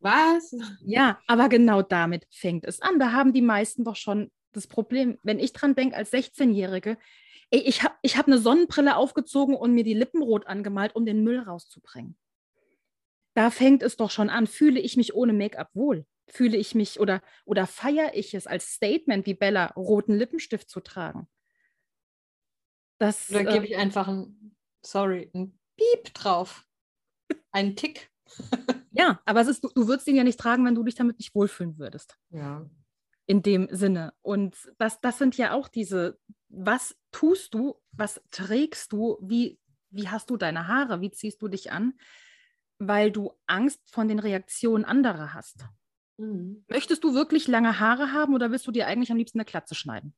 [0.00, 0.54] Was?
[0.84, 2.98] Ja, aber genau damit fängt es an.
[2.98, 5.18] Da haben die meisten doch schon das Problem.
[5.22, 6.98] Wenn ich dran denke, als 16-Jährige,
[7.50, 11.06] ey, ich habe ich hab eine Sonnenbrille aufgezogen und mir die Lippen rot angemalt, um
[11.06, 12.16] den Müll rauszubringen.
[13.34, 14.46] Da fängt es doch schon an.
[14.46, 16.06] Fühle ich mich ohne Make-up wohl?
[16.28, 20.80] Fühle ich mich oder, oder feiere ich es als Statement wie Bella, roten Lippenstift zu
[20.80, 21.28] tragen?
[22.98, 26.66] Das, Da äh, gebe ich einfach ein, sorry, ein Piep drauf.
[27.52, 28.10] Ein Tick.
[28.92, 31.18] ja, aber es ist, du, du würdest ihn ja nicht tragen, wenn du dich damit
[31.18, 32.16] nicht wohlfühlen würdest.
[32.30, 32.68] Ja.
[33.26, 34.14] in dem Sinne.
[34.22, 36.18] Und das, das sind ja auch diese,
[36.48, 39.58] was tust du, was trägst du, wie,
[39.90, 41.94] wie hast du deine Haare, wie ziehst du dich an,
[42.88, 45.64] weil du Angst von den Reaktionen anderer hast.
[46.18, 46.64] Mhm.
[46.68, 49.74] Möchtest du wirklich lange Haare haben oder willst du dir eigentlich am liebsten eine Klatze
[49.74, 50.14] schneiden?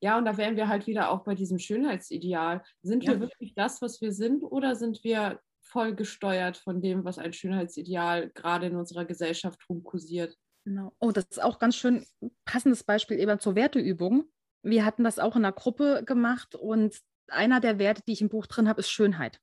[0.00, 2.62] Ja, und da wären wir halt wieder auch bei diesem Schönheitsideal.
[2.82, 3.12] Sind Ja.
[3.12, 7.32] wir wirklich das, was wir sind, oder sind wir voll gesteuert von dem, was ein
[7.32, 10.36] Schönheitsideal gerade in unserer Gesellschaft rumkursiert?
[10.64, 10.92] Genau.
[10.98, 12.04] Oh, das ist auch ganz schön
[12.44, 14.24] passendes Beispiel eben zur Werteübung.
[14.62, 18.28] Wir hatten das auch in einer Gruppe gemacht und einer der Werte, die ich im
[18.28, 19.40] Buch drin habe, ist Schönheit.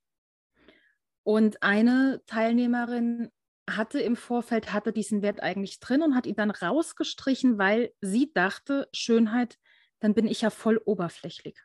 [1.24, 3.32] Und eine Teilnehmerin
[3.70, 8.32] hatte im Vorfeld, hatte diesen Wert eigentlich drin und hat ihn dann rausgestrichen, weil sie
[8.34, 9.58] dachte, Schönheit,
[10.00, 11.58] dann bin ich ja voll oberflächlich.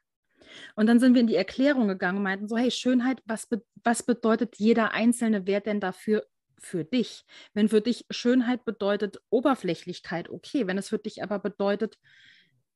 [0.76, 3.62] Und dann sind wir in die Erklärung gegangen und meinten so, hey, Schönheit, was, be
[3.82, 6.26] was bedeutet jeder einzelne Wert denn dafür
[6.58, 7.24] für dich?
[7.52, 10.66] Wenn für dich Schönheit bedeutet Oberflächlichkeit, okay.
[10.66, 11.98] Wenn es für dich aber bedeutet,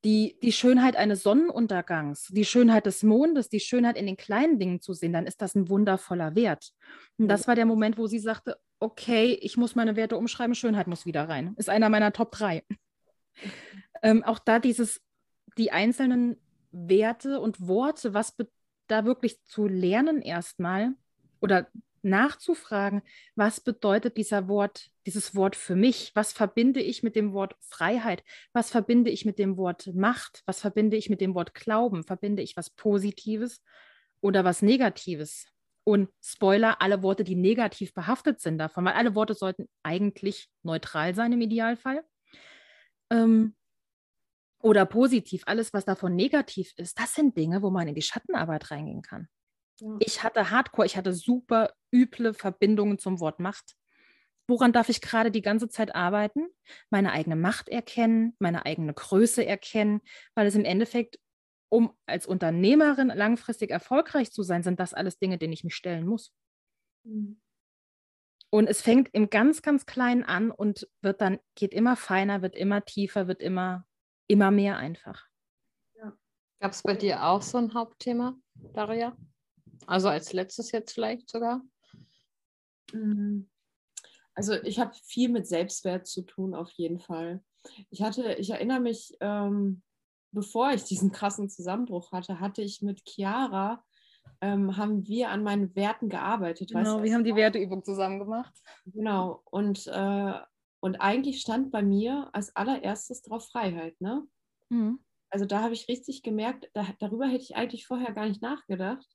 [0.05, 4.81] die, die Schönheit eines Sonnenuntergangs, die Schönheit des Mondes, die Schönheit in den kleinen Dingen
[4.81, 6.73] zu sehen, dann ist das ein wundervoller Wert.
[7.19, 10.89] Und das war der Moment, wo sie sagte, okay, ich muss meine Werte umschreiben, Schönheit
[10.89, 11.55] muss wieder rein.
[11.57, 12.65] Ist einer meiner Top 3.
[14.03, 15.01] ähm, auch da dieses,
[15.57, 16.37] die einzelnen
[16.73, 18.35] Werte und Worte, was
[18.89, 20.95] da wirklich zu lernen erstmal
[21.41, 21.69] oder
[22.03, 23.03] nachzufragen,
[23.35, 26.13] was bedeutet dieser Wort, dieses Wort für mich?
[26.15, 28.25] Was verbinde ich mit dem Wort Freiheit?
[28.53, 30.43] Was verbinde ich mit dem Wort Macht?
[30.47, 32.05] Was verbinde ich mit dem Wort Glauben?
[32.05, 33.63] Verbinde ich was Positives
[34.21, 35.47] oder was Negatives?
[35.85, 41.15] Und Spoiler, alle Worte, die negativ behaftet sind davon, weil alle Worte sollten eigentlich neutral
[41.15, 42.05] sein im Idealfall.
[43.11, 43.57] Ähm,
[44.63, 48.71] oder positiv, alles, was davon negativ ist, das sind Dinge, wo man in die Schattenarbeit
[48.71, 49.29] reingehen kann.
[49.83, 49.97] Ja.
[49.99, 53.75] Ich hatte Hardcore, ich hatte super üble Verbindungen zum Wort Macht.
[54.47, 56.47] Woran darf ich gerade die ganze Zeit arbeiten?
[56.91, 60.01] Meine eigene Macht erkennen, meine eigene Größe erkennen,
[60.37, 61.19] weil es im Endeffekt,
[61.69, 66.07] um als Unternehmerin langfristig erfolgreich zu sein, sind das alles Dinge, denen ich mich stellen
[66.07, 66.33] muss.
[67.03, 67.41] Mhm.
[68.51, 72.55] Und es fängt im ganz, ganz Kleinen an und wird dann, geht immer feiner, wird
[72.55, 73.87] immer tiefer, wird immer,
[74.29, 75.27] immer mehr einfach.
[75.97, 76.13] Ja.
[76.61, 78.37] Gab es bei dir auch so ein Hauptthema,
[78.75, 79.17] Daria?
[79.87, 81.63] Also als letztes jetzt vielleicht sogar?
[82.93, 83.49] Mhm.
[84.35, 87.45] Also ich habe viel mit Selbstwert zu tun, auf jeden Fall.
[87.91, 89.83] Ich hatte, ich erinnere mich, ähm,
[90.33, 93.85] bevor ich diesen krassen Zusammenbruch hatte, hatte ich mit Chiara
[94.41, 96.71] ähm, haben wir an meinen Werten gearbeitet.
[96.73, 98.53] Genau, wir haben die Werteübung zusammen gemacht.
[98.87, 100.35] Genau, und, äh,
[100.81, 104.01] und eigentlich stand bei mir als allererstes drauf Freiheit.
[104.01, 104.27] Ne?
[104.69, 104.99] Mhm.
[105.31, 109.07] Also da habe ich richtig gemerkt, da, darüber hätte ich eigentlich vorher gar nicht nachgedacht,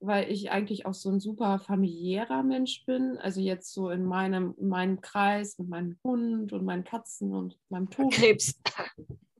[0.00, 3.18] weil ich eigentlich auch so ein super familiärer Mensch bin.
[3.18, 7.58] Also jetzt so in meinem, in meinem Kreis mit meinem Hund und meinen Katzen und
[7.68, 8.14] meinem Tobi.
[8.14, 8.60] Krebs.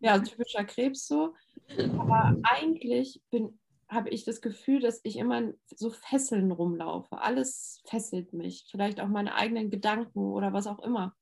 [0.00, 1.34] Ja, typischer Krebs so.
[1.98, 3.58] Aber eigentlich bin
[3.88, 7.20] habe ich das Gefühl, dass ich immer so Fesseln rumlaufe.
[7.20, 11.14] Alles fesselt mich, vielleicht auch meine eigenen Gedanken oder was auch immer.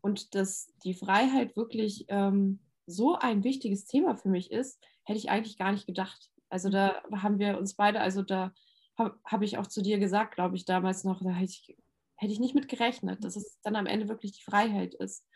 [0.00, 5.30] Und dass die Freiheit wirklich ähm, so ein wichtiges Thema für mich ist, hätte ich
[5.30, 6.30] eigentlich gar nicht gedacht.
[6.54, 8.52] Also da haben wir uns beide, also da
[8.96, 11.76] habe hab ich auch zu dir gesagt, glaube ich, damals noch, da hätte ich,
[12.14, 15.26] hätte ich nicht mit gerechnet, dass es dann am Ende wirklich die Freiheit ist.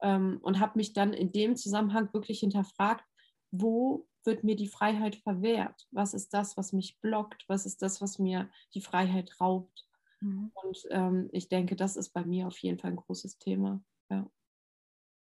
[0.00, 3.04] Ähm, und habe mich dann in dem Zusammenhang wirklich hinterfragt,
[3.50, 5.88] wo wird mir die Freiheit verwehrt?
[5.90, 7.42] Was ist das, was mich blockt?
[7.48, 9.84] Was ist das, was mir die Freiheit raubt?
[10.20, 10.52] Mhm.
[10.54, 13.82] Und ähm, ich denke, das ist bei mir auf jeden Fall ein großes Thema.
[14.10, 14.30] Ja.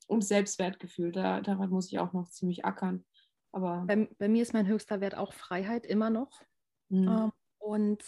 [0.08, 3.06] Und Selbstwertgefühl, da, daran muss ich auch noch ziemlich ackern.
[3.54, 6.42] Aber bei, bei mir ist mein höchster Wert auch Freiheit immer noch.
[6.90, 7.08] Mhm.
[7.08, 8.04] Ähm, und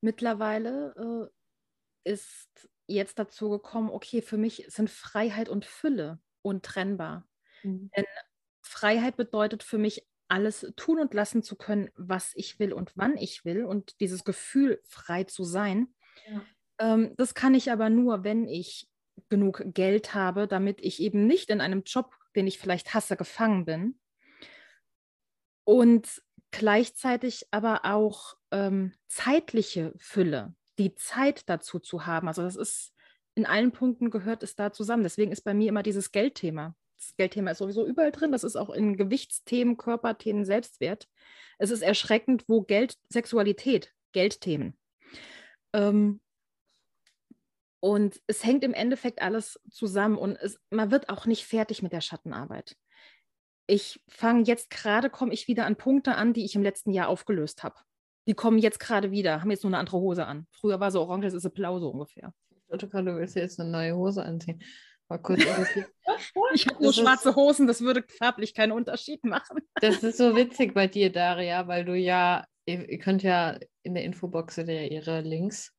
[0.00, 1.30] mittlerweile
[2.06, 7.28] äh, ist jetzt dazu gekommen, okay, für mich sind Freiheit und Fülle untrennbar.
[7.62, 7.90] Mhm.
[7.94, 8.04] Denn
[8.62, 13.18] Freiheit bedeutet für mich, alles tun und lassen zu können, was ich will und wann
[13.18, 15.94] ich will und dieses Gefühl, frei zu sein.
[16.26, 16.42] Ja.
[16.78, 18.88] Ähm, das kann ich aber nur, wenn ich
[19.28, 23.66] genug Geld habe, damit ich eben nicht in einem Job, den ich vielleicht hasse, gefangen
[23.66, 23.98] bin.
[25.64, 32.28] Und gleichzeitig aber auch ähm, zeitliche Fülle, die Zeit dazu zu haben.
[32.28, 32.92] Also das ist
[33.34, 35.02] in allen Punkten gehört es da zusammen.
[35.02, 38.32] Deswegen ist bei mir immer dieses Geldthema das Geldthema ist sowieso überall drin.
[38.32, 41.08] Das ist auch in Gewichtsthemen, Körperthemen, Selbstwert.
[41.58, 44.78] Es ist erschreckend, wo Geld, Sexualität, Geldthemen.
[45.72, 46.20] Ähm,
[47.80, 51.92] und es hängt im Endeffekt alles zusammen und es, man wird auch nicht fertig mit
[51.92, 52.76] der Schattenarbeit.
[53.72, 57.08] Ich fange jetzt gerade, komme ich wieder an Punkte an, die ich im letzten Jahr
[57.08, 57.76] aufgelöst habe.
[58.28, 60.46] Die kommen jetzt gerade wieder, haben jetzt nur eine andere Hose an.
[60.50, 62.34] Früher war so orange, das ist blau so ungefähr.
[62.50, 64.62] Ich dachte gerade, du willst jetzt eine neue Hose anziehen.
[65.08, 65.40] Mal kurz
[66.52, 69.62] ich habe nur schwarze Hosen, das würde farblich keinen Unterschied machen.
[69.80, 73.94] Das ist so witzig bei dir, Daria, weil du ja, ihr, ihr könnt ja in
[73.94, 75.72] der Infobox ja ihre Links.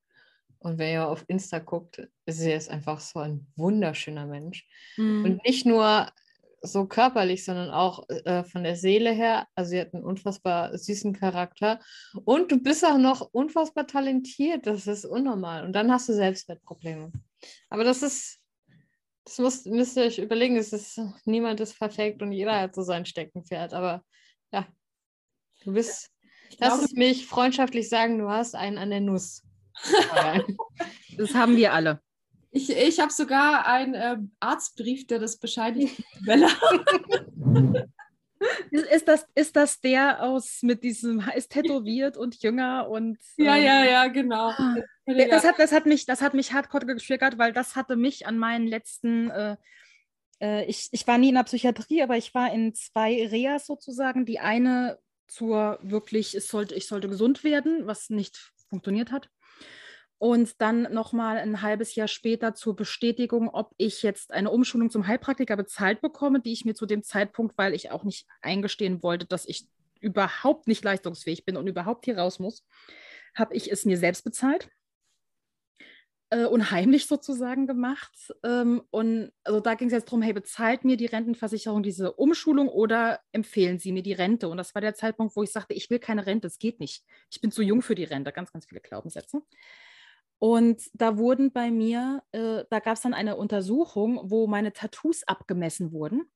[0.57, 4.65] Und wer ja auf Insta guckt, ist sie jetzt einfach so ein wunderschöner Mensch.
[4.97, 5.25] Mhm.
[5.25, 6.07] Und nicht nur
[6.63, 9.47] so körperlich, sondern auch äh, von der Seele her.
[9.55, 11.79] Also sie hat einen unfassbar süßen Charakter.
[12.25, 14.65] Und du bist auch noch unfassbar talentiert.
[14.65, 15.65] Das ist unnormal.
[15.65, 17.11] Und dann hast du Selbstwertprobleme.
[17.69, 18.39] Aber das ist
[19.25, 22.81] das müsst, müsst ihr euch überlegen, es ist, niemand ist perfekt und jeder hat so
[22.81, 23.73] sein Steckenpferd.
[23.73, 24.03] Aber
[24.51, 24.67] ja,
[25.63, 26.09] du bist,
[26.57, 29.43] lass es mich freundschaftlich sagen, du hast einen an der Nuss.
[31.17, 32.01] das haben wir alle.
[32.53, 36.03] Ich, ich habe sogar einen äh, Arztbrief, der das bescheinigt.
[38.71, 43.17] Ist das, ist das der aus mit diesem, ist tätowiert und jünger und.
[43.37, 44.49] Ja, ähm, ja, ja, genau.
[44.49, 44.75] Ah,
[45.05, 48.37] das, hat, das, hat mich, das hat mich hardcore getriggert, weil das hatte mich an
[48.37, 49.29] meinen letzten.
[49.29, 49.57] Äh,
[50.41, 54.25] äh, ich, ich war nie in der Psychiatrie, aber ich war in zwei Reas sozusagen.
[54.25, 59.29] Die eine zur wirklich, es sollte, ich sollte gesund werden, was nicht funktioniert hat
[60.23, 65.05] und dann nochmal ein halbes Jahr später zur Bestätigung, ob ich jetzt eine Umschulung zum
[65.05, 69.25] Heilpraktiker bezahlt bekomme, die ich mir zu dem Zeitpunkt, weil ich auch nicht eingestehen wollte,
[69.25, 69.67] dass ich
[69.99, 72.65] überhaupt nicht leistungsfähig bin und überhaupt hier raus muss,
[73.35, 74.69] habe ich es mir selbst bezahlt
[76.29, 78.33] äh, und heimlich sozusagen gemacht.
[78.45, 82.69] Ähm, und also da ging es jetzt darum, hey, bezahlt mir die Rentenversicherung diese Umschulung
[82.69, 84.47] oder empfehlen Sie mir die Rente?
[84.47, 87.03] Und das war der Zeitpunkt, wo ich sagte, ich will keine Rente, es geht nicht.
[87.29, 89.41] Ich bin zu jung für die Rente, ganz, ganz viele Glaubenssätze.
[90.45, 95.23] Und da wurden bei mir, äh, da gab es dann eine Untersuchung, wo meine Tattoos
[95.23, 96.29] abgemessen wurden.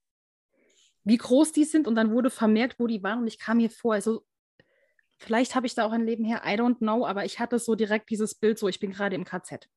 [1.04, 3.70] wie groß die sind und dann wurde vermerkt, wo die waren und ich kam mir
[3.70, 4.26] vor, also
[5.18, 7.76] vielleicht habe ich da auch ein Leben her, I don't know, aber ich hatte so
[7.76, 9.70] direkt dieses Bild, so ich bin gerade im KZ.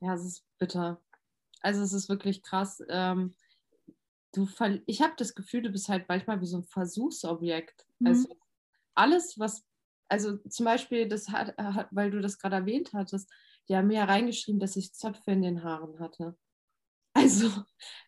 [0.00, 1.00] Ja, es ist bitter.
[1.60, 2.82] Also es ist wirklich krass.
[2.88, 3.34] Ähm,
[4.32, 4.48] du
[4.86, 7.84] ich habe das Gefühl, du bist halt manchmal wie so ein Versuchsobjekt.
[7.98, 8.06] Mhm.
[8.06, 8.36] Also
[8.94, 9.64] alles, was,
[10.08, 13.30] also zum Beispiel, das hat, hat weil du das gerade erwähnt hattest,
[13.68, 16.36] die haben mir ja reingeschrieben, dass ich Zöpfe in den Haaren hatte.
[17.14, 17.50] Also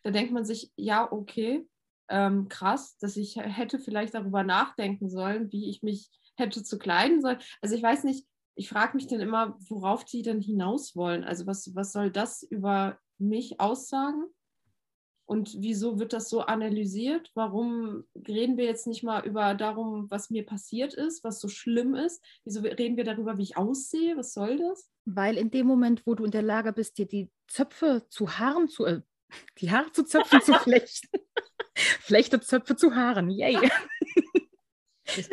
[0.03, 1.67] da denkt man sich, ja, okay,
[2.07, 7.21] ähm, krass, dass ich hätte vielleicht darüber nachdenken sollen, wie ich mich hätte zu kleiden
[7.21, 7.39] sollen.
[7.61, 8.25] Also ich weiß nicht,
[8.55, 11.25] ich frage mich dann immer, worauf die denn hinaus wollen.
[11.25, 14.25] Also was, was soll das über mich aussagen?
[15.25, 17.31] Und wieso wird das so analysiert?
[17.35, 21.95] Warum reden wir jetzt nicht mal über darum, was mir passiert ist, was so schlimm
[21.95, 22.23] ist?
[22.43, 24.17] Wieso reden wir darüber, wie ich aussehe?
[24.17, 24.89] Was soll das?
[25.05, 28.67] Weil in dem Moment, wo du in der Lage bist, dir die Zöpfe zu Haaren
[28.67, 29.01] zu, äh,
[29.59, 31.07] die Haare zu Zöpfen zu flechten,
[31.75, 33.57] flechte Zöpfe zu Haaren, yay.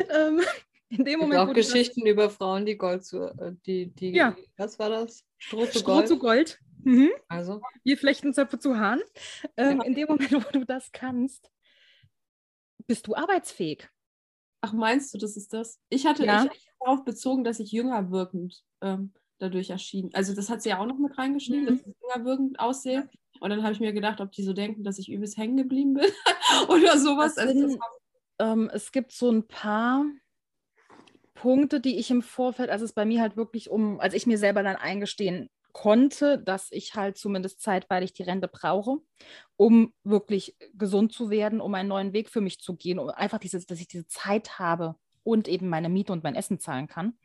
[0.09, 0.41] ähm,
[0.89, 4.35] in dem Moment, auch Geschichten über Frauen, die Gold zu, äh, die, die, ja.
[4.57, 5.23] was war das?
[5.37, 6.07] Stroh zu Stroh Gold.
[6.07, 6.59] Zu Gold.
[6.83, 7.09] Mhm.
[7.27, 7.61] Also.
[7.83, 9.01] Wir flechten Zöpfe zu Haaren.
[9.57, 9.85] Ähm, ja.
[9.85, 11.51] In dem Moment, wo du das kannst,
[12.87, 13.89] bist du arbeitsfähig.
[14.61, 15.79] Ach, meinst du, das ist das?
[15.89, 16.45] Ich hatte ja.
[16.45, 20.09] ich, darauf bezogen, dass ich jünger wirkend ähm, dadurch erschien.
[20.13, 21.67] Also das hat sie ja auch noch mit reingeschrieben, mhm.
[21.67, 23.09] dass ich jünger wirkend aussehe.
[23.39, 25.93] Und dann habe ich mir gedacht, ob die so denken, dass ich übelst hängen geblieben
[25.93, 26.05] bin
[26.67, 27.37] oder sowas.
[27.37, 27.79] Also, sind,
[28.39, 30.05] ähm, es gibt so ein paar
[31.35, 34.37] Punkte, die ich im Vorfeld, also es bei mir halt wirklich um, als ich mir
[34.37, 35.49] selber dann eingestehen
[35.81, 38.97] konnte, dass ich halt zumindest zeitweilig die Rente brauche,
[39.55, 43.37] um wirklich gesund zu werden, um einen neuen Weg für mich zu gehen, um einfach
[43.37, 47.17] diese, dass ich diese Zeit habe und eben meine Miete und mein Essen zahlen kann,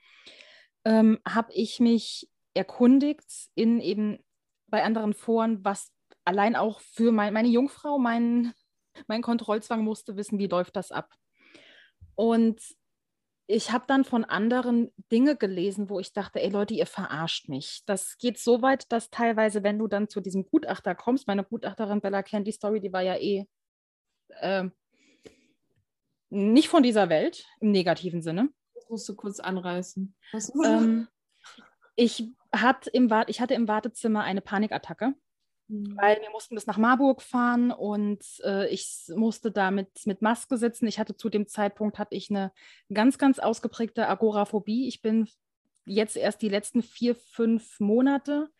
[0.85, 3.27] ähm, habe ich mich erkundigt
[3.57, 4.21] in eben
[4.69, 5.91] bei anderen Foren, was
[6.25, 8.53] allein auch für mein, meine Jungfrau, mein,
[9.09, 11.13] mein Kontrollzwang musste wissen, wie läuft das ab.
[12.15, 12.61] Und
[13.47, 17.83] ich habe dann von anderen Dinge gelesen, wo ich dachte, ey Leute, ihr verarscht mich.
[17.87, 22.01] Das geht so weit, dass teilweise, wenn du dann zu diesem Gutachter kommst, meine Gutachterin
[22.01, 23.47] Bella kennt die Story, die war ja eh
[24.41, 24.65] äh,
[26.31, 28.49] nicht von dieser Welt im negativen Sinne.
[28.75, 30.15] Das musst du kurz anreißen.
[30.65, 31.09] Ähm,
[31.97, 35.15] ich, hat im, ich hatte im Wartezimmer eine Panikattacke
[35.69, 35.97] Mhm.
[35.97, 40.57] Weil wir mussten bis nach Marburg fahren und äh, ich musste da mit, mit Maske
[40.57, 40.87] sitzen.
[40.87, 42.53] Ich hatte zu dem Zeitpunkt hatte ich eine
[42.93, 44.89] ganz, ganz ausgeprägte Agoraphobie.
[44.89, 45.29] Ich bin
[45.87, 48.51] jetzt erst die letzten vier, fünf Monate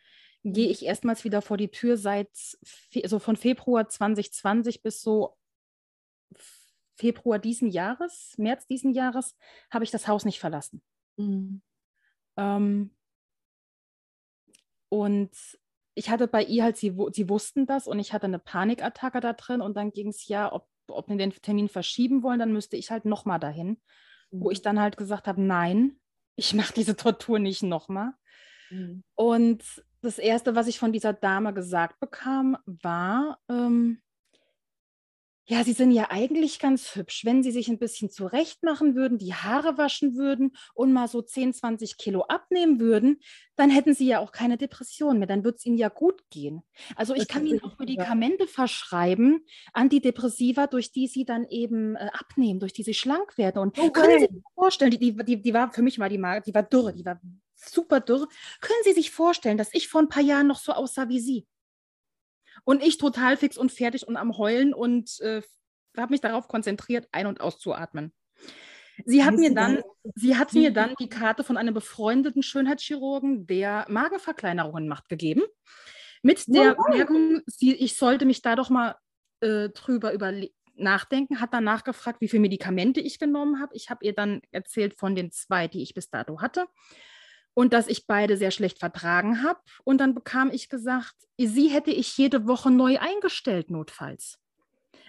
[0.43, 2.29] gehe ich erstmals wieder vor die Tür seit
[3.03, 5.35] also von Februar 2020 bis so
[6.95, 9.35] Februar diesen Jahres, März diesen Jahres,
[9.71, 10.83] habe ich das Haus nicht verlassen.
[11.17, 11.61] Mhm.
[12.37, 12.91] Ähm,
[14.89, 15.31] und
[15.95, 19.33] ich hatte bei ihr halt, sie, sie wussten das und ich hatte eine Panikattacke da
[19.33, 22.75] drin und dann ging es ja, ob, ob wir den Termin verschieben wollen, dann müsste
[22.75, 23.77] ich halt nochmal dahin,
[24.29, 24.41] mhm.
[24.41, 25.97] wo ich dann halt gesagt habe, nein,
[26.35, 28.11] ich mache diese Tortur nicht nochmal.
[28.69, 29.03] Mhm.
[29.15, 29.63] Und
[30.01, 34.01] das Erste, was ich von dieser Dame gesagt bekam, war, ähm,
[35.47, 37.23] ja, sie sind ja eigentlich ganz hübsch.
[37.23, 41.21] Wenn sie sich ein bisschen zurecht machen würden, die Haare waschen würden und mal so
[41.21, 43.19] 10, 20 Kilo abnehmen würden,
[43.55, 45.27] dann hätten sie ja auch keine Depression mehr.
[45.27, 46.63] Dann wird es ihnen ja gut gehen.
[46.95, 48.49] Also ich das kann ihnen auch Medikamente ja.
[48.49, 53.59] verschreiben, Antidepressiva, durch die sie dann eben äh, abnehmen, durch die sie schlank werden.
[53.59, 53.91] Und okay.
[53.91, 56.63] können Sie sich vorstellen, die, die, die, die war für mich mal die die war
[56.63, 57.21] dürre, die war
[57.55, 58.27] super dürre.
[58.61, 61.45] Können Sie sich vorstellen, dass ich vor ein paar Jahren noch so aussah wie Sie?
[62.63, 65.41] Und ich total fix und fertig und am Heulen und äh,
[65.97, 68.13] habe mich darauf konzentriert, ein- und auszuatmen.
[69.05, 69.81] Sie hat, mir dann,
[70.15, 75.41] sie hat mir dann die Karte von einem befreundeten Schönheitschirurgen, der Magenverkleinerungen macht, gegeben.
[76.21, 78.95] Mit der Bemerkung, ich sollte mich da doch mal
[79.41, 80.33] äh, drüber über
[80.75, 83.75] nachdenken, hat dann nachgefragt, wie viele Medikamente ich genommen habe.
[83.75, 86.65] Ich habe ihr dann erzählt von den zwei, die ich bis dato hatte
[87.55, 89.59] und dass ich beide sehr schlecht vertragen habe.
[89.83, 94.37] Und dann bekam ich gesagt, sie hätte ich jede Woche neu eingestellt, notfalls.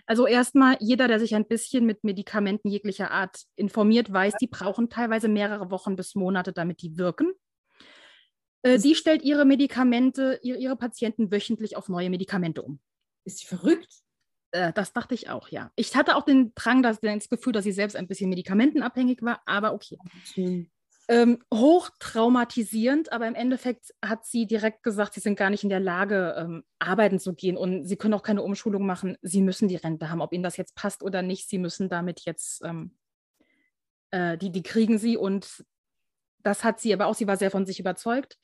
[0.07, 4.89] Also erstmal, jeder, der sich ein bisschen mit Medikamenten jeglicher Art informiert, weiß, die brauchen
[4.89, 7.33] teilweise mehrere Wochen bis Monate, damit die wirken.
[8.63, 12.79] Äh, die stellt ihre Medikamente, ihre, ihre Patienten wöchentlich auf neue Medikamente um.
[13.25, 13.93] Ist sie verrückt?
[14.53, 15.73] Äh, das dachte ich auch, ja.
[15.75, 19.43] Ich hatte auch den Drang, das, das Gefühl, dass sie selbst ein bisschen medikamentenabhängig war,
[19.45, 19.99] aber okay.
[20.31, 20.71] okay
[21.09, 25.69] ähm, hoch traumatisierend, aber im Endeffekt hat sie direkt gesagt, sie sind gar nicht in
[25.71, 29.17] der Lage, ähm, arbeiten zu gehen und sie können auch keine Umschulung machen.
[29.23, 31.49] Sie müssen die Rente haben, ob ihnen das jetzt passt oder nicht.
[31.49, 32.97] Sie müssen damit jetzt, ähm,
[34.11, 35.65] äh, die, die kriegen sie und
[36.43, 38.39] das hat sie aber auch, sie war sehr von sich überzeugt.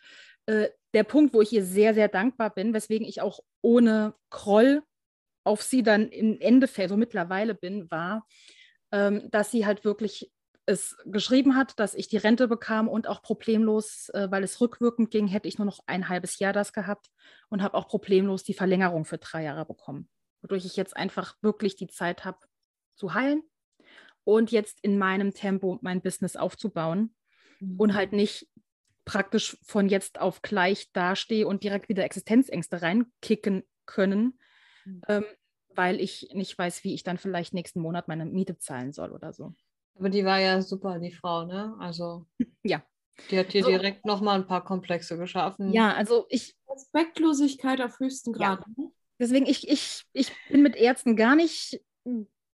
[0.47, 4.83] Äh, der Punkt, wo ich ihr sehr, sehr dankbar bin, weswegen ich auch ohne Kroll
[5.45, 8.27] auf sie dann im Endeffekt, so mittlerweile bin, war,
[8.93, 10.31] ähm, dass sie halt wirklich
[10.67, 15.11] es geschrieben hat, dass ich die Rente bekam und auch problemlos, äh, weil es rückwirkend
[15.11, 17.11] ging, hätte ich nur noch ein halbes Jahr das gehabt
[17.49, 20.09] und habe auch problemlos die Verlängerung für drei Jahre bekommen,
[20.41, 22.39] wodurch ich jetzt einfach wirklich die Zeit habe
[22.95, 23.43] zu heilen
[24.25, 27.15] und jetzt in meinem Tempo mein Business aufzubauen
[27.61, 27.81] mhm.
[27.81, 28.49] und halt nicht
[29.05, 34.39] praktisch von jetzt auf gleich dastehe und direkt wieder Existenzängste reinkicken können,
[34.85, 35.03] mhm.
[35.09, 35.25] ähm,
[35.75, 39.33] weil ich nicht weiß, wie ich dann vielleicht nächsten Monat meine Miete zahlen soll oder
[39.33, 39.55] so.
[39.99, 41.75] Aber die war ja super, die Frau, ne?
[41.79, 42.27] Also.
[42.65, 42.81] Ja.
[43.31, 43.71] Die hat hier so.
[43.71, 45.73] direkt nochmal ein paar Komplexe geschaffen.
[45.73, 46.57] Ja, also ich.
[46.69, 48.61] Respektlosigkeit auf höchsten Grad.
[48.61, 48.85] Ja.
[48.85, 48.93] Ne?
[49.19, 51.81] Deswegen, ich, ich, ich bin mit Ärzten gar nicht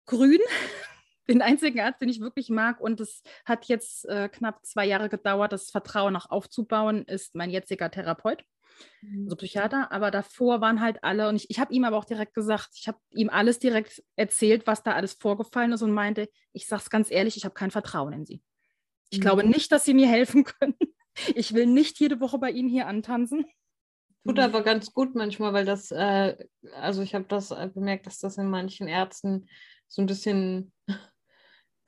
[0.06, 0.40] grün.
[1.28, 2.80] den einzigen Arzt, den ich wirklich mag.
[2.80, 7.50] Und es hat jetzt äh, knapp zwei Jahre gedauert, das Vertrauen noch aufzubauen, ist mein
[7.50, 8.57] jetziger Therapeut mhm.
[9.24, 12.34] Also Psychiater, aber davor waren halt alle und ich, ich habe ihm aber auch direkt
[12.34, 16.68] gesagt, ich habe ihm alles direkt erzählt, was da alles vorgefallen ist und meinte, ich
[16.68, 18.42] sage es ganz ehrlich, ich habe kein Vertrauen in sie.
[19.10, 19.22] Ich mhm.
[19.22, 20.76] glaube nicht, dass sie mir helfen können.
[21.34, 23.44] Ich will nicht jede Woche bei ihnen hier antanzen.
[24.24, 26.38] Tut aber ganz gut manchmal, weil das, äh,
[26.76, 29.50] also ich habe das äh, bemerkt, dass das in manchen Ärzten
[29.88, 30.72] so ein bisschen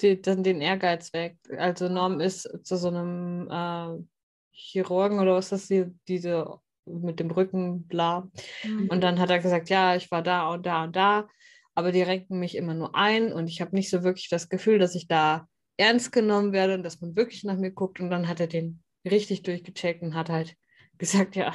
[0.02, 1.52] die, dann den Ehrgeiz weckt.
[1.52, 4.03] Also Norm ist zu so einem äh,
[4.52, 8.30] Chirurgen oder was ist das, die, diese mit dem Rücken, bla.
[8.64, 8.89] Mhm.
[8.89, 11.27] Und dann hat er gesagt, ja, ich war da und da und da,
[11.76, 14.80] aber die renken mich immer nur ein und ich habe nicht so wirklich das Gefühl,
[14.80, 15.47] dass ich da
[15.77, 17.99] ernst genommen werde und dass man wirklich nach mir guckt.
[17.99, 20.56] Und dann hat er den richtig durchgecheckt und hat halt
[20.97, 21.53] gesagt, ja,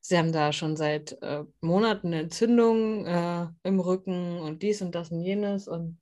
[0.00, 4.94] sie haben da schon seit äh, Monaten eine Entzündung äh, im Rücken und dies und
[4.94, 5.98] das und jenes und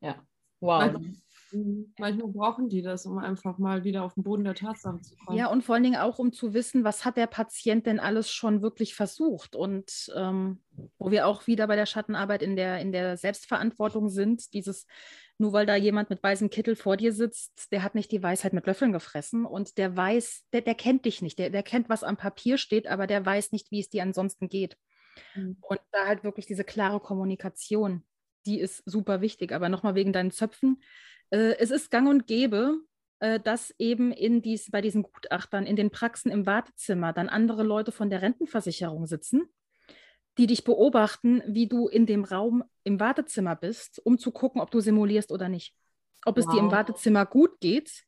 [0.00, 0.24] ja,
[0.60, 0.92] wow.
[0.92, 1.20] Mhm.
[1.98, 5.38] Manchmal brauchen die das, um einfach mal wieder auf den Boden der Tatsachen zu kommen.
[5.38, 8.30] Ja, und vor allen Dingen auch, um zu wissen, was hat der Patient denn alles
[8.30, 9.56] schon wirklich versucht.
[9.56, 10.60] Und ähm,
[10.98, 14.86] wo wir auch wieder bei der Schattenarbeit in der, in der Selbstverantwortung sind, dieses,
[15.38, 18.52] nur weil da jemand mit weißem Kittel vor dir sitzt, der hat nicht die Weisheit
[18.52, 22.04] mit Löffeln gefressen und der weiß, der, der kennt dich nicht, der, der kennt, was
[22.04, 24.76] am Papier steht, aber der weiß nicht, wie es dir ansonsten geht.
[25.34, 25.56] Mhm.
[25.60, 28.04] Und da halt wirklich diese klare Kommunikation,
[28.46, 29.52] die ist super wichtig.
[29.52, 30.82] Aber nochmal wegen deinen Zöpfen,
[31.30, 32.80] äh, es ist gang und gäbe,
[33.20, 37.62] äh, dass eben in dies, bei diesen Gutachtern in den Praxen im Wartezimmer dann andere
[37.62, 39.48] Leute von der Rentenversicherung sitzen,
[40.38, 44.70] die dich beobachten, wie du in dem Raum im Wartezimmer bist, um zu gucken, ob
[44.70, 45.74] du simulierst oder nicht.
[46.24, 46.44] Ob wow.
[46.44, 48.04] es dir im Wartezimmer gut geht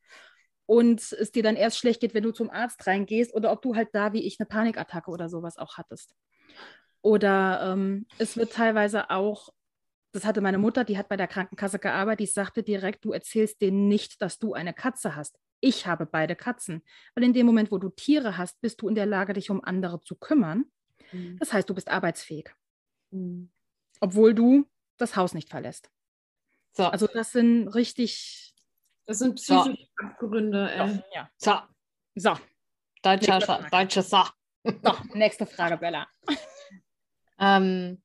[0.67, 3.75] und es dir dann erst schlecht geht, wenn du zum Arzt reingehst oder ob du
[3.75, 6.15] halt da wie ich eine Panikattacke oder sowas auch hattest.
[7.03, 9.49] Oder ähm, es wird teilweise auch
[10.13, 13.61] das hatte meine Mutter, die hat bei der Krankenkasse gearbeitet, die sagte direkt, du erzählst
[13.61, 15.39] denen nicht, dass du eine Katze hast.
[15.61, 16.83] Ich habe beide Katzen.
[17.15, 19.63] Weil in dem Moment, wo du Tiere hast, bist du in der Lage, dich um
[19.63, 20.65] andere zu kümmern.
[21.13, 21.39] Mhm.
[21.39, 22.51] Das heißt, du bist arbeitsfähig.
[23.11, 23.51] Mhm.
[24.01, 25.91] Obwohl du das Haus nicht verlässt.
[26.73, 26.85] So.
[26.87, 28.55] Also das sind richtig.
[29.07, 30.27] Das sind psychische so.
[30.27, 30.71] Gründe.
[30.71, 31.03] Äh.
[31.15, 31.31] Ja.
[31.37, 31.55] So.
[32.15, 32.37] So.
[33.03, 34.25] Deutscher, deutsche So.
[34.65, 34.97] so.
[35.15, 36.07] Nächste Frage, Bella.
[37.39, 38.03] ähm,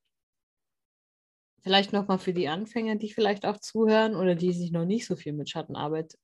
[1.66, 5.16] vielleicht nochmal für die Anfänger, die vielleicht auch zuhören oder die sich noch nicht so
[5.16, 6.16] viel mit Schattenarbeit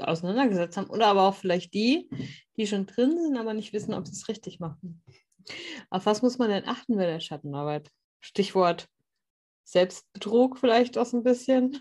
[0.00, 2.08] auseinandergesetzt haben oder aber auch vielleicht die,
[2.56, 5.02] die schon drin sind, aber nicht wissen, ob sie es richtig machen.
[5.90, 7.90] Auf was muss man denn achten bei der Schattenarbeit?
[8.20, 8.88] Stichwort
[9.64, 11.78] Selbstbetrug vielleicht auch so ein bisschen.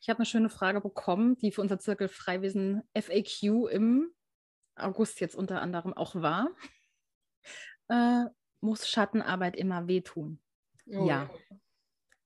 [0.00, 4.10] Ich habe eine schöne Frage bekommen, die für unser Zirkel Freiwesen FAQ im
[4.74, 6.48] August jetzt unter anderem auch war.
[7.88, 8.24] Äh,
[8.62, 10.40] muss Schattenarbeit immer wehtun?
[10.92, 11.06] Oh.
[11.06, 11.30] Ja.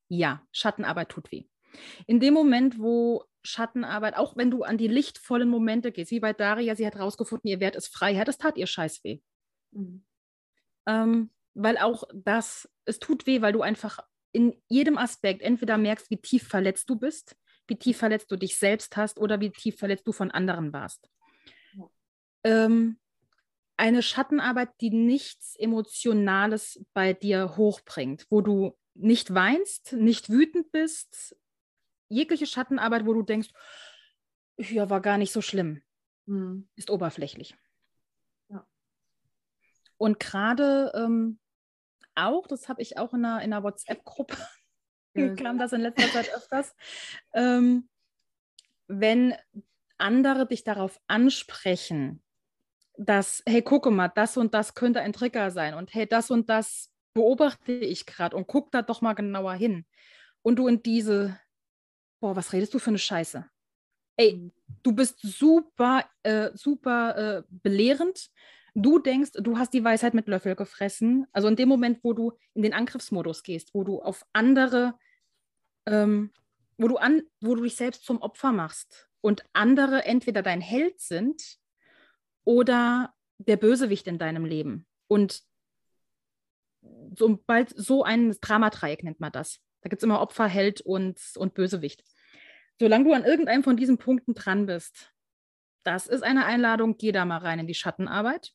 [0.08, 1.44] Ja, Schattenarbeit tut weh.
[2.06, 6.32] In dem Moment, wo Schattenarbeit, auch wenn du an die lichtvollen Momente gehst, wie bei
[6.32, 9.20] Daria, sie hat rausgefunden, ihr Wert ist Freiheit, das tat ihr scheiß weh.
[9.72, 10.04] Mhm.
[10.86, 14.00] Ähm, weil auch das, es tut weh, weil du einfach
[14.32, 17.36] in jedem Aspekt entweder merkst, wie tief verletzt du bist,
[17.66, 21.08] wie tief verletzt du dich selbst hast oder wie tief verletzt du von anderen warst.
[21.74, 21.90] Ja.
[22.44, 22.98] Ähm,
[23.76, 31.36] eine Schattenarbeit, die nichts Emotionales bei dir hochbringt, wo du nicht weinst, nicht wütend bist,
[32.08, 33.50] jegliche Schattenarbeit, wo du denkst,
[34.56, 35.82] ja, war gar nicht so schlimm,
[36.26, 36.68] mhm.
[36.76, 37.56] ist oberflächlich.
[38.48, 38.66] Ja.
[39.96, 41.40] Und gerade ähm,
[42.14, 44.36] auch, das habe ich auch in einer, in einer WhatsApp-Gruppe,
[45.14, 45.34] ja.
[45.34, 46.74] kam das in letzter Zeit öfters,
[47.32, 47.88] ähm,
[48.86, 49.34] wenn
[49.98, 52.23] andere dich darauf ansprechen,
[52.96, 56.48] dass, hey, gucke mal, das und das könnte ein Trigger sein und hey, das und
[56.48, 59.86] das beobachte ich gerade und guck da doch mal genauer hin.
[60.42, 61.38] Und du in diese,
[62.20, 63.48] boah, was redest du für eine Scheiße?
[64.16, 64.52] Ey,
[64.82, 68.30] du bist super, äh, super äh, belehrend.
[68.74, 71.26] Du denkst, du hast die Weisheit mit Löffel gefressen.
[71.32, 74.94] Also in dem Moment, wo du in den Angriffsmodus gehst, wo du auf andere,
[75.86, 76.32] ähm,
[76.76, 81.00] wo du an, wo du dich selbst zum Opfer machst und andere entweder dein Held
[81.00, 81.58] sind
[82.44, 84.86] oder der Bösewicht in deinem Leben.
[85.08, 85.42] Und
[87.16, 89.60] sobald so ein Dramadreieck nennt man das.
[89.82, 92.04] Da gibt es immer Opfer, Held und, und Bösewicht.
[92.80, 95.12] Solange du an irgendeinem von diesen Punkten dran bist,
[95.84, 98.52] das ist eine Einladung, geh da mal rein in die Schattenarbeit.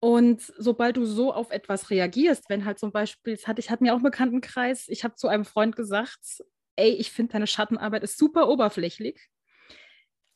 [0.00, 3.84] Und sobald du so auf etwas reagierst, wenn halt zum Beispiel, das hatte ich hatte
[3.84, 6.42] mir auch einen Bekanntenkreis, ich habe zu einem Freund gesagt,
[6.76, 9.28] ey, ich finde deine Schattenarbeit ist super oberflächlich.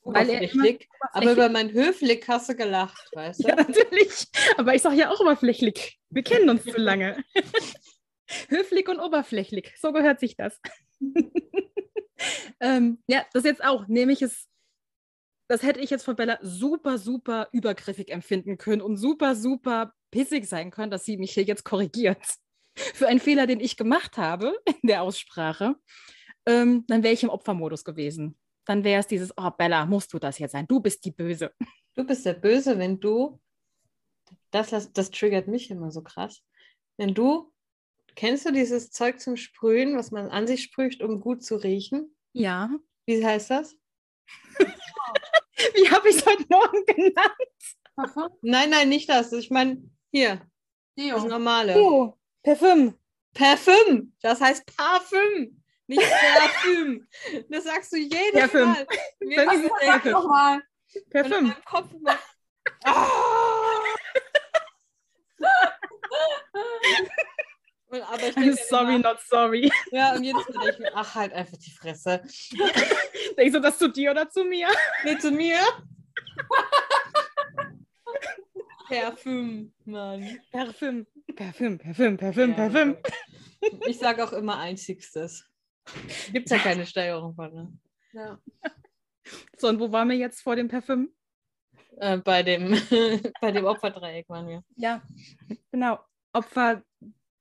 [0.05, 0.89] Oberflächlich.
[1.13, 3.49] Aber über mein Höflich hast du gelacht, weißt du?
[3.49, 4.29] Ja, natürlich.
[4.57, 5.99] Aber ich sage ja auch oberflächlich.
[6.11, 7.25] Wir kennen uns zu lange.
[8.49, 9.75] Höflich und oberflächlich.
[9.81, 10.61] So gehört sich das.
[12.61, 13.89] ähm, ja, das jetzt auch.
[13.89, 14.47] Nämlich es
[15.49, 20.47] das hätte ich jetzt von Bella super, super übergriffig empfinden können und super, super pissig
[20.47, 22.37] sein können, dass sie mich hier jetzt korrigiert.
[22.75, 25.77] Für einen Fehler, den ich gemacht habe in der Aussprache,
[26.47, 28.39] ähm, dann wäre ich im Opfermodus gewesen.
[28.65, 30.67] Dann wäre es dieses, oh Bella, musst du das jetzt sein?
[30.67, 31.53] Du bist die Böse.
[31.97, 33.41] Du bist der Böse, wenn du,
[34.51, 36.43] das, das, triggert mich immer so krass,
[36.97, 37.53] wenn du,
[38.17, 42.13] kennst du dieses Zeug zum Sprühen, was man an sich sprüht, um gut zu riechen?
[42.33, 42.69] Ja.
[43.07, 43.77] Wie heißt das?
[44.57, 48.39] Wie habe ich es heute Morgen genannt?
[48.43, 49.33] Nein, nein, nicht das.
[49.33, 50.41] Ich meine, hier.
[50.99, 51.15] Deo.
[51.15, 51.75] Das normale.
[51.75, 52.19] Deo.
[52.43, 52.95] Parfüm.
[53.35, 54.15] Parfüm.
[54.21, 55.63] Das heißt Parfüm.
[55.87, 57.07] Nicht Parfüm.
[57.51, 58.69] das sagst du jedes Parfüm.
[58.69, 58.87] Mal.
[59.21, 59.71] Mir Parfüm.
[59.81, 60.13] Parfüm.
[60.13, 60.63] Nochmal.
[61.11, 61.55] Parfüm.
[61.65, 62.19] Kopf immer.
[62.85, 63.81] Ah!
[67.87, 69.71] Und, aber ich denke sorry, immer, not sorry.
[69.93, 72.23] Ja, und Mal denke ich mir, ach, halt einfach die Fresse.
[73.37, 74.69] Denkst du das zu dir oder zu mir?
[75.05, 75.59] Nee, zu mir.
[78.89, 80.41] Parfüm, Mann.
[80.51, 81.07] Parfüm,
[81.37, 82.97] Parfüm, Parfüm, Parfüm, ja, Parfüm.
[83.87, 85.45] Ich sage auch immer einzigstes.
[86.33, 87.55] Gibt es ja keine Steigerung von.
[87.55, 87.79] Ne?
[88.13, 88.39] Ja.
[89.57, 91.11] So, und wo waren wir jetzt vor dem Parfüm?
[91.97, 92.73] Äh, bei dem,
[93.41, 94.63] bei dem Opferdreieck waren wir.
[94.77, 95.03] Ja,
[95.73, 95.99] genau.
[96.35, 96.83] Opfer,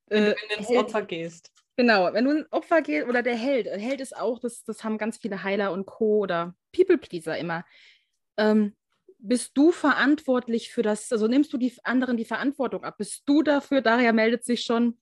[0.08, 1.52] wenn äh, du ins Opfer gehst.
[1.76, 4.84] Genau, wenn du ein Opfer gehst, oder der Held, der Held ist auch, das, das
[4.84, 6.20] haben ganz viele Heiler und Co.
[6.20, 7.66] oder People-Pleaser immer.
[8.38, 8.76] Ähm,
[9.18, 12.98] bist du verantwortlich für das, also nimmst du die anderen die Verantwortung ab?
[12.98, 15.00] Bist du dafür, Daria meldet sich schon.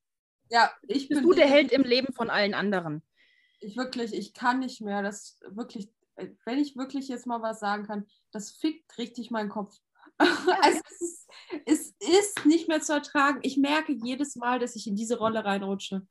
[0.49, 1.18] Ja, ich bin.
[1.18, 3.03] Bist du der Held im Leben von allen anderen?
[3.62, 5.02] Ich wirklich, ich kann nicht mehr.
[5.02, 5.90] Das wirklich,
[6.46, 9.78] wenn ich wirklich jetzt mal was sagen kann, das fickt richtig meinen Kopf.
[10.18, 11.30] also es, ist,
[11.66, 13.40] es ist nicht mehr zu ertragen.
[13.44, 16.06] Ich merke jedes Mal, dass ich in diese Rolle reinrutsche.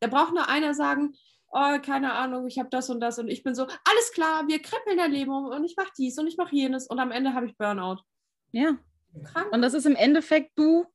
[0.00, 1.14] Da braucht nur einer sagen,
[1.50, 4.60] oh, keine Ahnung, ich habe das und das und ich bin so, alles klar, wir
[4.60, 7.34] krempeln dein Leben um und ich mache dies und ich mache jenes und am Ende
[7.34, 8.02] habe ich Burnout.
[8.52, 8.76] Ja.
[9.24, 9.52] Krank.
[9.52, 10.86] Und das ist im Endeffekt du,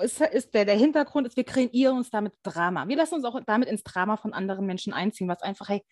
[0.00, 2.88] ist, ist der, der Hintergrund ist, wir kreieren uns damit Drama.
[2.88, 5.84] Wir lassen uns auch damit ins Drama von anderen Menschen einziehen, was einfach, hey,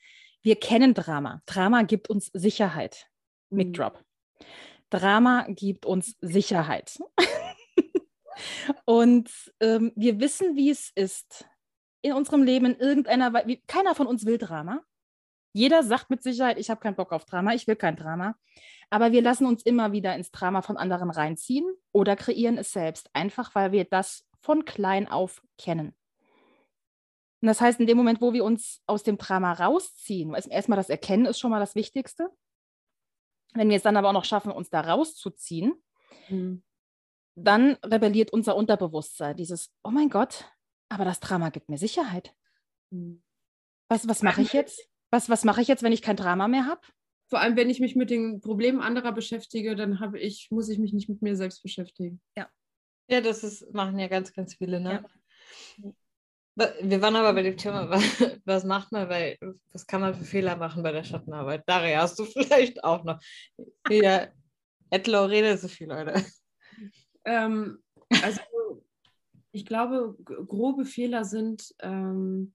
[0.43, 1.41] wir kennen Drama.
[1.47, 3.09] Drama gibt uns Sicherheit.
[3.51, 3.73] Mic mhm.
[3.75, 4.05] Drop.
[4.91, 6.99] Drama gibt uns Sicherheit.
[8.85, 9.31] und
[9.61, 11.47] ähm, wir wissen, wie es ist,
[12.03, 14.83] in unserem Leben in irgendeiner Weise, keiner von uns will Drama.
[15.53, 18.37] Jeder sagt mit Sicherheit, ich habe keinen Bock auf Drama, ich will kein Drama.
[18.91, 23.11] Aber wir lassen uns immer wieder ins Drama von anderen reinziehen oder kreieren es selbst,
[23.15, 25.95] einfach weil wir das von klein auf kennen.
[27.41, 30.91] Und das heißt, in dem Moment, wo wir uns aus dem Drama rausziehen, erstmal das
[30.91, 32.31] Erkennen ist schon mal das Wichtigste.
[33.55, 35.75] Wenn wir es dann aber auch noch schaffen, uns da rauszuziehen,
[36.29, 36.63] mhm.
[37.35, 39.37] dann rebelliert unser Unterbewusstsein.
[39.37, 40.47] Dieses, oh mein Gott,
[40.89, 42.35] aber das Drama gibt mir Sicherheit.
[42.91, 43.23] Mhm.
[43.89, 44.89] Was, was mache ich jetzt?
[45.13, 46.81] Was, was mache ich jetzt, wenn ich kein Drama mehr habe?
[47.29, 50.79] Vor allem, wenn ich mich mit den Problemen anderer beschäftige, dann habe ich, muss ich
[50.79, 52.21] mich nicht mit mir selbst beschäftigen.
[52.37, 52.49] Ja.
[53.09, 55.05] Ja, das ist, machen ja ganz, ganz viele, ne?
[55.83, 56.75] Ja.
[56.83, 57.91] Wir waren aber bei dem Thema,
[58.45, 59.37] was macht man, weil
[59.71, 61.63] was kann man für Fehler machen bei der Schattenarbeit?
[61.67, 63.21] Daria, hast du vielleicht auch noch.
[63.91, 64.29] Ja,
[64.89, 66.25] Edlo redet so viel, Leute.
[67.25, 67.83] Ähm,
[68.23, 68.41] also
[69.53, 72.55] ich glaube, grobe Fehler sind ähm,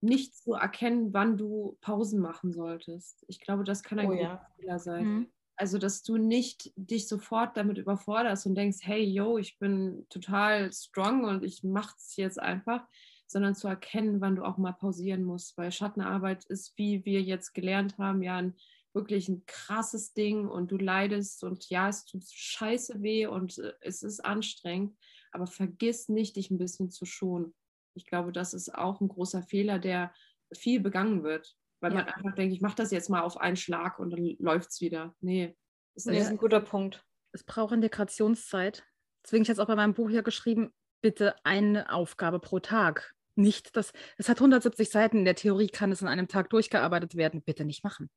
[0.00, 3.24] nicht zu erkennen, wann du Pausen machen solltest.
[3.28, 4.46] Ich glaube, das kann ein oh, ja.
[4.56, 5.04] Fehler sein.
[5.04, 5.26] Mhm.
[5.56, 10.70] Also, dass du nicht dich sofort damit überforderst und denkst, hey, yo, ich bin total
[10.72, 12.86] strong und ich mach's jetzt einfach,
[13.26, 17.54] sondern zu erkennen, wann du auch mal pausieren musst, weil Schattenarbeit ist, wie wir jetzt
[17.54, 18.54] gelernt haben, ja ein
[18.96, 23.74] wirklich ein krasses Ding und du leidest und ja, es tut scheiße weh und äh,
[23.82, 24.96] es ist anstrengend,
[25.30, 27.54] aber vergiss nicht, dich ein bisschen zu schonen.
[27.96, 30.12] Ich glaube, das ist auch ein großer Fehler, der
[30.52, 31.98] viel begangen wird, weil ja.
[31.98, 34.80] man einfach denkt, ich mache das jetzt mal auf einen Schlag und dann läuft es
[34.80, 35.14] wieder.
[35.20, 35.56] Nee.
[35.94, 37.04] Das ist, nee, ist ein guter Punkt.
[37.32, 38.84] Es braucht Integrationszeit.
[39.24, 43.14] Deswegen habe ich jetzt auch bei meinem Buch hier geschrieben, bitte eine Aufgabe pro Tag.
[43.34, 47.16] Nicht das, es hat 170 Seiten, in der Theorie kann es in einem Tag durchgearbeitet
[47.16, 47.42] werden.
[47.42, 48.10] Bitte nicht machen.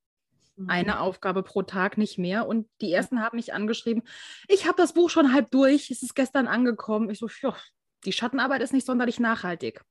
[0.55, 0.69] Mhm.
[0.69, 2.47] Eine Aufgabe pro Tag, nicht mehr.
[2.47, 4.03] Und die ersten haben mich angeschrieben,
[4.47, 7.09] ich habe das Buch schon halb durch, es ist gestern angekommen.
[7.09, 7.55] Ich so, ja,
[8.05, 9.83] die Schattenarbeit ist nicht sonderlich nachhaltig.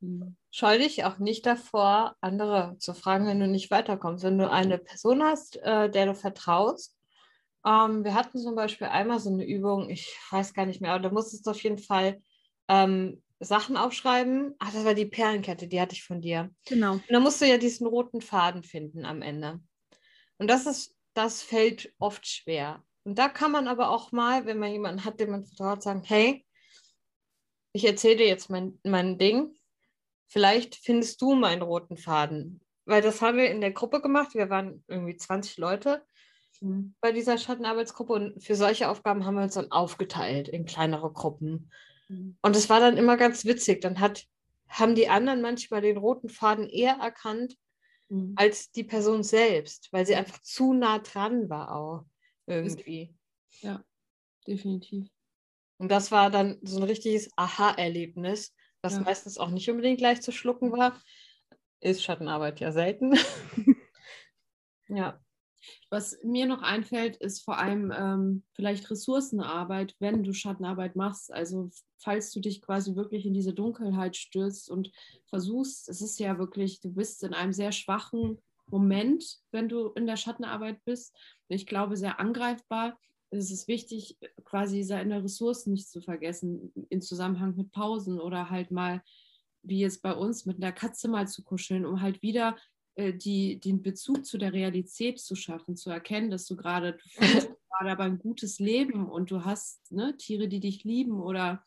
[0.00, 0.36] Mhm.
[0.50, 4.24] Scheu dich auch nicht davor, andere zu fragen, wenn du nicht weiterkommst.
[4.24, 6.96] Wenn du eine Person hast, äh, der du vertraust.
[7.64, 11.02] Ähm, wir hatten zum Beispiel einmal so eine Übung, ich weiß gar nicht mehr, aber
[11.02, 12.20] da musstest du auf jeden Fall
[12.68, 14.54] ähm, Sachen aufschreiben.
[14.58, 16.50] Ach, das war die Perlenkette, die hatte ich von dir.
[16.66, 16.94] Genau.
[16.94, 19.60] Und dann musst du ja diesen roten Faden finden am Ende.
[20.38, 22.82] Und das ist, das fällt oft schwer.
[23.04, 26.02] Und da kann man aber auch mal, wenn man jemanden hat, dem man vertraut, sagen,
[26.04, 26.44] hey,
[27.74, 29.54] ich erzähle dir jetzt mein, mein Ding.
[30.26, 32.60] Vielleicht findest du meinen roten Faden.
[32.86, 34.34] Weil das haben wir in der Gruppe gemacht.
[34.34, 36.02] Wir waren irgendwie 20 Leute
[36.60, 36.94] Mhm.
[37.00, 41.70] bei dieser Schattenarbeitsgruppe und für solche Aufgaben haben wir uns dann aufgeteilt in kleinere Gruppen.
[42.08, 42.38] Mhm.
[42.40, 43.80] Und es war dann immer ganz witzig.
[43.80, 44.24] Dann hat,
[44.68, 47.56] haben die anderen manchmal den roten Faden eher erkannt
[48.08, 48.34] Mhm.
[48.36, 52.04] als die Person selbst, weil sie einfach zu nah dran war auch
[52.46, 53.14] irgendwie.
[54.46, 55.08] Definitiv.
[55.78, 59.00] Und das war dann so ein richtiges Aha-Erlebnis, das Ja.
[59.00, 61.00] meistens auch nicht unbedingt leicht zu schlucken war.
[61.80, 63.14] Ist Schattenarbeit ja selten.
[64.88, 65.20] ja.
[65.90, 71.32] Was mir noch einfällt, ist vor allem ähm, vielleicht Ressourcenarbeit, wenn du Schattenarbeit machst.
[71.32, 74.90] Also falls du dich quasi wirklich in diese Dunkelheit stürzt und
[75.26, 80.06] versuchst, es ist ja wirklich, du bist in einem sehr schwachen Moment, wenn du in
[80.06, 81.16] der Schattenarbeit bist.
[81.48, 82.98] Ich glaube, sehr angreifbar.
[83.34, 88.70] Es ist wichtig, quasi seine Ressourcen nicht zu vergessen im Zusammenhang mit Pausen oder halt
[88.70, 89.02] mal,
[89.62, 92.56] wie jetzt bei uns, mit einer Katze mal zu kuscheln, um halt wieder
[92.94, 97.08] äh, die, den Bezug zu der Realität zu schaffen, zu erkennen, dass du gerade, du
[97.08, 101.64] führst gerade aber ein gutes Leben und du hast ne, Tiere, die dich lieben oder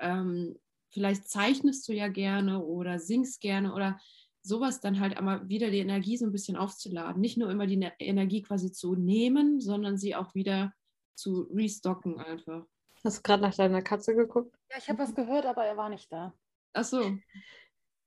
[0.00, 0.58] ähm,
[0.90, 4.00] vielleicht zeichnest du ja gerne oder singst gerne oder
[4.42, 7.20] sowas dann halt einmal wieder die Energie so ein bisschen aufzuladen.
[7.20, 10.72] Nicht nur immer die Ne- Energie quasi zu nehmen, sondern sie auch wieder
[11.18, 12.64] zu restocken einfach.
[13.04, 14.56] Hast du gerade nach deiner Katze geguckt?
[14.70, 16.32] Ja, ich habe was gehört, aber er war nicht da.
[16.72, 17.16] Ach so.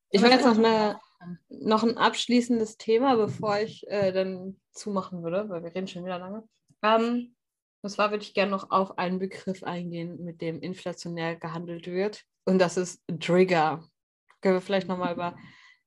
[0.09, 0.99] Ich war jetzt noch, eine,
[1.49, 6.19] noch ein abschließendes Thema, bevor ich äh, dann zumachen würde, weil wir reden schon wieder
[6.19, 6.47] lange.
[6.81, 7.35] Ähm,
[7.81, 12.23] und zwar würde ich gerne noch auf einen Begriff eingehen, mit dem inflationär gehandelt wird.
[12.45, 13.83] Und das ist Trigger.
[14.41, 15.37] Können wir vielleicht nochmal über,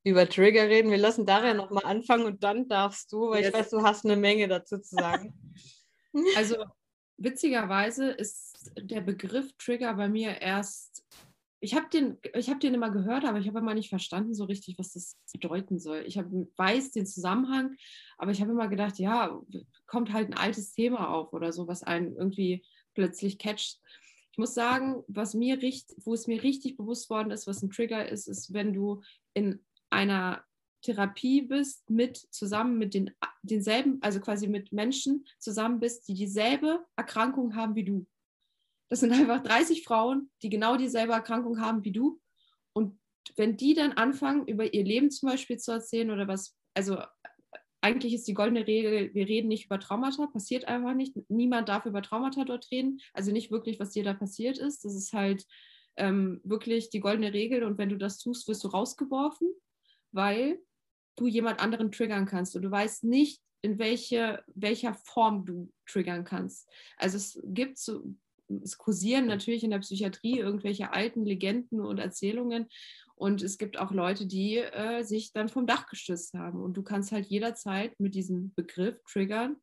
[0.03, 0.91] über Trigger reden?
[0.91, 3.55] Wir lassen Daria nochmal anfangen und dann darfst du, weil ich Yes.
[3.55, 5.35] weiß, du hast eine Menge dazu zu sagen.
[6.37, 6.57] Also
[7.25, 11.05] witzigerweise ist der Begriff Trigger bei mir erst,
[11.61, 14.79] ich habe den, hab den immer gehört, aber ich habe immer nicht verstanden so richtig,
[14.79, 16.05] was das bedeuten soll.
[16.07, 16.27] Ich hab,
[16.57, 17.77] weiß den Zusammenhang,
[18.19, 19.41] aber ich habe immer gedacht, ja,
[19.87, 22.65] kommt halt ein altes Thema auf oder so, was einen irgendwie
[22.95, 23.81] plötzlich catcht.
[24.33, 27.71] Ich muss sagen, was mir richtig, wo es mir richtig bewusst worden ist, was ein
[27.71, 29.03] Trigger ist, ist, wenn du
[29.33, 30.45] in einer
[30.85, 33.11] Therapie bist, mit zusammen mit den
[33.43, 38.06] denselben, also quasi mit Menschen zusammen bist, die dieselbe Erkrankung haben wie du.
[38.89, 42.20] Das sind einfach 30 Frauen, die genau dieselbe Erkrankung haben wie du.
[42.73, 42.98] Und
[43.36, 46.98] wenn die dann anfangen, über ihr Leben zum Beispiel zu erzählen oder was, also
[47.81, 51.15] eigentlich ist die goldene Regel, wir reden nicht über Traumata, passiert einfach nicht.
[51.28, 53.01] Niemand darf über Traumata dort reden.
[53.12, 54.85] Also nicht wirklich, was dir da passiert ist.
[54.85, 55.47] Das ist halt
[55.97, 57.62] ähm, wirklich die goldene Regel.
[57.62, 59.48] Und wenn du das tust, wirst du rausgeworfen,
[60.12, 60.59] weil
[61.16, 62.57] du jemand anderen triggern kannst.
[62.57, 66.69] Und du weißt nicht, in welche, welcher Form du triggern kannst.
[66.99, 68.15] Also es gibt so,
[68.62, 72.69] es kursieren natürlich in der Psychiatrie irgendwelche alten Legenden und Erzählungen.
[73.15, 76.61] Und es gibt auch Leute, die äh, sich dann vom Dach gestützt haben.
[76.61, 79.57] Und du kannst halt jederzeit mit diesem Begriff triggern,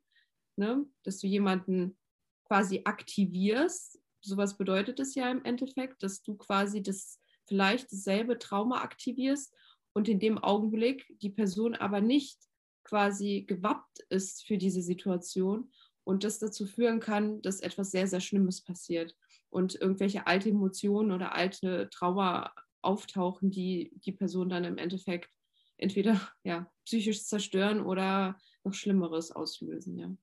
[0.56, 1.98] ne, dass du jemanden
[2.46, 4.00] quasi aktivierst.
[4.22, 9.54] Sowas bedeutet es ja im Endeffekt, dass du quasi das vielleicht dasselbe Trauma aktivierst
[9.94, 12.40] und in dem Augenblick die Person aber nicht
[12.84, 15.72] quasi gewappt ist für diese Situation
[16.04, 19.16] und das dazu führen kann, dass etwas sehr, sehr Schlimmes passiert
[19.50, 25.30] und irgendwelche alte Emotionen oder alte Trauma auftauchen, die die Person dann im Endeffekt
[25.78, 29.98] entweder ja, psychisch zerstören oder noch Schlimmeres auslösen.
[29.98, 30.16] Ja.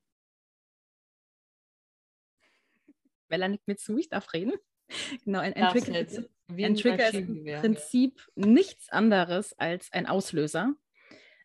[3.28, 4.52] Bella nickt mir zu, ich darf reden.
[5.26, 6.16] Genau, ein, ein Darfst Trigger, jetzt.
[6.16, 7.44] ist, Wie ein Trigger ist im.
[7.44, 10.74] Prinzip nichts anderes als ein Auslöser.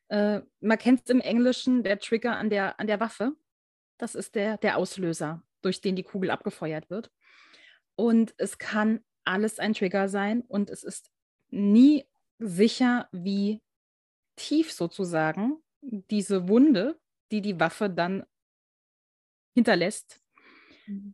[0.08, 3.34] Äh, man kennt es im Englischen, der Trigger an der, an der Waffe.
[3.98, 7.12] Das ist der, der Auslöser, durch den die Kugel abgefeuert wird.
[7.96, 11.12] Und es kann alles ein Trigger sein und es ist
[11.50, 12.06] nie
[12.40, 13.62] sicher, wie
[14.36, 17.00] tief sozusagen diese Wunde,
[17.32, 18.26] die die Waffe dann
[19.54, 20.23] hinterlässt.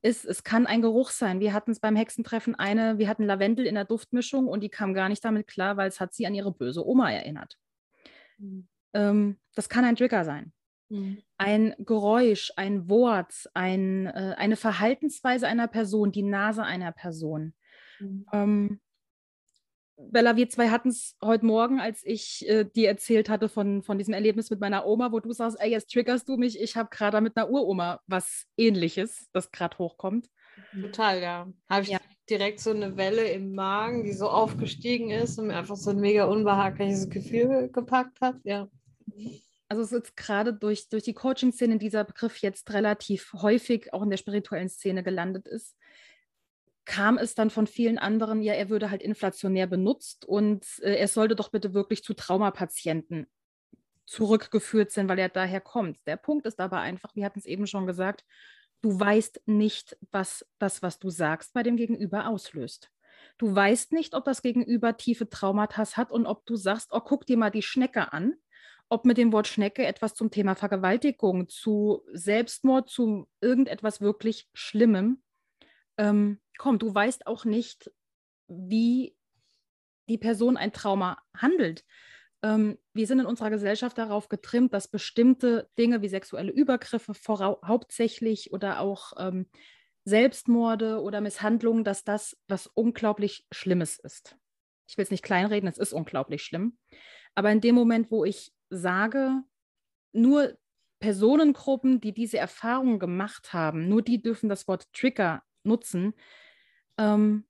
[0.02, 1.40] Ist, es kann ein Geruch sein.
[1.40, 4.94] Wir hatten es beim Hexentreffen eine, wir hatten Lavendel in der Duftmischung und die kam
[4.94, 7.58] gar nicht damit klar, weil es hat sie an ihre böse Oma erinnert.
[8.38, 8.68] Mhm.
[8.94, 10.54] Ähm, das kann ein Trigger sein.
[10.90, 11.22] Mhm.
[11.38, 17.54] Ein Geräusch, ein Wort, ein, äh, eine Verhaltensweise einer Person, die Nase einer Person.
[18.00, 18.26] Mhm.
[18.34, 18.82] Ähm,
[20.08, 23.98] Bella, wir zwei hatten es heute Morgen, als ich äh, dir erzählt hatte von, von
[23.98, 26.90] diesem Erlebnis mit meiner Oma, wo du sagst, ey, jetzt triggerst du mich, ich habe
[26.90, 30.30] gerade mit einer Uroma was ähnliches, das gerade hochkommt.
[30.82, 31.48] Total, ja.
[31.70, 32.00] Habe ich ja.
[32.30, 36.00] direkt so eine Welle im Magen, die so aufgestiegen ist und mir einfach so ein
[36.00, 38.70] mega unbehagliches Gefühl gepackt hat, ja.
[39.68, 44.10] Also es ist gerade durch, durch die Coaching-Szene dieser Begriff jetzt relativ häufig auch in
[44.10, 45.76] der spirituellen Szene gelandet ist
[46.90, 51.08] kam es dann von vielen anderen, ja, er würde halt inflationär benutzt und äh, er
[51.08, 53.28] sollte doch bitte wirklich zu Traumapatienten
[54.08, 56.00] zurückgeführt sein, weil er daher kommt.
[56.08, 58.26] Der Punkt ist aber einfach, wir hatten es eben schon gesagt,
[58.82, 62.90] du weißt nicht, was das, was du sagst, bei dem Gegenüber auslöst.
[63.38, 67.28] Du weißt nicht, ob das Gegenüber tiefe Traumata hat und ob du sagst, oh, guck
[67.28, 68.34] dir mal die Schnecke an,
[68.90, 75.22] ob mit dem Wort Schnecke etwas zum Thema Vergewaltigung, zu Selbstmord, zu irgendetwas wirklich Schlimmem
[76.00, 77.92] ähm, komm, du weißt auch nicht,
[78.48, 79.16] wie
[80.08, 81.84] die Person ein Trauma handelt.
[82.42, 88.54] Ähm, wir sind in unserer Gesellschaft darauf getrimmt, dass bestimmte Dinge wie sexuelle Übergriffe hauptsächlich
[88.54, 89.48] oder auch ähm,
[90.06, 94.38] Selbstmorde oder Misshandlungen, dass das was unglaublich Schlimmes ist.
[94.88, 96.78] Ich will es nicht kleinreden, es ist unglaublich schlimm.
[97.36, 99.44] Aber in dem Moment, wo ich sage,
[100.14, 100.58] nur
[101.00, 106.14] Personengruppen, die diese Erfahrungen gemacht haben, nur die dürfen das Wort Trigger nutzen,
[106.98, 107.46] ähm,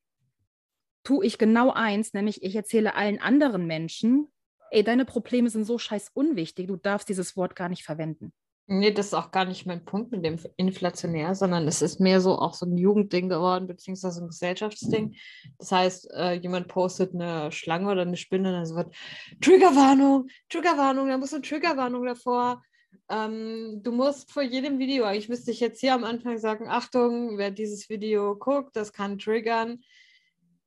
[1.03, 4.27] tue ich genau eins, nämlich ich erzähle allen anderen Menschen,
[4.71, 8.33] ey, deine Probleme sind so scheiß unwichtig, du darfst dieses Wort gar nicht verwenden.
[8.71, 12.21] Nee, das ist auch gar nicht mein Punkt mit dem inflationär, sondern es ist mehr
[12.21, 15.15] so auch so ein Jugendding geworden, beziehungsweise ein Gesellschaftsding.
[15.57, 18.95] Das heißt, äh, jemand postet eine Schlange oder eine Spinne dann wird
[19.41, 22.61] Triggerwarnung, Triggerwarnung, da muss eine Triggerwarnung davor.
[23.09, 27.37] Ähm, du musst vor jedem Video, eigentlich müsste ich jetzt hier am Anfang sagen, Achtung,
[27.37, 29.81] wer dieses Video guckt, das kann triggern.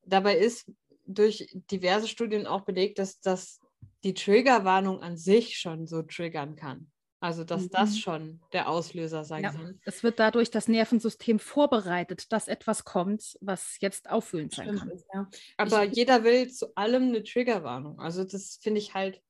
[0.04, 0.70] Dabei ist
[1.06, 3.60] durch diverse Studien auch belegt, dass das
[4.04, 6.90] die Triggerwarnung an sich schon so triggern kann.
[7.20, 7.70] Also, dass mhm.
[7.70, 9.80] das schon der Auslöser sein ja, kann.
[9.84, 14.90] Es wird dadurch das Nervensystem vorbereitet, dass etwas kommt, was jetzt auffühlend sein kann.
[15.14, 15.30] ja.
[15.56, 18.00] Aber ich, jeder will zu allem eine Triggerwarnung.
[18.00, 19.22] Also, das finde ich halt.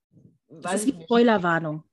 [0.48, 1.84] Das ist wie Spoilerwarnung.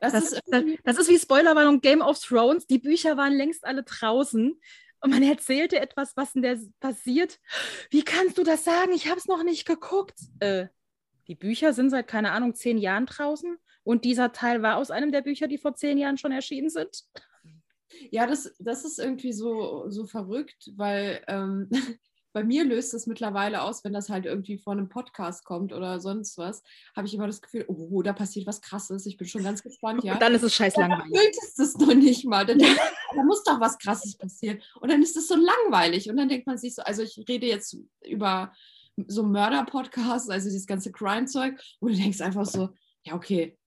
[0.00, 2.66] Das, das, ist, das, das ist wie Spoilerwarnung Game of Thrones.
[2.66, 4.60] Die Bücher waren längst alle draußen.
[5.00, 7.38] Und man erzählte etwas, was in der passiert.
[7.90, 8.92] Wie kannst du das sagen?
[8.92, 10.18] Ich habe es noch nicht geguckt.
[10.40, 10.66] Äh,
[11.28, 13.58] die Bücher sind seit, keine Ahnung, zehn Jahren draußen.
[13.84, 17.04] Und dieser Teil war aus einem der Bücher, die vor zehn Jahren schon erschienen sind.
[18.10, 21.70] Ja, das, das ist irgendwie so, so verrückt, weil ähm,
[22.38, 25.98] bei mir löst es mittlerweile aus, wenn das halt irgendwie vor einem Podcast kommt oder
[25.98, 26.62] sonst was,
[26.94, 29.06] habe ich immer das Gefühl, oh, da passiert was Krasses.
[29.06, 30.04] Ich bin schon ganz gespannt.
[30.04, 30.12] Ja.
[30.12, 31.10] Und dann ist es scheiß langweilig.
[31.12, 32.46] Dann ist es noch nicht mal.
[32.46, 32.80] Dann denkt,
[33.12, 34.60] da muss doch was Krasses passieren.
[34.80, 36.08] Und dann ist es so langweilig.
[36.08, 38.52] Und dann denkt man sich so, also ich rede jetzt über
[39.08, 42.68] so Mörder-Podcasts, also dieses ganze Crime-Zeug, und du denkst einfach so,
[43.02, 43.57] ja, okay,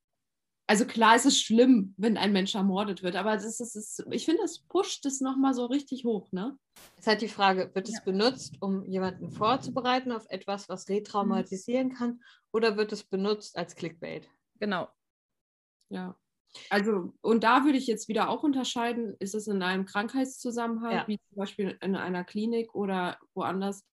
[0.71, 4.23] also klar ist es schlimm, wenn ein Mensch ermordet wird, aber das ist, ist ich
[4.23, 6.57] finde, es pusht es nochmal so richtig hoch, ne?
[6.93, 8.03] Es ist halt die Frage, wird es ja.
[8.05, 11.93] benutzt, um jemanden vorzubereiten auf etwas, was retraumatisieren mhm.
[11.93, 12.23] kann,
[12.53, 14.29] oder wird es benutzt als Clickbait?
[14.61, 14.87] Genau.
[15.89, 16.17] Ja.
[16.69, 21.03] Also, und da würde ich jetzt wieder auch unterscheiden, ist es in einem Krankheitszusammenhang, ja.
[21.05, 23.83] wie zum Beispiel in einer Klinik oder woanders,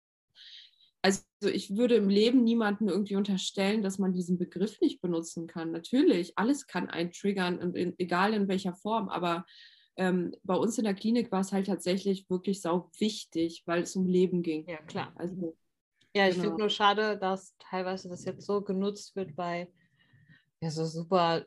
[1.08, 5.70] also ich würde im Leben niemandem irgendwie unterstellen, dass man diesen Begriff nicht benutzen kann.
[5.70, 9.46] Natürlich, alles kann einen triggern, und in, egal in welcher Form, aber
[9.96, 13.96] ähm, bei uns in der Klinik war es halt tatsächlich wirklich sau wichtig, weil es
[13.96, 14.68] um Leben ging.
[14.68, 15.12] Ja, klar.
[15.16, 15.56] Also,
[16.14, 16.44] ja, ich genau.
[16.44, 19.68] finde nur schade, dass teilweise das jetzt so genutzt wird bei
[20.60, 21.44] ja, so super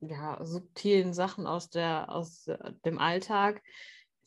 [0.00, 3.62] ja, subtilen Sachen aus, der, aus äh, dem Alltag,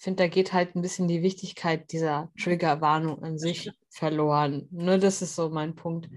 [0.06, 4.68] finde, da geht halt ein bisschen die Wichtigkeit dieser Triggerwarnung an sich verloren.
[4.72, 6.10] Nur das ist so mein Punkt.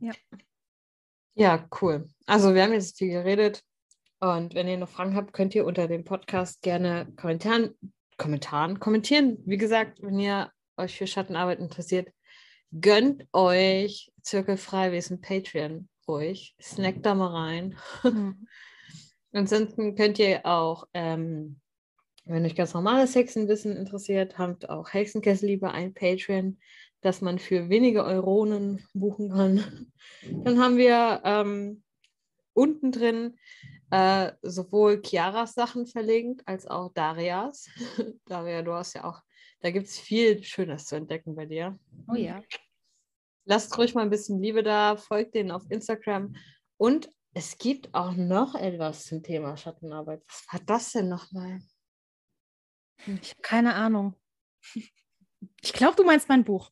[0.00, 0.12] Ja.
[1.34, 2.08] Ja, cool.
[2.26, 3.62] Also wir haben jetzt viel geredet
[4.20, 7.74] und wenn ihr noch Fragen habt, könnt ihr unter dem Podcast gerne Kommentaren,
[8.16, 9.38] Kommentaren kommentieren.
[9.44, 12.08] Wie gesagt, wenn ihr euch für Schattenarbeit interessiert,
[12.70, 16.54] gönnt euch Zirkelfreiwesen Patreon ruhig.
[16.62, 17.76] Snackt da mal rein.
[18.04, 18.46] Mhm.
[19.32, 21.60] Ansonsten könnt ihr auch ähm,
[22.24, 26.58] wenn euch ganz normales Hexenwissen interessiert, habt auch Hexenkessel lieber ein Patreon,
[27.00, 29.92] das man für wenige Euronen buchen kann.
[30.44, 31.82] Dann haben wir ähm,
[32.54, 33.36] unten drin
[33.90, 37.68] äh, sowohl Chiaras Sachen verlinkt als auch Darias.
[38.26, 39.20] Daria, du hast ja auch,
[39.60, 41.78] da gibt es viel Schönes zu entdecken bei dir.
[42.08, 42.42] Oh ja.
[43.44, 46.34] Lasst ruhig mal ein bisschen Liebe da, folgt denen auf Instagram.
[46.78, 50.22] Und es gibt auch noch etwas zum Thema Schattenarbeit.
[50.26, 51.60] Was war das denn nochmal?
[53.06, 54.14] Ich habe keine Ahnung.
[55.62, 56.70] Ich glaube, du meinst mein Buch.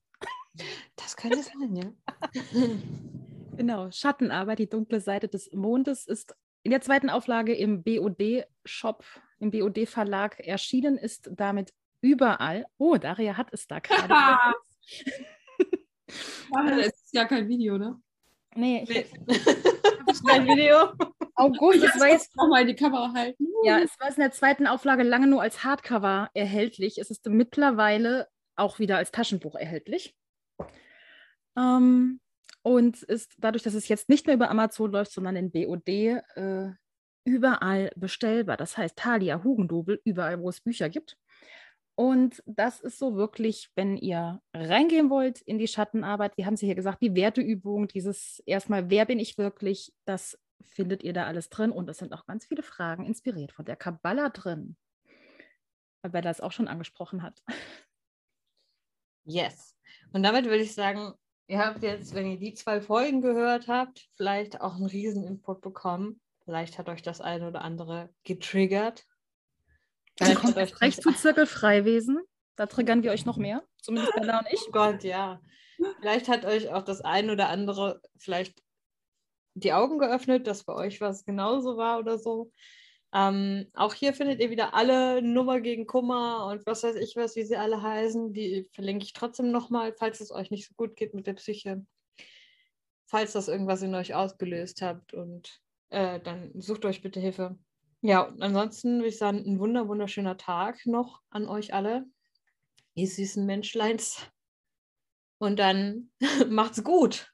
[0.97, 1.93] Das könnte sein, ja.
[3.55, 9.05] Genau, Schattenarbeit, die dunkle Seite des Mondes ist in der zweiten Auflage im BOD-Shop,
[9.41, 12.67] im BOD-Verlag erschienen, ist damit überall.
[12.79, 14.15] Oh, Daria hat es da gerade.
[16.51, 18.01] das ist ja kein Video, ne?
[18.55, 19.07] nee, ich Nee.
[20.26, 20.93] Kein Video.
[21.34, 23.47] August, das war jetzt nochmal in die Kamera halten.
[23.64, 26.98] Ja, es war in der zweiten Auflage lange nur als Hardcover erhältlich.
[26.98, 30.14] Es ist mittlerweile auch wieder als Taschenbuch erhältlich.
[31.56, 32.20] Ähm,
[32.62, 36.70] und ist dadurch, dass es jetzt nicht mehr über Amazon läuft, sondern in BOD, äh,
[37.24, 38.56] überall bestellbar.
[38.56, 41.16] Das heißt, Thalia, Hugendubel, überall, wo es Bücher gibt.
[41.94, 46.60] Und das ist so wirklich, wenn ihr reingehen wollt in die Schattenarbeit, wir haben es
[46.60, 51.51] hier gesagt, die Werteübung, dieses erstmal, wer bin ich wirklich, das findet ihr da alles
[51.51, 51.70] drin.
[51.70, 54.77] Und es sind auch ganz viele Fragen inspiriert von der Kabbala drin.
[56.02, 57.43] Weil Bella es auch schon angesprochen hat.
[59.24, 59.77] Yes.
[60.12, 61.12] Und damit würde ich sagen,
[61.47, 65.60] ihr habt jetzt, wenn ihr die zwei Folgen gehört habt, vielleicht auch einen riesen Input
[65.60, 66.20] bekommen.
[66.44, 69.06] Vielleicht hat euch das eine oder andere getriggert.
[70.28, 72.20] Dann kommt erst recht das- zu Zirkelfreiwesen.
[72.57, 73.62] Da triggern wir euch noch mehr.
[73.81, 74.61] Zumindest Bella und ich.
[74.69, 75.40] Oh Gott, ja.
[76.01, 78.62] Vielleicht hat euch auch das ein oder andere vielleicht
[79.55, 82.53] die Augen geöffnet, dass bei euch was genauso war oder so.
[83.15, 87.36] Ähm, auch hier findet ihr wieder alle Nummer gegen Kummer und was weiß ich was,
[87.36, 88.32] wie sie alle heißen.
[88.32, 91.85] Die verlinke ich trotzdem nochmal, falls es euch nicht so gut geht mit der Psyche.
[93.07, 97.59] Falls das irgendwas in euch ausgelöst habt und äh, dann sucht euch bitte Hilfe.
[98.03, 102.05] Ja, und ansonsten würde ich sagen, ein wunder wunderschöner Tag noch an euch alle.
[102.95, 104.19] Ihr süßen Menschleins.
[105.39, 106.11] Und dann
[106.49, 107.33] macht's gut.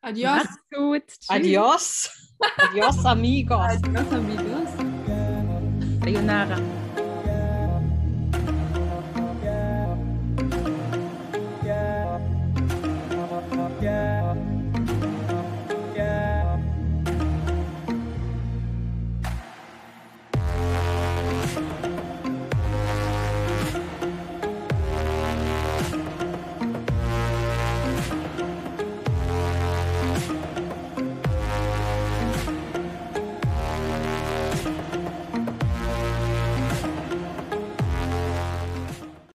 [0.00, 0.36] Adios.
[0.36, 1.06] Macht's gut.
[1.08, 1.30] Tschüss.
[1.30, 2.10] Adios.
[2.58, 3.58] Adios, amigos.
[3.58, 4.70] Adios, amigos.
[6.04, 6.83] Sayonara.